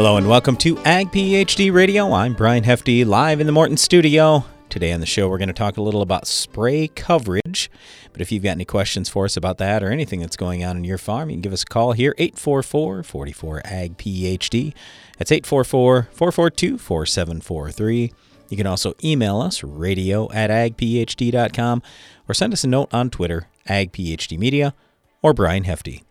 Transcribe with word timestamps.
Hello 0.00 0.16
and 0.16 0.26
welcome 0.26 0.56
to 0.56 0.78
Ag 0.78 1.12
PhD 1.12 1.70
Radio. 1.70 2.10
I'm 2.14 2.32
Brian 2.32 2.64
Hefty, 2.64 3.04
live 3.04 3.38
in 3.38 3.46
the 3.46 3.52
Morton 3.52 3.76
studio. 3.76 4.46
Today 4.70 4.92
on 4.92 5.00
the 5.00 5.04
show, 5.04 5.28
we're 5.28 5.36
going 5.36 5.48
to 5.48 5.52
talk 5.52 5.76
a 5.76 5.82
little 5.82 6.00
about 6.00 6.26
spray 6.26 6.88
coverage. 6.88 7.70
But 8.10 8.22
if 8.22 8.32
you've 8.32 8.42
got 8.42 8.52
any 8.52 8.64
questions 8.64 9.10
for 9.10 9.26
us 9.26 9.36
about 9.36 9.58
that 9.58 9.82
or 9.82 9.90
anything 9.90 10.20
that's 10.20 10.38
going 10.38 10.64
on 10.64 10.78
in 10.78 10.84
your 10.84 10.96
farm, 10.96 11.28
you 11.28 11.34
can 11.34 11.42
give 11.42 11.52
us 11.52 11.64
a 11.64 11.66
call 11.66 11.92
here, 11.92 12.14
844 12.16 13.02
44 13.02 13.60
Ag 13.62 13.98
PhD. 13.98 14.72
That's 15.18 15.32
844 15.32 16.08
442 16.10 16.78
4743. 16.78 18.12
You 18.48 18.56
can 18.56 18.66
also 18.66 18.94
email 19.04 19.38
us, 19.42 19.62
radio 19.62 20.32
at 20.32 20.48
agphd.com, 20.48 21.82
or 22.26 22.32
send 22.32 22.54
us 22.54 22.64
a 22.64 22.68
note 22.68 22.88
on 22.94 23.10
Twitter, 23.10 23.48
agphdmedia, 23.68 24.72
or 25.20 25.34
Brian 25.34 25.64
Hefty. 25.64 26.04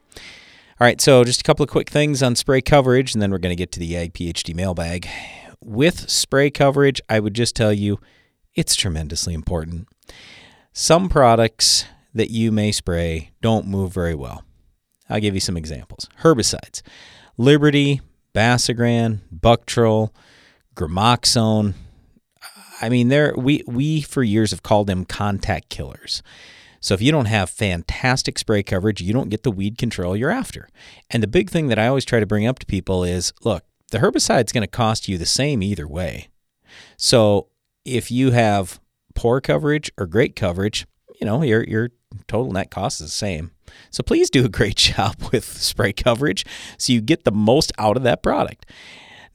All 0.81 0.85
right, 0.85 1.01
so 1.01 1.25
just 1.25 1.41
a 1.41 1.43
couple 1.43 1.61
of 1.61 1.69
quick 1.69 1.89
things 1.89 2.23
on 2.23 2.37
spray 2.37 2.61
coverage, 2.61 3.13
and 3.13 3.21
then 3.21 3.31
we're 3.31 3.37
going 3.37 3.51
to 3.51 3.61
get 3.61 3.73
to 3.73 3.81
the 3.81 3.97
Ag 3.97 4.13
PhD 4.13 4.55
mailbag. 4.55 5.09
With 5.61 6.09
spray 6.09 6.49
coverage, 6.49 7.01
I 7.09 7.19
would 7.19 7.33
just 7.33 7.53
tell 7.53 7.73
you 7.73 7.99
it's 8.55 8.75
tremendously 8.75 9.33
important. 9.33 9.89
Some 10.71 11.09
products 11.09 11.83
that 12.13 12.29
you 12.29 12.53
may 12.53 12.71
spray 12.71 13.31
don't 13.41 13.67
move 13.67 13.93
very 13.93 14.15
well. 14.15 14.45
I'll 15.09 15.19
give 15.19 15.33
you 15.33 15.41
some 15.41 15.57
examples. 15.57 16.07
Herbicides 16.21 16.81
Liberty, 17.35 17.99
Basagran, 18.33 19.19
Buctril, 19.37 20.11
Gramoxone. 20.75 21.73
I 22.81 22.87
mean, 22.87 23.09
there 23.09 23.33
we 23.35 23.63
we 23.67 23.99
for 23.99 24.23
years 24.23 24.51
have 24.51 24.63
called 24.63 24.87
them 24.87 25.03
contact 25.03 25.67
killers. 25.67 26.23
So 26.79 26.93
if 26.93 27.01
you 27.01 27.11
don't 27.11 27.25
have 27.25 27.49
fantastic 27.49 28.37
spray 28.37 28.63
coverage, 28.63 29.01
you 29.01 29.13
don't 29.13 29.29
get 29.29 29.43
the 29.43 29.51
weed 29.51 29.77
control 29.77 30.15
you're 30.15 30.29
after. 30.31 30.69
And 31.09 31.21
the 31.21 31.27
big 31.27 31.49
thing 31.49 31.67
that 31.67 31.79
I 31.79 31.87
always 31.87 32.05
try 32.05 32.19
to 32.19 32.25
bring 32.25 32.47
up 32.47 32.59
to 32.59 32.65
people 32.65 33.03
is, 33.03 33.33
look, 33.43 33.63
the 33.91 33.99
herbicide's 33.99 34.51
going 34.51 34.63
to 34.63 34.67
cost 34.67 35.07
you 35.07 35.17
the 35.17 35.25
same 35.25 35.61
either 35.63 35.87
way. 35.87 36.29
So 36.97 37.47
if 37.85 38.11
you 38.11 38.31
have 38.31 38.79
poor 39.15 39.41
coverage 39.41 39.91
or 39.97 40.05
great 40.05 40.35
coverage, 40.35 40.85
you 41.19 41.25
know, 41.25 41.41
your 41.41 41.63
your 41.63 41.89
total 42.27 42.51
net 42.51 42.71
cost 42.71 43.01
is 43.01 43.07
the 43.07 43.11
same. 43.11 43.51
So 43.91 44.03
please 44.03 44.29
do 44.29 44.45
a 44.45 44.49
great 44.49 44.75
job 44.77 45.15
with 45.31 45.45
spray 45.45 45.93
coverage 45.93 46.45
so 46.77 46.93
you 46.93 47.01
get 47.01 47.23
the 47.23 47.31
most 47.31 47.71
out 47.77 47.97
of 47.97 48.03
that 48.03 48.23
product. 48.23 48.65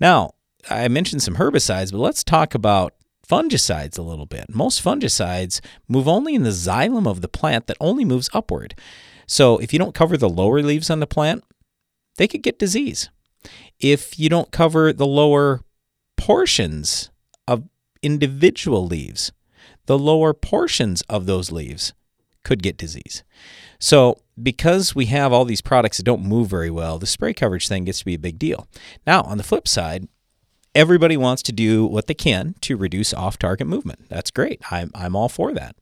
Now, 0.01 0.33
I 0.71 0.89
mentioned 0.89 1.23
some 1.23 1.37
herbicides, 1.37 1.93
but 1.93 1.99
let's 1.99 2.25
talk 2.25 2.55
about 2.55 2.95
fungicides 3.29 3.99
a 3.99 4.03
little 4.03 4.27
bit. 4.27 4.55
Most 4.55 4.83
fungicides 4.83 5.61
move 5.89 6.09
only 6.09 6.35
in 6.35 6.43
the 6.43 6.51
xylem 6.51 7.09
of 7.09 7.21
the 7.21 7.29
plant 7.29 7.67
that 7.67 7.77
only 7.81 8.05
moves 8.05 8.31
upward. 8.33 8.75
So 9.27 9.59
if 9.59 9.73
you 9.73 9.79
don't 9.79 9.95
cover 9.95 10.17
the 10.17 10.29
lower 10.29 10.63
leaves 10.63 10.91
on 10.91 11.01
the 11.01 11.07
plant, 11.07 11.45
they 12.17 12.29
could 12.29 12.43
get 12.43 12.59
disease. 12.59 13.11
If 13.81 14.19
you 14.19 14.29
don't 14.29 14.51
cover 14.51 14.93
the 14.93 15.07
lower 15.07 15.61
portions 16.17 17.11
of 17.49 17.69
individual 18.03 18.87
leaves, 18.87 19.33
the 19.87 19.99
lower 19.99 20.33
portions 20.33 21.03
of 21.03 21.27
those 21.27 21.51
leaves 21.51 21.93
could 22.43 22.63
get 22.63 22.77
disease. 22.77 23.25
So, 23.79 24.19
because 24.41 24.95
we 24.95 25.07
have 25.07 25.33
all 25.33 25.45
these 25.45 25.61
products 25.61 25.99
that 25.99 26.05
don't 26.05 26.25
move 26.25 26.49
very 26.49 26.71
well, 26.71 26.99
the 26.99 27.07
spray 27.07 27.35
coverage 27.35 27.69
thing 27.69 27.85
gets 27.85 28.01
to 28.01 28.05
be 28.05 28.15
a 28.15 28.19
big 28.19 28.39
deal. 28.39 28.67
Now, 29.07 29.23
on 29.23 29.39
the 29.39 29.45
flip 29.45 29.69
side, 29.69 30.09
everybody 30.75 31.17
wants 31.17 31.43
to 31.43 31.53
do 31.53 31.87
what 31.87 32.07
they 32.07 32.15
can 32.15 32.55
to 32.63 32.77
reduce 32.77 33.15
off 33.15 33.39
target 33.39 33.67
movement. 33.67 34.09
That's 34.09 34.31
great. 34.31 34.61
I'm, 34.73 34.91
I'm 34.95 35.15
all 35.15 35.29
for 35.29 35.53
that. 35.53 35.77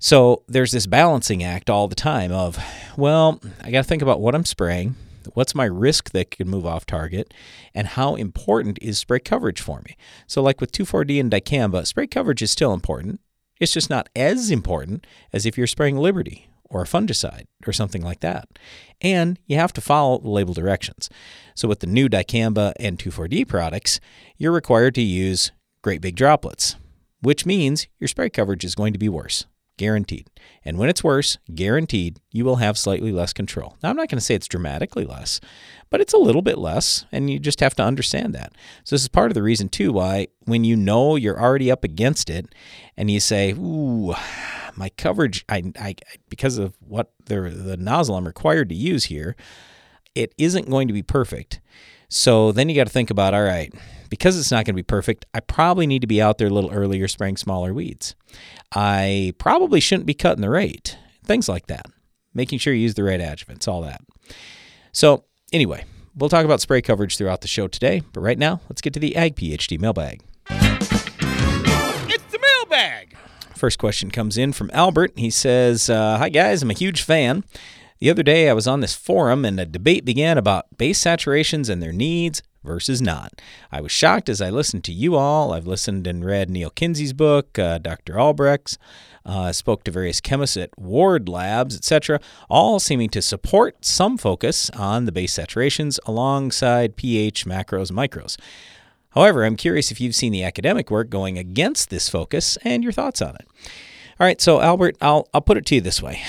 So, 0.00 0.44
there's 0.46 0.70
this 0.70 0.86
balancing 0.86 1.42
act 1.42 1.68
all 1.68 1.88
the 1.88 1.96
time 1.96 2.30
of, 2.30 2.56
well, 2.96 3.40
I 3.60 3.72
got 3.72 3.82
to 3.82 3.88
think 3.88 4.00
about 4.00 4.20
what 4.20 4.36
I'm 4.36 4.44
spraying, 4.44 4.94
what's 5.34 5.56
my 5.56 5.64
risk 5.64 6.10
that 6.10 6.30
could 6.30 6.46
move 6.46 6.64
off 6.64 6.86
target, 6.86 7.34
and 7.74 7.88
how 7.88 8.14
important 8.14 8.78
is 8.80 8.98
spray 8.98 9.18
coverage 9.18 9.60
for 9.60 9.80
me. 9.80 9.96
So, 10.28 10.40
like 10.40 10.60
with 10.60 10.70
2,4-D 10.70 11.18
and 11.18 11.32
dicamba, 11.32 11.84
spray 11.84 12.06
coverage 12.06 12.42
is 12.42 12.52
still 12.52 12.72
important. 12.72 13.20
It's 13.58 13.72
just 13.72 13.90
not 13.90 14.08
as 14.14 14.52
important 14.52 15.04
as 15.32 15.44
if 15.46 15.58
you're 15.58 15.66
spraying 15.66 15.96
Liberty 15.96 16.47
or 16.68 16.82
a 16.82 16.86
fungicide 16.86 17.46
or 17.66 17.72
something 17.72 18.02
like 18.02 18.20
that. 18.20 18.48
And 19.00 19.38
you 19.46 19.56
have 19.56 19.72
to 19.74 19.80
follow 19.80 20.18
the 20.18 20.30
label 20.30 20.54
directions. 20.54 21.08
So, 21.54 21.68
with 21.68 21.80
the 21.80 21.86
new 21.86 22.08
dicamba 22.08 22.72
and 22.78 22.98
2,4-D 22.98 23.44
products, 23.46 24.00
you're 24.36 24.52
required 24.52 24.94
to 24.96 25.02
use 25.02 25.52
great 25.82 26.00
big 26.00 26.16
droplets, 26.16 26.76
which 27.20 27.46
means 27.46 27.86
your 27.98 28.08
spray 28.08 28.30
coverage 28.30 28.64
is 28.64 28.74
going 28.74 28.92
to 28.92 28.98
be 28.98 29.08
worse 29.08 29.46
guaranteed. 29.78 30.28
And 30.62 30.76
when 30.76 30.90
it's 30.90 31.02
worse, 31.02 31.38
guaranteed, 31.54 32.20
you 32.30 32.44
will 32.44 32.56
have 32.56 32.76
slightly 32.76 33.12
less 33.12 33.32
control. 33.32 33.78
Now, 33.82 33.88
I'm 33.88 33.96
not 33.96 34.08
going 34.10 34.18
to 34.18 34.24
say 34.24 34.34
it's 34.34 34.48
dramatically 34.48 35.06
less, 35.06 35.40
but 35.88 36.02
it's 36.02 36.12
a 36.12 36.18
little 36.18 36.42
bit 36.42 36.58
less, 36.58 37.06
and 37.10 37.30
you 37.30 37.38
just 37.38 37.60
have 37.60 37.74
to 37.76 37.82
understand 37.82 38.34
that. 38.34 38.52
So, 38.84 38.94
this 38.94 39.02
is 39.02 39.08
part 39.08 39.30
of 39.30 39.34
the 39.34 39.42
reason, 39.42 39.70
too, 39.70 39.92
why 39.92 40.26
when 40.44 40.64
you 40.64 40.76
know 40.76 41.16
you're 41.16 41.40
already 41.40 41.70
up 41.70 41.84
against 41.84 42.28
it 42.28 42.54
and 42.96 43.10
you 43.10 43.20
say, 43.20 43.52
Ooh, 43.52 44.14
my 44.78 44.90
coverage, 44.90 45.44
I, 45.48 45.72
I 45.78 45.96
because 46.28 46.56
of 46.58 46.76
what 46.80 47.12
the, 47.26 47.40
the 47.40 47.76
nozzle 47.76 48.16
I'm 48.16 48.26
required 48.26 48.68
to 48.68 48.74
use 48.74 49.04
here, 49.04 49.36
it 50.14 50.32
isn't 50.38 50.70
going 50.70 50.88
to 50.88 50.94
be 50.94 51.02
perfect. 51.02 51.60
So 52.08 52.52
then 52.52 52.68
you 52.68 52.74
got 52.74 52.86
to 52.86 52.92
think 52.92 53.10
about 53.10 53.34
all 53.34 53.42
right, 53.42 53.72
because 54.08 54.38
it's 54.38 54.50
not 54.50 54.64
going 54.64 54.74
to 54.74 54.82
be 54.82 54.82
perfect, 54.82 55.26
I 55.34 55.40
probably 55.40 55.86
need 55.86 56.00
to 56.00 56.06
be 56.06 56.22
out 56.22 56.38
there 56.38 56.48
a 56.48 56.52
little 56.52 56.72
earlier 56.72 57.06
spraying 57.08 57.36
smaller 57.36 57.74
weeds. 57.74 58.14
I 58.74 59.34
probably 59.38 59.80
shouldn't 59.80 60.06
be 60.06 60.14
cutting 60.14 60.40
the 60.40 60.48
rate, 60.48 60.96
things 61.24 61.48
like 61.48 61.66
that. 61.66 61.86
Making 62.32 62.58
sure 62.60 62.72
you 62.72 62.80
use 62.80 62.94
the 62.94 63.04
right 63.04 63.20
adjuvants, 63.20 63.68
all 63.68 63.82
that. 63.82 64.00
So, 64.92 65.24
anyway, 65.52 65.84
we'll 66.14 66.30
talk 66.30 66.44
about 66.44 66.60
spray 66.60 66.80
coverage 66.80 67.18
throughout 67.18 67.42
the 67.42 67.48
show 67.48 67.68
today, 67.68 68.02
but 68.12 68.20
right 68.20 68.38
now, 68.38 68.60
let's 68.70 68.80
get 68.80 68.94
to 68.94 69.00
the 69.00 69.16
Ag 69.16 69.36
PhD 69.36 69.78
mailbag. 69.78 70.22
It's 70.48 72.24
the 72.32 72.38
mailbag. 72.40 73.17
First 73.58 73.80
question 73.80 74.12
comes 74.12 74.38
in 74.38 74.52
from 74.52 74.70
Albert. 74.72 75.14
He 75.16 75.30
says, 75.30 75.90
uh, 75.90 76.16
Hi, 76.18 76.28
guys, 76.28 76.62
I'm 76.62 76.70
a 76.70 76.74
huge 76.74 77.02
fan. 77.02 77.42
The 77.98 78.08
other 78.08 78.22
day, 78.22 78.48
I 78.48 78.52
was 78.52 78.68
on 78.68 78.78
this 78.78 78.94
forum 78.94 79.44
and 79.44 79.58
a 79.58 79.66
debate 79.66 80.04
began 80.04 80.38
about 80.38 80.78
base 80.78 81.02
saturations 81.02 81.68
and 81.68 81.82
their 81.82 81.92
needs 81.92 82.40
versus 82.62 83.02
not. 83.02 83.32
I 83.72 83.80
was 83.80 83.90
shocked 83.90 84.28
as 84.28 84.40
I 84.40 84.50
listened 84.50 84.84
to 84.84 84.92
you 84.92 85.16
all. 85.16 85.52
I've 85.52 85.66
listened 85.66 86.06
and 86.06 86.24
read 86.24 86.50
Neil 86.50 86.70
Kinsey's 86.70 87.12
book, 87.12 87.58
uh, 87.58 87.78
Dr. 87.78 88.16
Albrecht's, 88.16 88.78
uh, 89.26 89.50
spoke 89.50 89.82
to 89.84 89.90
various 89.90 90.20
chemists 90.20 90.56
at 90.56 90.70
Ward 90.78 91.28
Labs, 91.28 91.74
etc., 91.74 92.20
all 92.48 92.78
seeming 92.78 93.08
to 93.08 93.20
support 93.20 93.84
some 93.84 94.16
focus 94.16 94.70
on 94.70 95.04
the 95.04 95.12
base 95.12 95.36
saturations 95.36 95.98
alongside 96.06 96.94
pH, 96.94 97.44
macros, 97.44 97.90
micros. 97.90 98.36
However, 99.10 99.44
I'm 99.44 99.56
curious 99.56 99.90
if 99.90 100.00
you've 100.00 100.14
seen 100.14 100.32
the 100.32 100.44
academic 100.44 100.90
work 100.90 101.10
going 101.10 101.38
against 101.38 101.90
this 101.90 102.08
focus 102.08 102.58
and 102.62 102.82
your 102.82 102.92
thoughts 102.92 103.22
on 103.22 103.34
it. 103.36 103.46
All 104.20 104.26
right, 104.26 104.40
so 104.40 104.60
Albert, 104.60 104.96
I'll, 105.00 105.28
I'll 105.32 105.40
put 105.40 105.56
it 105.56 105.66
to 105.66 105.76
you 105.76 105.80
this 105.80 106.02
way. 106.02 106.22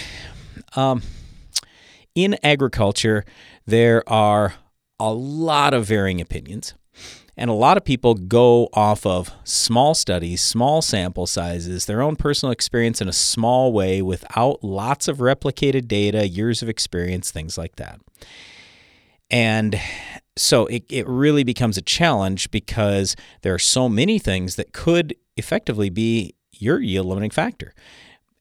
Um, 0.76 1.02
in 2.16 2.38
agriculture, 2.44 3.26
there 3.66 4.08
are 4.08 4.56
a 5.00 5.14
lot 5.14 5.74
of 5.74 5.86
varying 5.86 6.22
opinions. 6.22 6.74
And 7.38 7.50
a 7.50 7.54
lot 7.54 7.78
of 7.78 7.86
people 7.86 8.16
go 8.16 8.68
off 8.74 9.06
of 9.06 9.32
small 9.46 9.96
studies, 9.96 10.42
small 10.42 10.82
sample 10.82 11.26
sizes, 11.26 11.86
their 11.86 12.02
own 12.02 12.18
personal 12.18 12.52
experience 12.52 13.00
in 13.00 13.08
a 13.08 13.14
small 13.14 13.72
way 13.72 14.02
without 14.02 14.62
lots 14.62 15.08
of 15.08 15.20
replicated 15.20 15.88
data, 15.88 16.28
years 16.28 16.62
of 16.62 16.68
experience, 16.68 17.32
things 17.32 17.58
like 17.58 17.78
that. 17.78 18.02
And 19.32 19.80
so 20.40 20.66
it, 20.68 20.84
it 20.90 21.08
really 21.08 21.44
becomes 21.44 21.78
a 21.78 21.82
challenge 21.82 22.52
because 22.52 23.16
there 23.42 23.54
are 23.54 23.60
so 23.60 23.90
many 23.90 24.20
things 24.20 24.56
that 24.56 24.74
could 24.74 25.16
effectively 25.38 25.90
be 25.90 26.36
your 26.52 26.80
yield 26.80 27.08
limiting 27.08 27.32
factor 27.32 27.74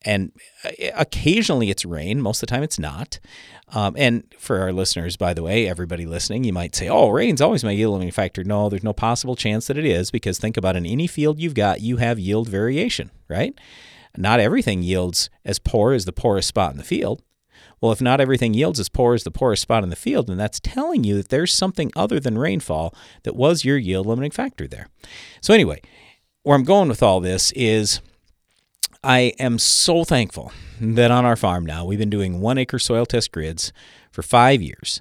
and 0.03 0.33
uh, 0.65 0.71
occasionally 0.95 1.71
it's 1.71 1.85
rain. 1.85 2.21
Most 2.21 2.43
of 2.43 2.49
the 2.49 2.55
time 2.55 2.63
it's 2.63 2.79
not. 2.79 3.19
Um, 3.75 3.95
and 3.99 4.25
for 4.39 4.61
our 4.61 4.73
listeners, 4.73 5.17
by 5.17 5.35
the 5.35 5.43
way, 5.43 5.69
everybody 5.69 6.07
listening, 6.07 6.45
you 6.45 6.53
might 6.53 6.75
say, 6.75 6.89
"Oh, 6.89 7.11
rain's 7.11 7.41
always 7.41 7.65
my 7.65 7.73
yield 7.73 7.93
limiting 7.93 8.13
factor." 8.13 8.45
No, 8.45 8.69
there's 8.69 8.85
no 8.85 8.93
possible 8.93 9.37
chance 9.37 9.67
that 9.67 9.77
it 9.77 9.85
is 9.85 10.11
because 10.11 10.39
think 10.39 10.57
about 10.57 10.77
in 10.77 10.87
any 10.87 11.07
field 11.07 11.39
you've 11.39 11.55
got, 11.55 11.81
you 11.81 11.99
have 11.99 12.19
yield 12.19 12.49
variation, 12.49 13.11
right? 13.29 13.59
Not 14.17 14.41
everything 14.41 14.83
yields 14.83 15.29
as 15.45 15.59
poor 15.59 15.93
as 15.93 16.07
the 16.07 16.13
poorest 16.13 16.49
spot 16.49 16.73
in 16.73 16.79
the 16.79 16.85
field. 16.85 17.23
Well, 17.81 17.93
if 17.93 18.01
not 18.01 18.21
everything 18.21 18.55
yields 18.55 18.81
as 18.81 18.89
poor 18.89 19.15
as 19.15 19.25
the 19.25 19.31
poorest 19.31 19.63
spot 19.63 19.85
in 19.85 19.91
the 19.91 19.97
field, 19.97 20.27
then 20.27 20.37
that's 20.37 20.61
telling 20.61 21.05
you 21.05 21.17
that 21.17 21.29
there's 21.29 21.55
something 21.55 21.93
other 21.95 22.19
than 22.19 22.39
rainfall 22.39 22.95
that 23.23 23.37
was 23.37 23.65
your 23.65 23.77
yield 23.77 24.07
limiting 24.07 24.31
factor 24.31 24.67
there. 24.67 24.89
So 25.41 25.55
anyway, 25.55 25.81
where 26.43 26.57
I'm 26.57 26.65
going 26.65 26.89
with 26.89 27.03
all 27.03 27.21
this 27.21 27.53
is 27.53 28.01
I 29.05 29.33
am 29.39 29.59
so 29.59 30.05
thankful 30.05 30.53
that 30.81 31.11
on 31.11 31.25
our 31.25 31.37
farm 31.37 31.65
now, 31.65 31.85
we've 31.85 31.99
been 31.99 32.11
doing 32.11 32.41
one 32.41 32.59
acre 32.59 32.79
soil 32.79 33.07
test 33.07 33.31
grids 33.31 33.73
for 34.11 34.23
five 34.23 34.61
years. 34.61 35.01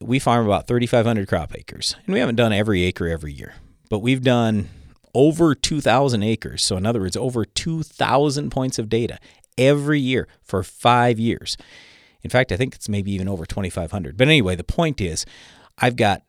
We 0.00 0.18
farm 0.18 0.46
about 0.46 0.66
3,500 0.66 1.28
crop 1.28 1.54
acres, 1.56 1.94
and 2.06 2.14
we 2.14 2.20
haven't 2.20 2.36
done 2.36 2.52
every 2.52 2.82
acre 2.82 3.08
every 3.08 3.32
year, 3.32 3.54
but 3.88 4.00
we've 4.00 4.22
done 4.22 4.68
over 5.14 5.54
2,000 5.54 6.22
acres. 6.22 6.64
So, 6.64 6.76
in 6.76 6.86
other 6.86 7.00
words, 7.00 7.16
over 7.16 7.44
2,000 7.44 8.50
points 8.50 8.78
of 8.78 8.88
data 8.88 9.18
every 9.58 10.00
year 10.00 10.28
for 10.42 10.62
five 10.62 11.18
years. 11.18 11.56
In 12.22 12.30
fact, 12.30 12.52
I 12.52 12.56
think 12.56 12.74
it's 12.74 12.88
maybe 12.88 13.12
even 13.12 13.28
over 13.28 13.44
2,500. 13.44 14.16
But 14.16 14.28
anyway, 14.28 14.54
the 14.54 14.64
point 14.64 15.00
is, 15.00 15.26
I've 15.78 15.96
got 15.96 16.22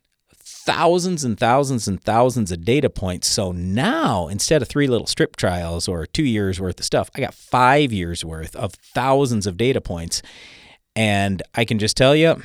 thousands 0.65 1.23
and 1.23 1.37
thousands 1.37 1.87
and 1.87 2.01
thousands 2.01 2.51
of 2.51 2.63
data 2.63 2.89
points. 2.89 3.27
So 3.27 3.51
now 3.51 4.27
instead 4.27 4.61
of 4.61 4.67
three 4.67 4.87
little 4.87 5.07
strip 5.07 5.35
trials 5.35 5.87
or 5.87 6.05
two 6.05 6.23
years 6.23 6.59
worth 6.59 6.79
of 6.79 6.85
stuff, 6.85 7.09
I 7.15 7.21
got 7.21 7.33
five 7.33 7.91
years 7.91 8.23
worth 8.23 8.55
of 8.55 8.73
thousands 8.73 9.45
of 9.45 9.57
data 9.57 9.81
points. 9.81 10.21
And 10.95 11.41
I 11.55 11.65
can 11.65 11.79
just 11.79 11.97
tell 11.97 12.15
you, 12.15 12.41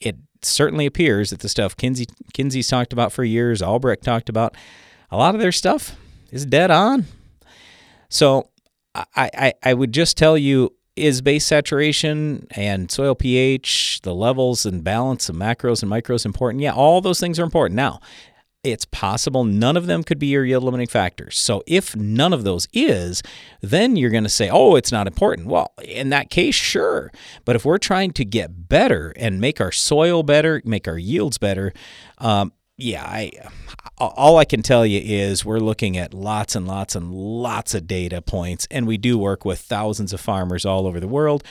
it 0.00 0.16
certainly 0.42 0.86
appears 0.86 1.30
that 1.30 1.40
the 1.40 1.48
stuff 1.48 1.76
Kinsey 1.76 2.06
Kinsey's 2.32 2.68
talked 2.68 2.92
about 2.92 3.12
for 3.12 3.24
years, 3.24 3.62
Albrecht 3.62 4.04
talked 4.04 4.28
about, 4.28 4.56
a 5.10 5.16
lot 5.16 5.34
of 5.34 5.40
their 5.40 5.52
stuff 5.52 5.96
is 6.30 6.44
dead 6.44 6.70
on. 6.70 7.06
So 8.08 8.50
I, 8.94 9.06
I, 9.16 9.52
I 9.62 9.74
would 9.74 9.92
just 9.92 10.16
tell 10.16 10.38
you 10.38 10.72
is 10.96 11.22
base 11.22 11.44
saturation 11.44 12.46
and 12.52 12.90
soil 12.90 13.14
pH, 13.14 14.00
the 14.02 14.14
levels 14.14 14.64
and 14.64 14.84
balance 14.84 15.28
of 15.28 15.34
macros 15.36 15.82
and 15.82 15.90
micros 15.90 16.24
important? 16.24 16.62
Yeah, 16.62 16.72
all 16.72 17.00
those 17.00 17.18
things 17.18 17.40
are 17.40 17.44
important. 17.44 17.76
Now, 17.76 18.00
it's 18.62 18.86
possible 18.86 19.44
none 19.44 19.76
of 19.76 19.86
them 19.86 20.02
could 20.02 20.18
be 20.18 20.28
your 20.28 20.44
yield 20.44 20.64
limiting 20.64 20.86
factors. 20.86 21.38
So 21.38 21.62
if 21.66 21.94
none 21.94 22.32
of 22.32 22.44
those 22.44 22.66
is, 22.72 23.22
then 23.60 23.96
you're 23.96 24.10
going 24.10 24.24
to 24.24 24.30
say, 24.30 24.48
oh, 24.48 24.74
it's 24.76 24.90
not 24.90 25.06
important. 25.06 25.48
Well, 25.48 25.72
in 25.82 26.08
that 26.10 26.30
case, 26.30 26.54
sure. 26.54 27.12
But 27.44 27.56
if 27.56 27.64
we're 27.64 27.78
trying 27.78 28.12
to 28.12 28.24
get 28.24 28.68
better 28.68 29.12
and 29.16 29.40
make 29.40 29.60
our 29.60 29.72
soil 29.72 30.22
better, 30.22 30.62
make 30.64 30.88
our 30.88 30.98
yields 30.98 31.36
better, 31.36 31.74
um, 32.18 32.52
yeah, 32.76 33.04
I 33.04 33.30
all 33.98 34.38
I 34.38 34.44
can 34.44 34.62
tell 34.62 34.84
you 34.84 35.00
is 35.02 35.44
we're 35.44 35.60
looking 35.60 35.96
at 35.96 36.12
lots 36.12 36.56
and 36.56 36.66
lots 36.66 36.96
and 36.96 37.12
lots 37.12 37.74
of 37.74 37.86
data 37.86 38.20
points, 38.20 38.66
and 38.70 38.86
we 38.86 38.96
do 38.98 39.16
work 39.16 39.44
with 39.44 39.60
thousands 39.60 40.12
of 40.12 40.20
farmers 40.20 40.64
all 40.64 40.86
over 40.86 40.98
the 40.98 41.08
world. 41.08 41.44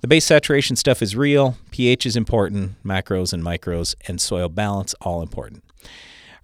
The 0.00 0.06
base 0.08 0.24
saturation 0.24 0.76
stuff 0.76 1.02
is 1.02 1.16
real, 1.16 1.56
pH 1.72 2.06
is 2.06 2.16
important, 2.16 2.80
macros 2.84 3.32
and 3.32 3.42
micros, 3.42 3.96
and 4.06 4.20
soil 4.20 4.48
balance 4.48 4.94
all 5.00 5.22
important. 5.22 5.64
All 5.82 5.90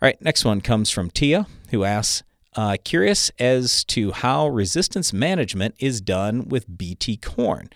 right, 0.09 0.21
next 0.21 0.45
one 0.45 0.61
comes 0.61 0.91
from 0.91 1.11
Tia, 1.11 1.47
who 1.71 1.85
asks, 1.85 2.25
uh, 2.57 2.77
curious 2.85 3.31
as 3.39 3.85
to 3.85 4.11
how 4.11 4.49
resistance 4.49 5.13
management 5.13 5.77
is 5.79 6.01
done 6.01 6.49
with 6.49 6.77
BT 6.77 7.17
corn. 7.17 7.71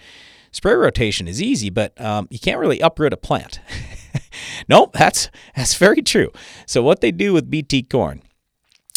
Spray 0.50 0.74
rotation 0.74 1.28
is 1.28 1.40
easy, 1.40 1.70
but 1.70 1.98
um, 2.00 2.26
you 2.30 2.38
can't 2.40 2.58
really 2.58 2.80
uproot 2.80 3.12
a 3.12 3.16
plant. 3.16 3.60
nope, 4.68 4.92
that's 4.92 5.30
that's 5.56 5.74
very 5.74 6.02
true. 6.02 6.30
So 6.66 6.82
what 6.82 7.00
they 7.00 7.10
do 7.10 7.32
with 7.32 7.50
BT 7.50 7.82
corn 7.82 8.22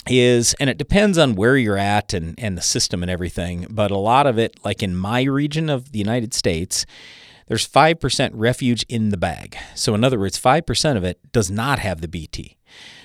is 0.08 0.56
and 0.60 0.70
it 0.70 0.78
depends 0.78 1.18
on 1.18 1.36
where 1.36 1.58
you're 1.58 1.78
at 1.78 2.14
and, 2.14 2.36
and 2.38 2.58
the 2.58 2.62
system 2.62 3.04
and 3.04 3.12
everything, 3.12 3.68
but 3.70 3.92
a 3.92 3.98
lot 3.98 4.28
of 4.28 4.40
it, 4.40 4.60
like 4.64 4.82
in 4.82 4.96
my 4.96 5.24
region 5.24 5.70
of 5.70 5.92
the 5.92 6.00
United 6.00 6.34
States, 6.34 6.86
there's 7.48 7.68
5% 7.68 8.32
refuge 8.34 8.84
in 8.88 9.10
the 9.10 9.18
bag. 9.18 9.58
So 9.76 9.94
in 9.94 10.04
other 10.04 10.18
words, 10.18 10.40
5% 10.40 10.98
of 10.98 11.04
it 11.04 11.20
does 11.32 11.52
not 11.52 11.80
have 11.80 12.02
the 12.02 12.08
BT. 12.08 12.58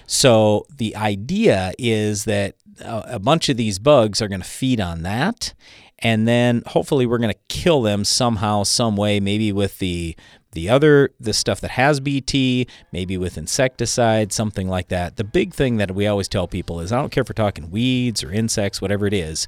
So 0.07 0.67
the 0.75 0.95
idea 0.95 1.73
is 1.79 2.25
that 2.25 2.55
a 2.81 3.19
bunch 3.19 3.49
of 3.49 3.57
these 3.57 3.79
bugs 3.79 4.23
are 4.23 4.29
going 4.29 4.43
to 4.43 4.47
feed 4.47 4.81
on 4.81 5.03
that 5.03 5.55
and 6.01 6.29
then 6.29 6.63
hopefully 6.67 7.07
we're 7.07 7.19
going 7.19 7.33
to 7.33 7.41
kill 7.49 7.83
them 7.83 8.05
somehow 8.05 8.63
some 8.63 8.97
way 8.97 9.21
maybe 9.21 9.53
with 9.53 9.79
the 9.79 10.17
the 10.57 10.69
other 10.69 11.11
the 11.21 11.33
stuff 11.33 11.61
that 11.61 11.73
has 11.73 12.01
bt 12.01 12.67
maybe 12.93 13.17
with 13.17 13.37
insecticide 13.37 14.33
something 14.33 14.69
like 14.69 14.89
that 14.89 15.17
the 15.17 15.25
big 15.25 15.53
thing 15.53 15.77
that 15.77 15.95
we 15.95 16.07
always 16.07 16.29
tell 16.29 16.49
people 16.49 16.81
is 16.81 16.91
i 16.91 16.97
don't 17.01 17.13
care 17.13 17.21
if 17.21 17.29
we're 17.29 17.35
talking 17.35 17.71
weeds 17.71 18.25
or 18.25 18.33
insects 18.33 18.81
whatever 18.81 19.07
it 19.07 19.15
is 19.15 19.47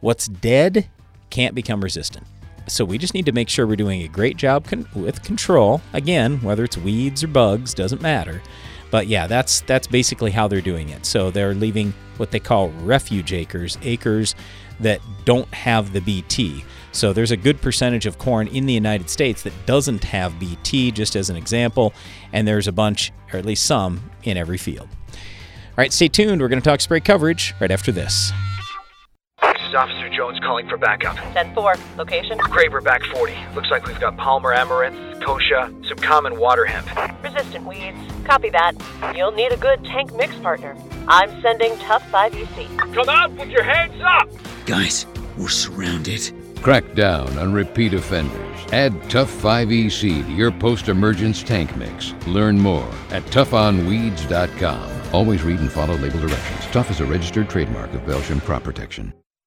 what's 0.00 0.26
dead 0.26 0.90
can't 1.30 1.54
become 1.54 1.80
resistant 1.80 2.26
so 2.66 2.84
we 2.84 2.98
just 2.98 3.14
need 3.14 3.26
to 3.26 3.32
make 3.32 3.48
sure 3.48 3.66
we're 3.66 3.76
doing 3.76 4.02
a 4.02 4.08
great 4.08 4.36
job 4.36 4.66
con- 4.66 4.86
with 4.94 5.22
control 5.22 5.80
again 5.92 6.42
whether 6.42 6.64
it's 6.64 6.76
weeds 6.76 7.22
or 7.22 7.28
bugs 7.28 7.72
doesn't 7.72 8.02
matter 8.02 8.42
but 8.90 9.06
yeah, 9.06 9.26
that's 9.26 9.60
that's 9.62 9.86
basically 9.86 10.30
how 10.30 10.48
they're 10.48 10.60
doing 10.60 10.88
it. 10.88 11.06
So 11.06 11.30
they're 11.30 11.54
leaving 11.54 11.94
what 12.16 12.30
they 12.30 12.40
call 12.40 12.70
refuge 12.82 13.32
acres, 13.32 13.78
acres 13.82 14.34
that 14.80 15.00
don't 15.24 15.52
have 15.54 15.92
the 15.92 16.00
BT. 16.00 16.64
So 16.92 17.12
there's 17.12 17.30
a 17.30 17.36
good 17.36 17.60
percentage 17.60 18.06
of 18.06 18.18
corn 18.18 18.48
in 18.48 18.66
the 18.66 18.72
United 18.72 19.08
States 19.08 19.42
that 19.42 19.52
doesn't 19.66 20.04
have 20.04 20.38
BT, 20.38 20.90
just 20.90 21.16
as 21.16 21.30
an 21.30 21.36
example, 21.36 21.92
and 22.32 22.46
there's 22.46 22.66
a 22.66 22.72
bunch, 22.72 23.12
or 23.32 23.38
at 23.38 23.46
least 23.46 23.64
some, 23.64 24.10
in 24.24 24.36
every 24.36 24.58
field. 24.58 24.88
All 24.90 25.76
right, 25.76 25.92
stay 25.92 26.08
tuned. 26.08 26.40
We're 26.40 26.48
going 26.48 26.60
to 26.60 26.68
talk 26.68 26.80
spray 26.80 27.00
coverage 27.00 27.54
right 27.60 27.70
after 27.70 27.92
this. 27.92 28.32
This 29.40 29.68
is 29.68 29.74
Officer 29.74 30.10
Jones 30.10 30.38
calling 30.40 30.68
for 30.68 30.76
backup. 30.76 31.16
10-4. 31.16 31.96
Location? 31.96 32.38
Graber 32.38 32.82
back 32.82 33.02
40. 33.04 33.34
Looks 33.54 33.70
like 33.70 33.86
we've 33.86 34.00
got 34.00 34.16
Palmer 34.16 34.52
amaranth, 34.52 35.22
kochia, 35.22 35.72
some 35.88 35.96
common 35.98 36.38
water 36.38 36.66
hemp. 36.66 36.88
Resistant 37.22 37.64
weeds. 37.64 37.96
Copy 38.24 38.50
that. 38.50 38.72
You'll 39.16 39.32
need 39.32 39.52
a 39.52 39.56
good 39.56 39.84
tank 39.84 40.12
mix 40.14 40.34
partner. 40.36 40.76
I'm 41.08 41.40
sending 41.40 41.78
Tough 41.78 42.02
5EC. 42.10 42.94
Come 42.94 43.08
out 43.08 43.30
with 43.32 43.48
your 43.48 43.62
hands 43.62 44.02
up! 44.04 44.28
Guys, 44.66 45.06
we're 45.38 45.48
surrounded. 45.48 46.32
Crack 46.62 46.94
down 46.94 47.38
on 47.38 47.52
repeat 47.52 47.94
offenders. 47.94 48.72
Add 48.72 48.92
Tough 49.08 49.30
5EC 49.42 50.26
to 50.26 50.32
your 50.32 50.50
post-emergence 50.50 51.42
tank 51.42 51.74
mix. 51.76 52.12
Learn 52.26 52.58
more 52.58 52.88
at 53.10 53.22
toughonweeds.com. 53.24 55.14
Always 55.14 55.42
read 55.42 55.60
and 55.60 55.72
follow 55.72 55.96
label 55.96 56.20
directions. 56.20 56.66
Tough 56.72 56.90
is 56.90 57.00
a 57.00 57.06
registered 57.06 57.48
trademark 57.48 57.92
of 57.94 58.02
Belchim 58.02 58.42
Crop 58.42 58.62
Protection. 58.62 59.12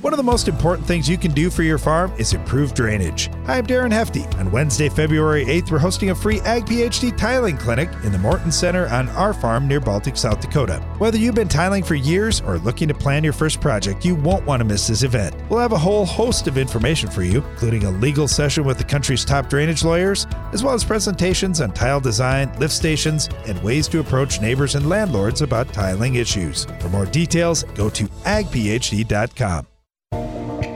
One 0.00 0.12
of 0.12 0.16
the 0.16 0.22
most 0.22 0.46
important 0.46 0.86
things 0.86 1.08
you 1.08 1.18
can 1.18 1.32
do 1.32 1.50
for 1.50 1.64
your 1.64 1.76
farm 1.76 2.12
is 2.18 2.32
improve 2.32 2.72
drainage. 2.72 3.30
Hi, 3.46 3.58
I'm 3.58 3.66
Darren 3.66 3.90
Hefty. 3.90 4.22
On 4.38 4.48
Wednesday, 4.52 4.88
February 4.88 5.44
8th, 5.44 5.72
we're 5.72 5.80
hosting 5.80 6.10
a 6.10 6.14
free 6.14 6.40
Ag 6.42 6.66
PhD 6.66 7.16
tiling 7.16 7.56
clinic 7.56 7.90
in 8.04 8.12
the 8.12 8.18
Morton 8.18 8.52
Center 8.52 8.86
on 8.90 9.08
our 9.10 9.34
farm 9.34 9.66
near 9.66 9.80
Baltic, 9.80 10.16
South 10.16 10.40
Dakota. 10.40 10.76
Whether 10.98 11.18
you've 11.18 11.34
been 11.34 11.48
tiling 11.48 11.82
for 11.82 11.96
years 11.96 12.40
or 12.42 12.58
looking 12.58 12.86
to 12.86 12.94
plan 12.94 13.24
your 13.24 13.32
first 13.32 13.60
project, 13.60 14.04
you 14.04 14.14
won't 14.14 14.46
want 14.46 14.60
to 14.60 14.64
miss 14.64 14.86
this 14.86 15.02
event. 15.02 15.34
We'll 15.50 15.58
have 15.58 15.72
a 15.72 15.78
whole 15.78 16.06
host 16.06 16.46
of 16.46 16.58
information 16.58 17.10
for 17.10 17.24
you, 17.24 17.44
including 17.50 17.82
a 17.82 17.90
legal 17.90 18.28
session 18.28 18.62
with 18.62 18.78
the 18.78 18.84
country's 18.84 19.24
top 19.24 19.48
drainage 19.48 19.82
lawyers, 19.82 20.28
as 20.52 20.62
well 20.62 20.74
as 20.74 20.84
presentations 20.84 21.60
on 21.60 21.72
tile 21.72 22.00
design, 22.00 22.56
lift 22.60 22.72
stations, 22.72 23.28
and 23.48 23.60
ways 23.64 23.88
to 23.88 23.98
approach 23.98 24.40
neighbors 24.40 24.76
and 24.76 24.88
landlords 24.88 25.42
about 25.42 25.72
tiling 25.72 26.14
issues. 26.14 26.66
For 26.78 26.88
more 26.88 27.06
details, 27.06 27.64
go 27.74 27.90
to 27.90 28.04
agphd.com. 28.04 29.67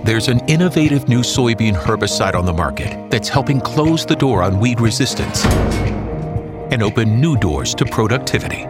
There's 0.04 0.26
an 0.26 0.40
innovative 0.49 1.09
new 1.09 1.21
soybean 1.21 1.75
herbicide 1.75 2.35
on 2.35 2.44
the 2.44 2.52
market 2.52 3.09
that's 3.09 3.28
helping 3.28 3.61
close 3.61 4.04
the 4.04 4.16
door 4.16 4.42
on 4.42 4.59
weed 4.59 4.80
resistance 4.80 5.44
and 6.73 6.82
open 6.82 7.21
new 7.21 7.37
doors 7.37 7.73
to 7.76 7.85
productivity. 7.85 8.64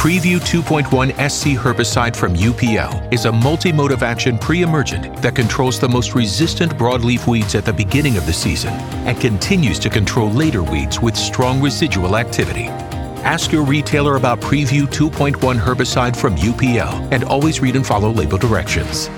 Preview 0.00 0.38
2.1 0.40 1.10
SC 1.28 1.48
herbicide 1.60 2.16
from 2.16 2.34
UPL 2.34 3.12
is 3.12 3.26
a 3.26 3.32
multi-mode 3.32 3.92
of 3.92 4.02
action 4.02 4.38
pre-emergent 4.38 5.14
that 5.20 5.34
controls 5.36 5.78
the 5.78 5.88
most 5.88 6.14
resistant 6.14 6.72
broadleaf 6.78 7.26
weeds 7.26 7.54
at 7.54 7.66
the 7.66 7.72
beginning 7.72 8.16
of 8.16 8.24
the 8.24 8.32
season 8.32 8.72
and 9.04 9.20
continues 9.20 9.78
to 9.78 9.90
control 9.90 10.30
later 10.30 10.62
weeds 10.62 11.02
with 11.02 11.16
strong 11.16 11.60
residual 11.60 12.16
activity. 12.16 12.68
Ask 13.26 13.52
your 13.52 13.64
retailer 13.64 14.16
about 14.16 14.40
Preview 14.40 14.86
2.1 14.86 15.60
herbicide 15.60 16.16
from 16.16 16.34
UPL 16.36 17.12
and 17.12 17.24
always 17.24 17.60
read 17.60 17.76
and 17.76 17.86
follow 17.86 18.10
label 18.10 18.38
directions. 18.38 19.10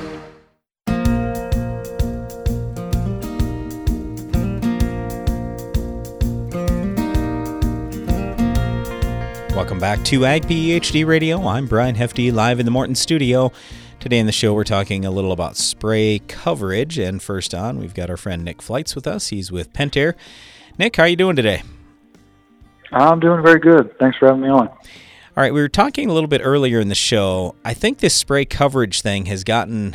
Welcome 9.68 9.80
back 9.80 10.02
to 10.04 10.24
Ag 10.24 10.44
PhD 10.44 11.06
Radio. 11.06 11.46
I'm 11.46 11.66
Brian 11.66 11.94
Hefty, 11.94 12.32
live 12.32 12.58
in 12.58 12.64
the 12.64 12.70
Morton 12.70 12.94
studio. 12.94 13.52
Today 14.00 14.18
in 14.18 14.24
the 14.24 14.32
show, 14.32 14.54
we're 14.54 14.64
talking 14.64 15.04
a 15.04 15.10
little 15.10 15.30
about 15.30 15.58
spray 15.58 16.20
coverage. 16.20 16.98
And 16.98 17.22
first 17.22 17.54
on, 17.54 17.78
we've 17.78 17.92
got 17.92 18.08
our 18.08 18.16
friend 18.16 18.42
Nick 18.42 18.62
Flights 18.62 18.94
with 18.94 19.06
us. 19.06 19.28
He's 19.28 19.52
with 19.52 19.70
Pentair. 19.74 20.14
Nick, 20.78 20.96
how 20.96 21.02
are 21.02 21.08
you 21.08 21.16
doing 21.16 21.36
today? 21.36 21.62
I'm 22.92 23.20
doing 23.20 23.42
very 23.42 23.60
good. 23.60 23.94
Thanks 23.98 24.16
for 24.16 24.28
having 24.28 24.40
me 24.40 24.48
on. 24.48 24.68
All 24.68 24.78
right, 25.36 25.52
we 25.52 25.60
were 25.60 25.68
talking 25.68 26.08
a 26.08 26.14
little 26.14 26.28
bit 26.28 26.40
earlier 26.42 26.80
in 26.80 26.88
the 26.88 26.94
show. 26.94 27.54
I 27.62 27.74
think 27.74 27.98
this 27.98 28.14
spray 28.14 28.46
coverage 28.46 29.02
thing 29.02 29.26
has 29.26 29.44
gotten 29.44 29.94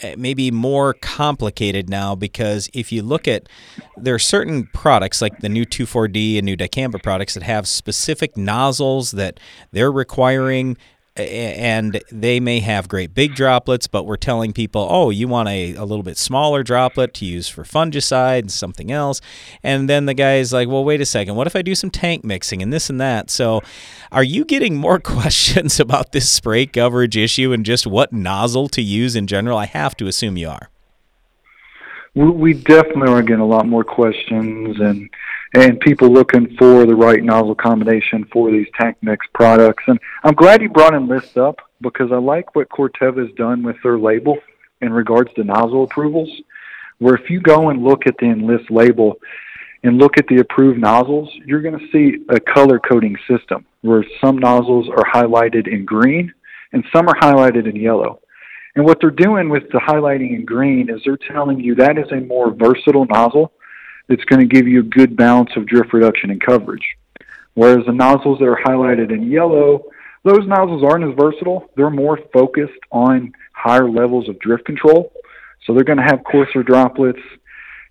Eh, 0.00 0.14
maybe 0.16 0.50
more 0.52 0.94
complicated 0.94 1.90
now 1.90 2.14
because 2.14 2.68
if 2.72 2.92
you 2.92 3.02
look 3.02 3.26
at 3.26 3.48
there 3.96 4.14
are 4.14 4.18
certain 4.18 4.68
products 4.72 5.20
like 5.20 5.40
the 5.40 5.48
new 5.48 5.64
24D 5.64 6.38
and 6.38 6.46
new 6.46 6.56
dicamba 6.56 7.02
products 7.02 7.34
that 7.34 7.42
have 7.42 7.66
specific 7.66 8.36
nozzles 8.36 9.10
that 9.10 9.40
they're 9.72 9.90
requiring 9.90 10.76
and 11.18 12.00
they 12.10 12.40
may 12.40 12.60
have 12.60 12.88
great 12.88 13.14
big 13.14 13.34
droplets, 13.34 13.86
but 13.86 14.04
we're 14.04 14.16
telling 14.16 14.52
people, 14.52 14.86
oh, 14.88 15.10
you 15.10 15.28
want 15.28 15.48
a, 15.48 15.74
a 15.74 15.84
little 15.84 16.02
bit 16.02 16.16
smaller 16.16 16.62
droplet 16.62 17.14
to 17.14 17.24
use 17.24 17.48
for 17.48 17.64
fungicide 17.64 18.40
and 18.40 18.52
something 18.52 18.90
else. 18.90 19.20
And 19.62 19.88
then 19.88 20.06
the 20.06 20.14
guy's 20.14 20.52
like, 20.52 20.68
well, 20.68 20.84
wait 20.84 21.00
a 21.00 21.06
second, 21.06 21.36
what 21.36 21.46
if 21.46 21.56
I 21.56 21.62
do 21.62 21.74
some 21.74 21.90
tank 21.90 22.24
mixing 22.24 22.62
and 22.62 22.72
this 22.72 22.88
and 22.90 23.00
that? 23.00 23.30
So 23.30 23.62
are 24.12 24.22
you 24.22 24.44
getting 24.44 24.76
more 24.88 24.98
questions 24.98 25.80
about 25.80 26.12
this 26.12 26.28
spray 26.28 26.66
coverage 26.66 27.16
issue 27.16 27.52
and 27.52 27.64
just 27.64 27.86
what 27.86 28.12
nozzle 28.12 28.68
to 28.70 28.82
use 28.82 29.16
in 29.16 29.26
general? 29.26 29.58
I 29.58 29.66
have 29.66 29.96
to 29.98 30.06
assume 30.06 30.36
you 30.36 30.48
are. 30.48 30.70
We 32.14 32.54
definitely 32.54 33.12
are 33.12 33.22
getting 33.22 33.42
a 33.42 33.46
lot 33.46 33.66
more 33.66 33.84
questions 33.84 34.80
and 34.80 35.08
and 35.54 35.80
people 35.80 36.10
looking 36.10 36.54
for 36.56 36.84
the 36.84 36.94
right 36.94 37.22
nozzle 37.22 37.54
combination 37.54 38.24
for 38.32 38.50
these 38.50 38.66
tank 38.78 38.96
mix 39.02 39.26
products. 39.34 39.84
And 39.86 39.98
I'm 40.24 40.34
glad 40.34 40.62
you 40.62 40.68
brought 40.68 40.94
in 40.94 41.04
Enlist 41.04 41.38
up 41.38 41.60
because 41.80 42.12
I 42.12 42.16
like 42.16 42.54
what 42.54 42.68
Corteva 42.68 43.26
has 43.26 43.34
done 43.36 43.62
with 43.62 43.76
their 43.82 43.98
label 43.98 44.38
in 44.80 44.92
regards 44.92 45.32
to 45.34 45.44
nozzle 45.44 45.84
approvals. 45.84 46.30
Where 46.98 47.14
if 47.14 47.30
you 47.30 47.40
go 47.40 47.70
and 47.70 47.84
look 47.84 48.06
at 48.06 48.16
the 48.18 48.26
Enlist 48.26 48.70
label 48.70 49.18
and 49.84 49.98
look 49.98 50.18
at 50.18 50.26
the 50.26 50.38
approved 50.38 50.80
nozzles, 50.80 51.30
you're 51.46 51.62
going 51.62 51.78
to 51.78 51.90
see 51.92 52.24
a 52.28 52.40
color 52.40 52.80
coding 52.80 53.16
system 53.28 53.64
where 53.82 54.04
some 54.20 54.38
nozzles 54.38 54.88
are 54.88 55.04
highlighted 55.04 55.68
in 55.68 55.84
green 55.84 56.32
and 56.72 56.84
some 56.92 57.08
are 57.08 57.14
highlighted 57.14 57.68
in 57.68 57.76
yellow. 57.76 58.20
And 58.74 58.84
what 58.84 58.98
they're 59.00 59.10
doing 59.10 59.48
with 59.48 59.64
the 59.70 59.78
highlighting 59.78 60.34
in 60.34 60.44
green 60.44 60.90
is 60.90 61.00
they're 61.04 61.16
telling 61.16 61.60
you 61.60 61.74
that 61.76 61.98
is 61.98 62.10
a 62.12 62.20
more 62.20 62.52
versatile 62.52 63.06
nozzle 63.06 63.52
that's 64.08 64.24
going 64.24 64.40
to 64.40 64.54
give 64.54 64.66
you 64.66 64.80
a 64.80 64.84
good 64.84 65.16
balance 65.16 65.50
of 65.56 65.66
drift 65.66 65.92
reduction 65.92 66.30
and 66.30 66.40
coverage. 66.40 66.86
Whereas 67.54 67.84
the 67.86 67.92
nozzles 67.92 68.38
that 68.38 68.46
are 68.46 68.60
highlighted 68.64 69.12
in 69.12 69.30
yellow, 69.30 69.84
those 70.24 70.46
nozzles 70.46 70.84
aren't 70.84 71.04
as 71.04 71.16
versatile. 71.18 71.68
They're 71.76 71.90
more 71.90 72.18
focused 72.32 72.80
on 72.90 73.32
higher 73.52 73.88
levels 73.88 74.28
of 74.28 74.38
drift 74.38 74.64
control. 74.64 75.12
So 75.64 75.74
they're 75.74 75.84
going 75.84 75.98
to 75.98 76.04
have 76.04 76.24
coarser 76.24 76.62
droplets. 76.62 77.20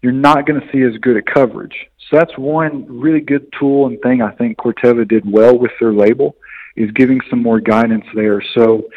You're 0.01 0.13
not 0.13 0.47
going 0.47 0.59
to 0.61 0.67
see 0.71 0.83
as 0.83 0.97
good 1.01 1.17
a 1.17 1.21
coverage. 1.21 1.75
So 2.09 2.17
that's 2.17 2.37
one 2.37 2.85
really 2.87 3.19
good 3.19 3.51
tool 3.59 3.87
and 3.87 3.99
thing 4.01 4.21
I 4.21 4.31
think 4.31 4.57
Corteva 4.57 5.07
did 5.07 5.29
well 5.29 5.57
with 5.57 5.71
their 5.79 5.93
label 5.93 6.35
is 6.77 6.89
giving 6.91 7.19
some 7.29 7.41
more 7.41 7.59
guidance 7.59 8.05
there. 8.15 8.41
So 8.55 8.87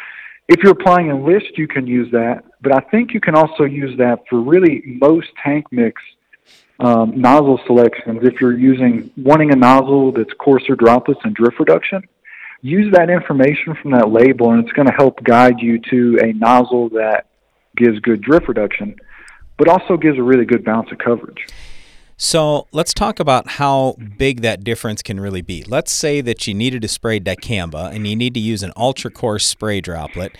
if 0.47 0.61
you're 0.63 0.71
applying 0.71 1.09
Enlist, 1.09 1.57
you 1.57 1.67
can 1.67 1.87
use 1.87 2.09
that. 2.11 2.43
But 2.61 2.75
I 2.75 2.79
think 2.89 3.13
you 3.13 3.19
can 3.19 3.35
also 3.35 3.63
use 3.63 3.97
that 3.97 4.19
for 4.29 4.39
really 4.39 4.83
most 4.85 5.27
tank 5.43 5.65
mix 5.71 6.01
um, 6.81 7.19
nozzle 7.19 7.59
selections, 7.65 8.19
if 8.23 8.41
you're 8.41 8.57
using 8.57 9.11
wanting 9.15 9.51
a 9.51 9.55
nozzle 9.55 10.11
that's 10.11 10.33
coarser 10.39 10.75
droplets 10.75 11.19
and 11.23 11.35
drift 11.35 11.59
reduction, 11.59 12.03
use 12.61 12.91
that 12.93 13.09
information 13.09 13.75
from 13.81 13.91
that 13.91 14.11
label, 14.11 14.51
and 14.51 14.63
it's 14.63 14.73
going 14.73 14.87
to 14.87 14.93
help 14.93 15.23
guide 15.23 15.59
you 15.59 15.79
to 15.89 16.17
a 16.23 16.33
nozzle 16.33 16.89
that 16.89 17.27
gives 17.77 17.99
good 17.99 18.21
drift 18.21 18.47
reduction, 18.47 18.95
but 19.57 19.67
also 19.67 19.95
gives 19.95 20.17
a 20.17 20.23
really 20.23 20.45
good 20.45 20.65
balance 20.65 20.91
of 20.91 20.97
coverage. 20.97 21.47
So 22.17 22.67
let's 22.71 22.93
talk 22.93 23.19
about 23.19 23.47
how 23.47 23.95
big 24.17 24.41
that 24.41 24.63
difference 24.63 25.01
can 25.01 25.19
really 25.19 25.41
be. 25.41 25.63
Let's 25.63 25.91
say 25.91 26.21
that 26.21 26.45
you 26.45 26.53
needed 26.53 26.83
to 26.83 26.87
spray 26.87 27.19
dicamba 27.19 27.91
and 27.91 28.07
you 28.07 28.15
need 28.15 28.35
to 28.35 28.39
use 28.39 28.61
an 28.61 28.71
ultra 28.77 29.09
coarse 29.09 29.45
spray 29.45 29.81
droplet 29.81 30.37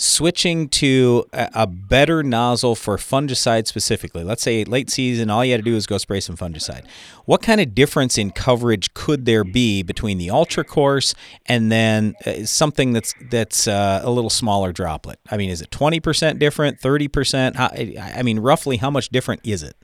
switching 0.00 0.66
to 0.66 1.26
a, 1.34 1.66
better 1.66 2.22
nozzle 2.22 2.74
for 2.74 2.96
fungicide 2.96 3.66
specifically. 3.66 4.24
Let's 4.24 4.42
say 4.42 4.64
late 4.64 4.88
season, 4.88 5.28
all 5.28 5.44
you 5.44 5.52
had 5.52 5.58
to 5.58 5.70
do 5.70 5.76
is 5.76 5.86
go 5.86 5.98
spray 5.98 6.20
some 6.20 6.38
fungicide. 6.38 6.86
What 7.26 7.42
kind 7.42 7.60
of 7.60 7.74
difference 7.74 8.16
in 8.16 8.30
coverage 8.30 8.94
could 8.94 9.26
there 9.26 9.44
be 9.44 9.82
between 9.82 10.16
the 10.16 10.30
ultra 10.30 10.64
coarse 10.64 11.14
and 11.44 11.70
then 11.70 12.14
uh, 12.24 12.44
something 12.46 12.94
that's 12.94 13.14
that's 13.30 13.68
uh, 13.68 14.00
a 14.02 14.10
little 14.10 14.30
smaller 14.30 14.72
droplet? 14.72 15.20
I 15.30 15.36
mean, 15.36 15.50
is 15.50 15.60
it 15.60 15.70
twenty 15.70 16.00
percent 16.00 16.38
different, 16.38 16.80
thirty 16.80 17.06
percent? 17.06 17.60
I 17.60 18.22
mean, 18.22 18.38
roughly, 18.38 18.78
how 18.78 18.90
much 18.90 19.10
different 19.10 19.42
is 19.44 19.62
it? 19.62 19.76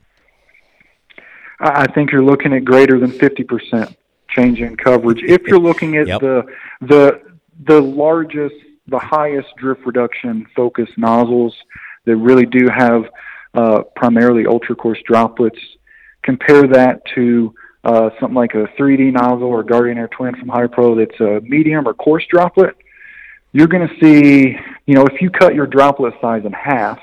I 1.59 1.85
think 1.93 2.11
you're 2.11 2.23
looking 2.23 2.53
at 2.53 2.65
greater 2.65 2.99
than 2.99 3.11
fifty 3.11 3.43
percent 3.43 3.95
change 4.29 4.61
in 4.61 4.77
coverage. 4.77 5.21
If 5.21 5.43
you're 5.43 5.59
looking 5.59 5.95
at 5.95 6.07
yep. 6.07 6.21
the 6.21 6.43
the 6.81 7.21
the 7.65 7.81
largest 7.81 8.55
the 8.87 8.99
highest 8.99 9.47
drift 9.57 9.85
reduction 9.85 10.45
focused 10.55 10.97
nozzles 10.97 11.55
that 12.05 12.15
really 12.15 12.45
do 12.45 12.67
have 12.73 13.03
uh, 13.53 13.83
primarily 13.95 14.45
ultra 14.45 14.75
coarse 14.75 14.99
droplets. 15.05 15.59
Compare 16.23 16.67
that 16.67 17.01
to 17.15 17.53
uh, 17.83 18.09
something 18.19 18.35
like 18.35 18.53
a 18.53 18.67
3D 18.79 19.13
nozzle 19.13 19.47
or 19.47 19.63
Guardian 19.63 19.97
Air 19.97 20.09
Twin 20.09 20.35
from 20.35 20.49
Hypro 20.49 20.97
that's 20.97 21.19
a 21.19 21.41
medium 21.47 21.87
or 21.87 21.93
coarse 21.93 22.25
droplet. 22.29 22.75
You're 23.53 23.67
going 23.67 23.87
to 23.87 23.95
see, 24.01 24.57
you 24.85 24.93
know, 24.93 25.05
if 25.05 25.21
you 25.21 25.29
cut 25.29 25.55
your 25.55 25.67
droplet 25.67 26.13
size 26.21 26.43
in 26.45 26.51
half, 26.51 26.99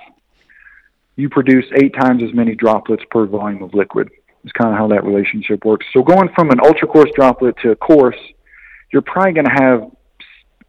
you 1.16 1.28
produce 1.28 1.64
eight 1.76 1.94
times 1.94 2.22
as 2.22 2.34
many 2.34 2.54
droplets 2.54 3.02
per 3.10 3.26
volume 3.26 3.62
of 3.62 3.72
liquid. 3.74 4.10
Is 4.44 4.52
kind 4.52 4.72
of 4.72 4.76
how 4.76 4.88
that 4.88 5.04
relationship 5.04 5.64
works. 5.64 5.86
So 5.94 6.02
going 6.02 6.28
from 6.34 6.50
an 6.50 6.60
ultra 6.62 6.86
coarse 6.86 7.08
droplet 7.16 7.56
to 7.62 7.70
a 7.70 7.76
coarse, 7.76 8.18
you're 8.92 9.00
probably 9.00 9.32
going 9.32 9.46
to 9.46 9.50
have 9.50 9.90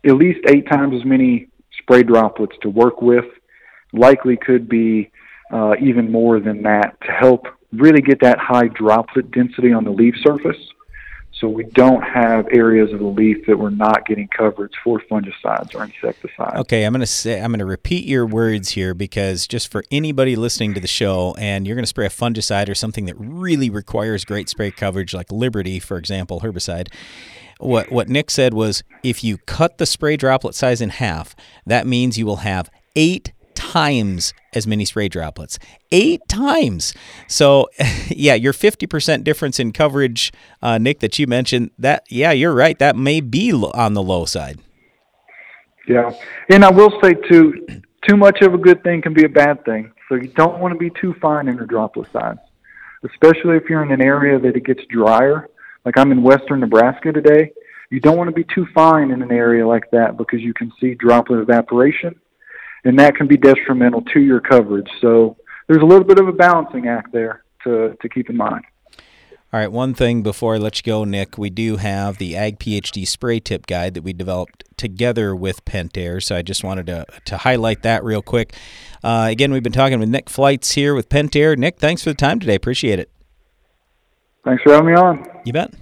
at 0.05 0.15
least 0.15 0.39
eight 0.47 0.67
times 0.67 0.93
as 0.95 1.05
many 1.05 1.47
spray 1.79 2.03
droplets 2.03 2.55
to 2.61 2.69
work 2.69 3.01
with. 3.01 3.25
Likely 3.93 4.37
could 4.37 4.67
be 4.67 5.11
uh, 5.51 5.75
even 5.81 6.11
more 6.11 6.39
than 6.39 6.63
that 6.63 6.99
to 7.01 7.11
help 7.11 7.47
really 7.71 8.01
get 8.01 8.21
that 8.21 8.39
high 8.39 8.67
droplet 8.67 9.31
density 9.31 9.73
on 9.73 9.83
the 9.83 9.91
leaf 9.91 10.15
surface. 10.23 10.57
So 11.39 11.49
we 11.49 11.65
don't 11.65 12.01
have 12.01 12.47
areas 12.53 12.93
of 12.93 12.99
the 12.99 13.05
leaf 13.05 13.45
that 13.47 13.59
we're 13.59 13.69
not 13.69 14.05
getting 14.05 14.29
coverage 14.29 14.71
for 14.81 15.01
fungicides 15.11 15.75
or 15.75 15.83
insecticides. 15.83 16.55
Okay, 16.61 16.85
I'm 16.85 16.93
going 16.93 17.01
to 17.01 17.05
say 17.05 17.41
I'm 17.41 17.51
going 17.51 17.59
to 17.59 17.65
repeat 17.65 18.05
your 18.05 18.25
words 18.25 18.69
here 18.69 18.93
because 18.93 19.45
just 19.45 19.69
for 19.69 19.83
anybody 19.91 20.37
listening 20.37 20.73
to 20.75 20.79
the 20.79 20.87
show 20.87 21.35
and 21.37 21.67
you're 21.67 21.75
going 21.75 21.83
to 21.83 21.89
spray 21.89 22.05
a 22.05 22.09
fungicide 22.09 22.69
or 22.69 22.75
something 22.75 23.05
that 23.05 23.15
really 23.19 23.69
requires 23.69 24.23
great 24.23 24.47
spray 24.47 24.71
coverage 24.71 25.13
like 25.13 25.29
Liberty 25.29 25.77
for 25.77 25.97
example, 25.97 26.39
herbicide, 26.39 26.87
what 27.59 27.91
what 27.91 28.09
Nick 28.09 28.29
said 28.29 28.53
was 28.53 28.83
if 29.03 29.23
you 29.23 29.37
cut 29.37 29.77
the 29.77 29.85
spray 29.85 30.17
droplet 30.17 30.55
size 30.55 30.81
in 30.81 30.89
half, 30.89 31.35
that 31.65 31.87
means 31.87 32.17
you 32.17 32.25
will 32.25 32.37
have 32.37 32.69
eight 32.95 33.31
times 33.55 34.33
as 34.53 34.67
many 34.67 34.85
spray 34.85 35.07
droplets. 35.07 35.57
Eight 35.91 36.21
times. 36.27 36.93
So, 37.27 37.69
yeah, 38.09 38.35
your 38.35 38.53
50% 38.53 39.23
difference 39.23 39.59
in 39.59 39.71
coverage, 39.71 40.31
uh, 40.61 40.77
Nick, 40.77 40.99
that 40.99 41.17
you 41.17 41.25
mentioned, 41.25 41.71
that, 41.79 42.05
yeah, 42.09 42.31
you're 42.31 42.53
right. 42.53 42.77
That 42.77 42.95
may 42.95 43.21
be 43.21 43.51
on 43.51 43.93
the 43.93 44.03
low 44.03 44.25
side. 44.25 44.59
Yeah. 45.87 46.11
And 46.49 46.63
I 46.63 46.71
will 46.71 46.91
say, 47.01 47.13
too, 47.29 47.65
too 48.07 48.17
much 48.17 48.41
of 48.41 48.53
a 48.53 48.57
good 48.57 48.83
thing 48.83 49.01
can 49.01 49.13
be 49.13 49.25
a 49.25 49.29
bad 49.29 49.63
thing. 49.65 49.91
So, 50.09 50.15
you 50.15 50.27
don't 50.29 50.59
want 50.59 50.73
to 50.73 50.77
be 50.77 50.91
too 51.01 51.15
fine 51.21 51.47
in 51.47 51.55
your 51.55 51.65
droplet 51.65 52.11
size, 52.11 52.37
especially 53.03 53.57
if 53.57 53.69
you're 53.69 53.83
in 53.83 53.91
an 53.91 54.01
area 54.01 54.39
that 54.39 54.55
it 54.55 54.65
gets 54.65 54.81
drier 54.89 55.49
like 55.85 55.97
I'm 55.97 56.11
in 56.11 56.23
western 56.23 56.59
Nebraska 56.59 57.11
today. 57.11 57.51
You 57.91 57.99
don't 57.99 58.17
want 58.17 58.27
to 58.27 58.35
be 58.35 58.45
too 58.53 58.65
fine 58.73 59.11
in 59.11 59.21
an 59.21 59.31
area 59.31 59.65
like 59.65 59.89
that 59.91 60.17
because 60.17 60.41
you 60.41 60.53
can 60.53 60.71
see 60.81 60.95
droplet 60.95 61.39
evaporation, 61.39 62.19
and 62.83 62.99
that 62.99 63.15
can 63.15 63.27
be 63.27 63.37
detrimental 63.37 64.01
to 64.13 64.19
your 64.19 64.39
coverage. 64.39 64.87
So 64.99 65.37
there's 65.67 65.81
a 65.81 65.85
little 65.85 66.03
bit 66.03 66.19
of 66.19 66.27
a 66.27 66.33
balancing 66.33 66.87
act 66.87 67.13
there 67.13 67.43
to, 67.63 67.95
to 68.01 68.09
keep 68.09 68.29
in 68.29 68.37
mind. 68.37 68.65
All 69.53 69.61
right, 69.61 69.71
one 69.71 69.93
thing 69.93 70.21
before 70.21 70.55
I 70.55 70.57
let 70.57 70.77
you 70.77 70.83
go, 70.83 71.05
Nick, 71.05 71.37
we 71.37 71.49
do 71.49 71.77
have 71.77 72.17
the 72.17 72.35
Ag 72.35 72.59
PhD 72.59 73.07
spray 73.07 73.39
tip 73.39 73.67
guide 73.67 73.93
that 73.93 74.03
we 74.03 74.11
developed 74.11 74.65
together 74.75 75.33
with 75.33 75.63
Pentair. 75.63 76.21
So 76.21 76.35
I 76.35 76.41
just 76.41 76.63
wanted 76.63 76.87
to, 76.87 77.05
to 77.23 77.37
highlight 77.37 77.81
that 77.83 78.03
real 78.03 78.21
quick. 78.21 78.53
Uh, 79.01 79.27
again, 79.29 79.53
we've 79.53 79.63
been 79.63 79.71
talking 79.71 79.99
with 79.99 80.09
Nick 80.09 80.29
Flights 80.29 80.71
here 80.73 80.93
with 80.93 81.07
Pentair. 81.07 81.57
Nick, 81.57 81.77
thanks 81.77 82.03
for 82.03 82.09
the 82.09 82.15
time 82.15 82.41
today. 82.41 82.55
Appreciate 82.55 82.99
it. 82.99 83.09
Thanks 84.45 84.61
for 84.63 84.73
having 84.73 84.93
me 84.93 84.93
on. 84.93 85.27
You 85.43 85.53
bet. 85.53 85.73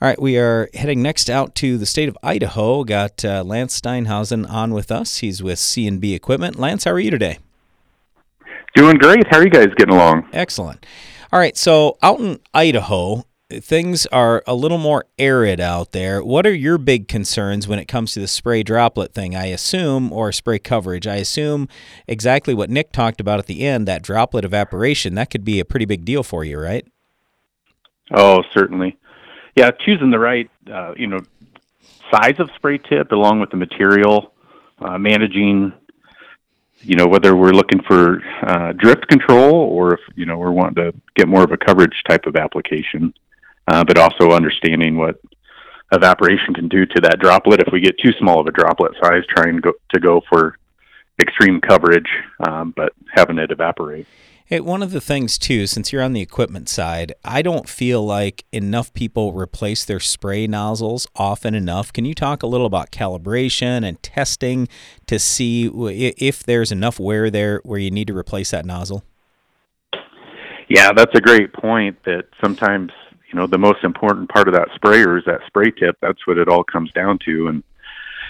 All 0.00 0.08
right, 0.08 0.20
we 0.20 0.38
are 0.38 0.68
heading 0.74 1.02
next 1.02 1.28
out 1.28 1.54
to 1.56 1.78
the 1.78 1.86
state 1.86 2.08
of 2.08 2.16
Idaho. 2.22 2.82
Got 2.84 3.24
uh, 3.24 3.44
Lance 3.44 3.80
Steinhausen 3.80 4.48
on 4.48 4.72
with 4.72 4.90
us. 4.90 5.18
He's 5.18 5.42
with 5.42 5.58
C&B 5.58 6.14
Equipment. 6.14 6.58
Lance, 6.58 6.84
how 6.84 6.92
are 6.92 6.98
you 6.98 7.10
today? 7.10 7.38
Doing 8.74 8.96
great. 8.96 9.26
How 9.30 9.38
are 9.38 9.44
you 9.44 9.50
guys 9.50 9.68
getting 9.76 9.94
along? 9.94 10.28
Excellent. 10.32 10.84
All 11.32 11.38
right, 11.38 11.56
so 11.56 11.98
out 12.02 12.20
in 12.20 12.40
Idaho, 12.54 13.24
things 13.60 14.06
are 14.06 14.42
a 14.46 14.54
little 14.54 14.78
more 14.78 15.06
arid 15.18 15.60
out 15.60 15.92
there. 15.92 16.22
What 16.22 16.46
are 16.46 16.54
your 16.54 16.78
big 16.78 17.08
concerns 17.08 17.68
when 17.68 17.78
it 17.78 17.86
comes 17.86 18.12
to 18.12 18.20
the 18.20 18.28
spray 18.28 18.62
droplet 18.62 19.12
thing? 19.12 19.34
I 19.34 19.46
assume, 19.46 20.12
or 20.12 20.32
spray 20.32 20.58
coverage, 20.58 21.06
I 21.06 21.16
assume 21.16 21.68
exactly 22.06 22.54
what 22.54 22.70
Nick 22.70 22.92
talked 22.92 23.20
about 23.20 23.38
at 23.38 23.46
the 23.46 23.66
end 23.66 23.86
that 23.88 24.02
droplet 24.02 24.44
evaporation. 24.44 25.14
That 25.14 25.30
could 25.30 25.44
be 25.44 25.60
a 25.60 25.64
pretty 25.64 25.84
big 25.84 26.04
deal 26.04 26.22
for 26.22 26.44
you, 26.44 26.58
right? 26.58 26.86
Oh, 28.12 28.42
certainly. 28.52 28.98
Yeah, 29.56 29.70
choosing 29.70 30.10
the 30.10 30.18
right, 30.18 30.50
uh, 30.70 30.94
you 30.96 31.06
know, 31.06 31.20
size 32.10 32.38
of 32.38 32.50
spray 32.56 32.78
tip 32.78 33.12
along 33.12 33.40
with 33.40 33.50
the 33.50 33.56
material, 33.56 34.32
uh, 34.80 34.98
managing 34.98 35.72
you 36.84 36.96
know, 36.96 37.06
whether 37.06 37.36
we're 37.36 37.52
looking 37.52 37.80
for 37.82 38.22
uh, 38.42 38.72
drift 38.72 39.06
control 39.08 39.54
or 39.54 39.94
if 39.94 40.00
you 40.16 40.26
know 40.26 40.36
we're 40.36 40.50
wanting 40.50 40.74
to 40.76 40.94
get 41.14 41.28
more 41.28 41.44
of 41.44 41.52
a 41.52 41.56
coverage 41.56 42.02
type 42.08 42.26
of 42.26 42.36
application, 42.36 43.14
uh, 43.68 43.84
but 43.84 43.98
also 43.98 44.32
understanding 44.32 44.96
what 44.96 45.20
evaporation 45.92 46.54
can 46.54 46.68
do 46.68 46.86
to 46.86 47.00
that 47.02 47.18
droplet 47.20 47.60
if 47.60 47.72
we 47.72 47.80
get 47.80 47.98
too 47.98 48.12
small 48.18 48.40
of 48.40 48.46
a 48.46 48.52
droplet 48.52 48.92
size, 49.02 49.22
trying 49.28 49.56
to 49.56 49.60
go, 49.60 49.72
to 49.92 50.00
go 50.00 50.22
for 50.28 50.56
extreme 51.20 51.60
coverage, 51.60 52.08
um, 52.48 52.72
but 52.76 52.92
having 53.14 53.38
it 53.38 53.50
evaporate. 53.50 54.06
Hey, 54.46 54.60
one 54.60 54.82
of 54.82 54.90
the 54.90 55.00
things 55.00 55.38
too, 55.38 55.66
since 55.66 55.92
you're 55.92 56.02
on 56.02 56.12
the 56.12 56.20
equipment 56.20 56.68
side, 56.68 57.14
I 57.24 57.40
don't 57.40 57.68
feel 57.68 58.04
like 58.04 58.44
enough 58.52 58.92
people 58.92 59.32
replace 59.32 59.84
their 59.84 60.00
spray 60.00 60.46
nozzles 60.46 61.06
often 61.16 61.54
enough. 61.54 61.92
Can 61.92 62.04
you 62.04 62.14
talk 62.14 62.42
a 62.42 62.46
little 62.46 62.66
about 62.66 62.90
calibration 62.90 63.86
and 63.86 64.02
testing 64.02 64.68
to 65.06 65.18
see 65.18 65.70
if 65.72 66.42
there's 66.42 66.72
enough 66.72 67.00
wear 67.00 67.30
there 67.30 67.60
where 67.64 67.78
you 67.78 67.90
need 67.90 68.08
to 68.08 68.16
replace 68.16 68.50
that 68.50 68.66
nozzle? 68.66 69.04
Yeah, 70.68 70.92
that's 70.92 71.14
a 71.14 71.20
great 71.20 71.52
point. 71.52 71.96
That 72.04 72.24
sometimes 72.42 72.92
you 73.32 73.38
know 73.38 73.46
the 73.46 73.58
most 73.58 73.82
important 73.82 74.28
part 74.28 74.48
of 74.48 74.54
that 74.54 74.68
sprayer 74.74 75.16
is 75.16 75.24
that 75.24 75.40
spray 75.46 75.70
tip. 75.70 75.96
That's 76.00 76.26
what 76.26 76.38
it 76.38 76.48
all 76.48 76.64
comes 76.64 76.92
down 76.92 77.18
to, 77.24 77.48
and 77.48 77.62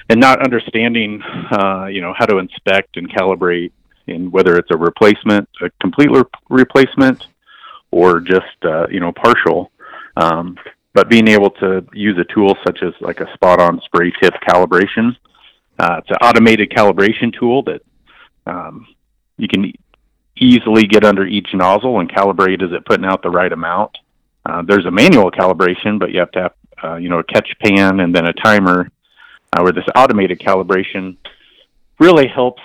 and 0.08 0.20
not 0.20 0.42
understanding 0.42 1.22
uh, 1.50 1.86
you 1.86 2.00
know 2.00 2.14
how 2.16 2.26
to 2.26 2.38
inspect 2.38 2.96
and 2.96 3.10
calibrate 3.10 3.72
in 4.06 4.30
whether 4.30 4.56
it's 4.56 4.70
a 4.70 4.76
replacement, 4.76 5.48
a 5.60 5.70
complete 5.80 6.10
re- 6.10 6.22
replacement, 6.50 7.26
or 7.90 8.20
just 8.20 8.64
uh, 8.64 8.86
you 8.88 9.00
know 9.00 9.12
partial. 9.12 9.70
Um, 10.16 10.56
but 10.94 11.08
being 11.08 11.28
able 11.28 11.50
to 11.50 11.84
use 11.94 12.18
a 12.18 12.32
tool 12.32 12.56
such 12.64 12.82
as 12.82 12.92
like 13.00 13.20
a 13.20 13.32
spot-on 13.34 13.80
spray 13.86 14.12
tip 14.20 14.34
calibration, 14.46 15.16
uh, 15.78 15.96
it's 15.98 16.10
an 16.10 16.16
automated 16.20 16.70
calibration 16.70 17.32
tool 17.36 17.62
that 17.62 17.80
um, 18.46 18.86
you 19.38 19.48
can 19.48 19.72
easily 20.36 20.84
get 20.84 21.04
under 21.04 21.26
each 21.26 21.48
nozzle 21.54 22.00
and 22.00 22.10
calibrate 22.10 22.62
is 22.62 22.72
it 22.72 22.84
putting 22.84 23.06
out 23.06 23.22
the 23.22 23.30
right 23.30 23.52
amount. 23.52 23.96
Uh, 24.44 24.62
there's 24.66 24.86
a 24.86 24.90
manual 24.90 25.30
calibration, 25.30 25.98
but 25.98 26.10
you 26.10 26.18
have 26.20 26.32
to 26.32 26.42
have 26.42 26.52
uh, 26.82 26.96
you 26.96 27.08
know 27.08 27.18
a 27.18 27.24
catch 27.24 27.48
pan 27.62 28.00
and 28.00 28.14
then 28.14 28.26
a 28.26 28.32
timer. 28.32 28.90
Uh, 29.54 29.60
where 29.62 29.72
this 29.72 29.84
automated 29.94 30.38
calibration 30.38 31.14
really 32.00 32.26
helps 32.26 32.62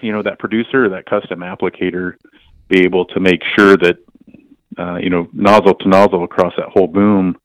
you 0.00 0.10
know 0.12 0.22
that 0.22 0.38
producer 0.38 0.88
that 0.88 1.04
custom 1.04 1.40
applicator 1.40 2.14
be 2.68 2.80
able 2.80 3.04
to 3.04 3.20
make 3.20 3.42
sure 3.56 3.76
that 3.76 3.98
uh, 4.78 4.96
you 4.96 5.10
know 5.10 5.28
nozzle 5.32 5.74
to 5.74 5.88
nozzle 5.88 6.24
across 6.24 6.52
that 6.56 6.68
whole 6.68 6.86
boom 6.86 7.36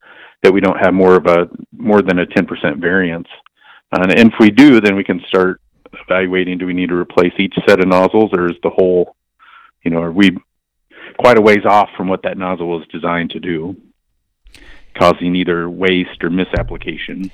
that 0.44 0.54
we 0.54 0.62
don't 0.62 0.78
have 0.78 0.94
more 0.94 1.16
of 1.16 1.26
a 1.26 1.50
more 1.76 2.02
than 2.02 2.20
a 2.20 2.26
10% 2.28 2.80
variance. 2.80 3.28
Uh, 3.92 4.02
and 4.04 4.32
if 4.32 4.34
we 4.40 4.52
do, 4.52 4.80
then 4.80 4.96
we 4.96 5.04
can 5.04 5.20
start 5.28 5.60
evaluating: 6.08 6.58
do 6.58 6.66
we 6.66 6.74
need 6.74 6.90
to 6.90 6.96
replace 6.96 7.34
each 7.40 7.56
set 7.68 7.80
of 7.80 7.88
nozzles, 7.88 8.32
or 8.34 8.50
is 8.50 8.58
the 8.64 8.70
whole, 8.70 9.16
you 9.84 9.92
know, 9.92 10.02
are 10.02 10.12
we 10.12 10.38
quite 11.18 11.38
a 11.38 11.42
ways 11.42 11.66
off 11.66 11.90
from 11.96 12.08
what 12.08 12.24
that 12.24 12.38
nozzle 12.38 12.68
was 12.68 12.86
designed 12.92 13.32
to 13.32 13.40
do, 13.40 13.76
causing 14.98 15.36
either 15.36 15.70
waste 15.70 16.24
or 16.24 16.30
misapplication? 16.30 17.32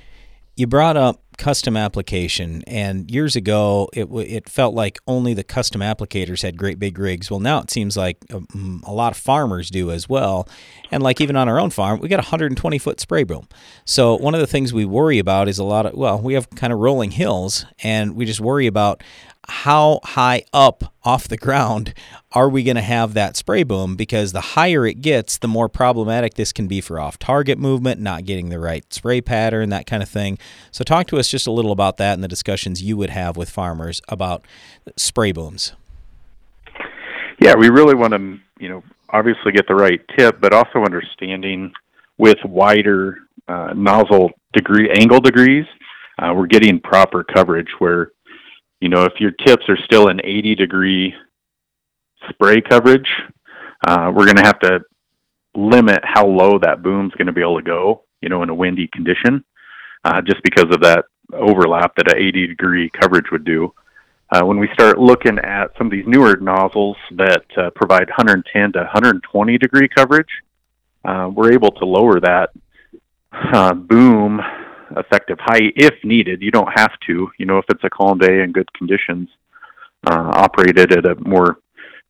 You 0.56 0.68
brought 0.68 0.98
up 0.98 1.22
custom 1.38 1.76
application, 1.76 2.62
and 2.68 3.10
years 3.10 3.36
ago 3.36 3.90
it 3.94 4.08
it 4.12 4.50
felt 4.50 4.76
like 4.76 5.00
only 5.08 5.34
the 5.34 5.44
custom 5.44 5.82
applicators 5.82 6.44
had 6.44 6.58
great 6.58 6.78
big 6.78 7.00
rigs. 7.00 7.32
Well, 7.32 7.40
now 7.40 7.60
it 7.62 7.72
seems 7.72 7.98
like 7.98 8.18
um, 8.32 8.84
a 8.86 8.94
lot 8.94 9.12
of 9.12 9.18
farmers 9.18 9.70
do 9.70 9.92
as 9.92 10.08
well, 10.08 10.48
and 10.92 11.02
like 11.02 11.22
even 11.22 11.36
on 11.36 11.50
our 11.50 11.60
own 11.60 11.70
farm, 11.70 12.00
we 12.00 12.10
got 12.10 12.20
a 12.20 12.28
120 12.30 12.78
foot 12.78 13.00
spray 13.00 13.24
boom. 13.24 13.48
So 13.86 14.16
one 14.18 14.36
of 14.36 14.42
the 14.42 14.48
things 14.48 14.74
we 14.74 14.86
worry 14.86 15.20
about 15.20 15.48
is 15.48 15.58
a 15.58 15.64
lot 15.64 15.86
of 15.86 15.94
well, 15.94 16.22
we 16.22 16.34
have 16.34 16.50
kind 16.52 16.72
of 16.74 16.80
rolling 16.80 17.12
hills, 17.12 17.66
and 17.82 18.16
we 18.16 18.26
just 18.26 18.42
worry 18.42 18.68
about 18.68 19.02
how 19.48 20.00
high 20.04 20.44
up 20.54 20.94
off 21.04 21.28
the 21.28 21.38
ground 21.38 21.94
are 22.32 22.50
we 22.50 22.64
going 22.64 22.76
to 22.76 22.82
have 22.82 23.14
that 23.14 23.36
spray 23.36 23.64
boom? 23.64 23.96
Because 23.96 24.32
the 24.32 24.42
higher 24.42 24.86
it 24.86 25.02
gets, 25.02 25.38
the 25.38 25.48
more 25.48 25.68
problematic 25.68 26.36
this 26.36 26.54
can 26.54 26.68
be 26.68 26.82
for 26.82 27.00
off 27.00 27.20
target 27.20 27.58
movement, 27.58 28.00
not 28.00 28.26
getting 28.26 28.50
the 28.50 28.60
right 28.60 28.92
spray 28.94 29.22
pattern, 29.22 29.70
that 29.70 29.86
kind 29.86 30.02
of 30.02 30.10
thing. 30.10 30.38
So, 30.72 30.84
talk 30.84 31.08
to 31.08 31.18
us 31.18 31.28
just 31.28 31.48
a 31.48 31.52
little 31.52 31.72
about 31.72 31.98
that 31.98 32.14
and 32.14 32.24
the 32.24 32.28
discussions 32.28 32.82
you 32.82 32.98
would 32.98 33.10
have 33.10 33.36
with 33.38 33.50
farmers 33.50 34.02
about 34.08 34.46
spray 34.96 35.32
booms. 35.32 35.74
Yeah, 37.42 37.56
we 37.58 37.70
really 37.70 37.96
want 37.96 38.14
to, 38.14 38.38
you 38.60 38.70
know, 38.70 38.84
obviously 39.10 39.52
get 39.52 39.68
the 39.68 39.76
right 39.76 40.00
tip, 40.18 40.40
but 40.40 40.54
also 40.54 40.84
understanding 40.84 41.74
with 42.18 42.38
wider 42.46 43.18
uh, 43.48 43.74
nozzle 43.76 44.32
degree 44.54 44.90
angle 44.92 45.20
degrees, 45.20 45.66
uh, 46.20 46.34
we're 46.36 46.48
getting 46.48 46.80
proper 46.80 47.24
coverage 47.24 47.70
where 47.80 48.12
you 48.82 48.90
know, 48.90 49.04
if 49.04 49.14
your 49.20 49.32
tips 49.32 49.70
are 49.70 49.78
still 49.86 50.10
an 50.10 50.20
80 50.24 50.56
degree 50.56 51.14
spray 52.30 52.62
coverage, 52.62 53.10
uh, 53.88 54.12
we're 54.14 54.26
going 54.26 54.38
to 54.38 54.44
have 54.44 54.60
to 54.60 54.82
limit 55.56 56.02
how 56.04 56.26
low 56.26 56.58
that 56.60 56.82
boom's 56.82 57.14
going 57.14 57.28
to 57.28 57.34
be 57.34 57.42
able 57.42 57.58
to 57.58 57.64
go, 57.64 58.04
you 58.22 58.30
know, 58.30 58.42
in 58.44 58.50
a 58.50 58.56
windy 58.56 58.88
condition, 58.88 59.44
uh, 60.04 60.22
just 60.22 60.42
because 60.44 60.66
of 60.72 60.82
that 60.82 61.06
overlap 61.34 61.96
that 61.96 62.12
an 62.12 62.18
80 62.18 62.48
degree 62.48 62.90
coverage 62.90 63.32
would 63.32 63.46
do. 63.46 63.74
Uh, 64.32 64.44
when 64.46 64.58
we 64.58 64.70
start 64.74 64.98
looking 64.98 65.38
at 65.40 65.72
some 65.78 65.88
of 65.88 65.92
these 65.92 66.08
newer 66.08 66.38
nozzles 66.38 66.98
that 67.12 67.46
uh, 67.58 67.70
provide 67.76 68.08
110 68.08 68.72
to 68.72 68.80
120 68.80 69.58
degree 69.58 69.90
coverage, 69.90 70.30
uh, 71.06 71.30
we're 71.34 71.52
able 71.52 71.72
to 71.72 71.86
lower 71.86 72.20
that 72.20 72.50
uh, 73.54 73.74
boom 73.74 74.42
effective 74.98 75.38
height 75.40 75.74
if 75.76 75.94
needed. 76.04 76.42
You 76.42 76.52
don't 76.52 76.72
have 76.76 76.92
to. 77.08 77.30
You 77.38 77.46
know, 77.46 77.58
if 77.58 77.66
it's 77.70 77.84
a 77.84 77.90
calm 77.90 78.18
day 78.18 78.42
and 78.42 78.54
good 78.54 78.72
conditions, 78.74 79.30
uh, 80.08 80.32
operate 80.34 80.78
it 80.78 80.92
at 80.92 81.06
a 81.06 81.16
more 81.16 81.58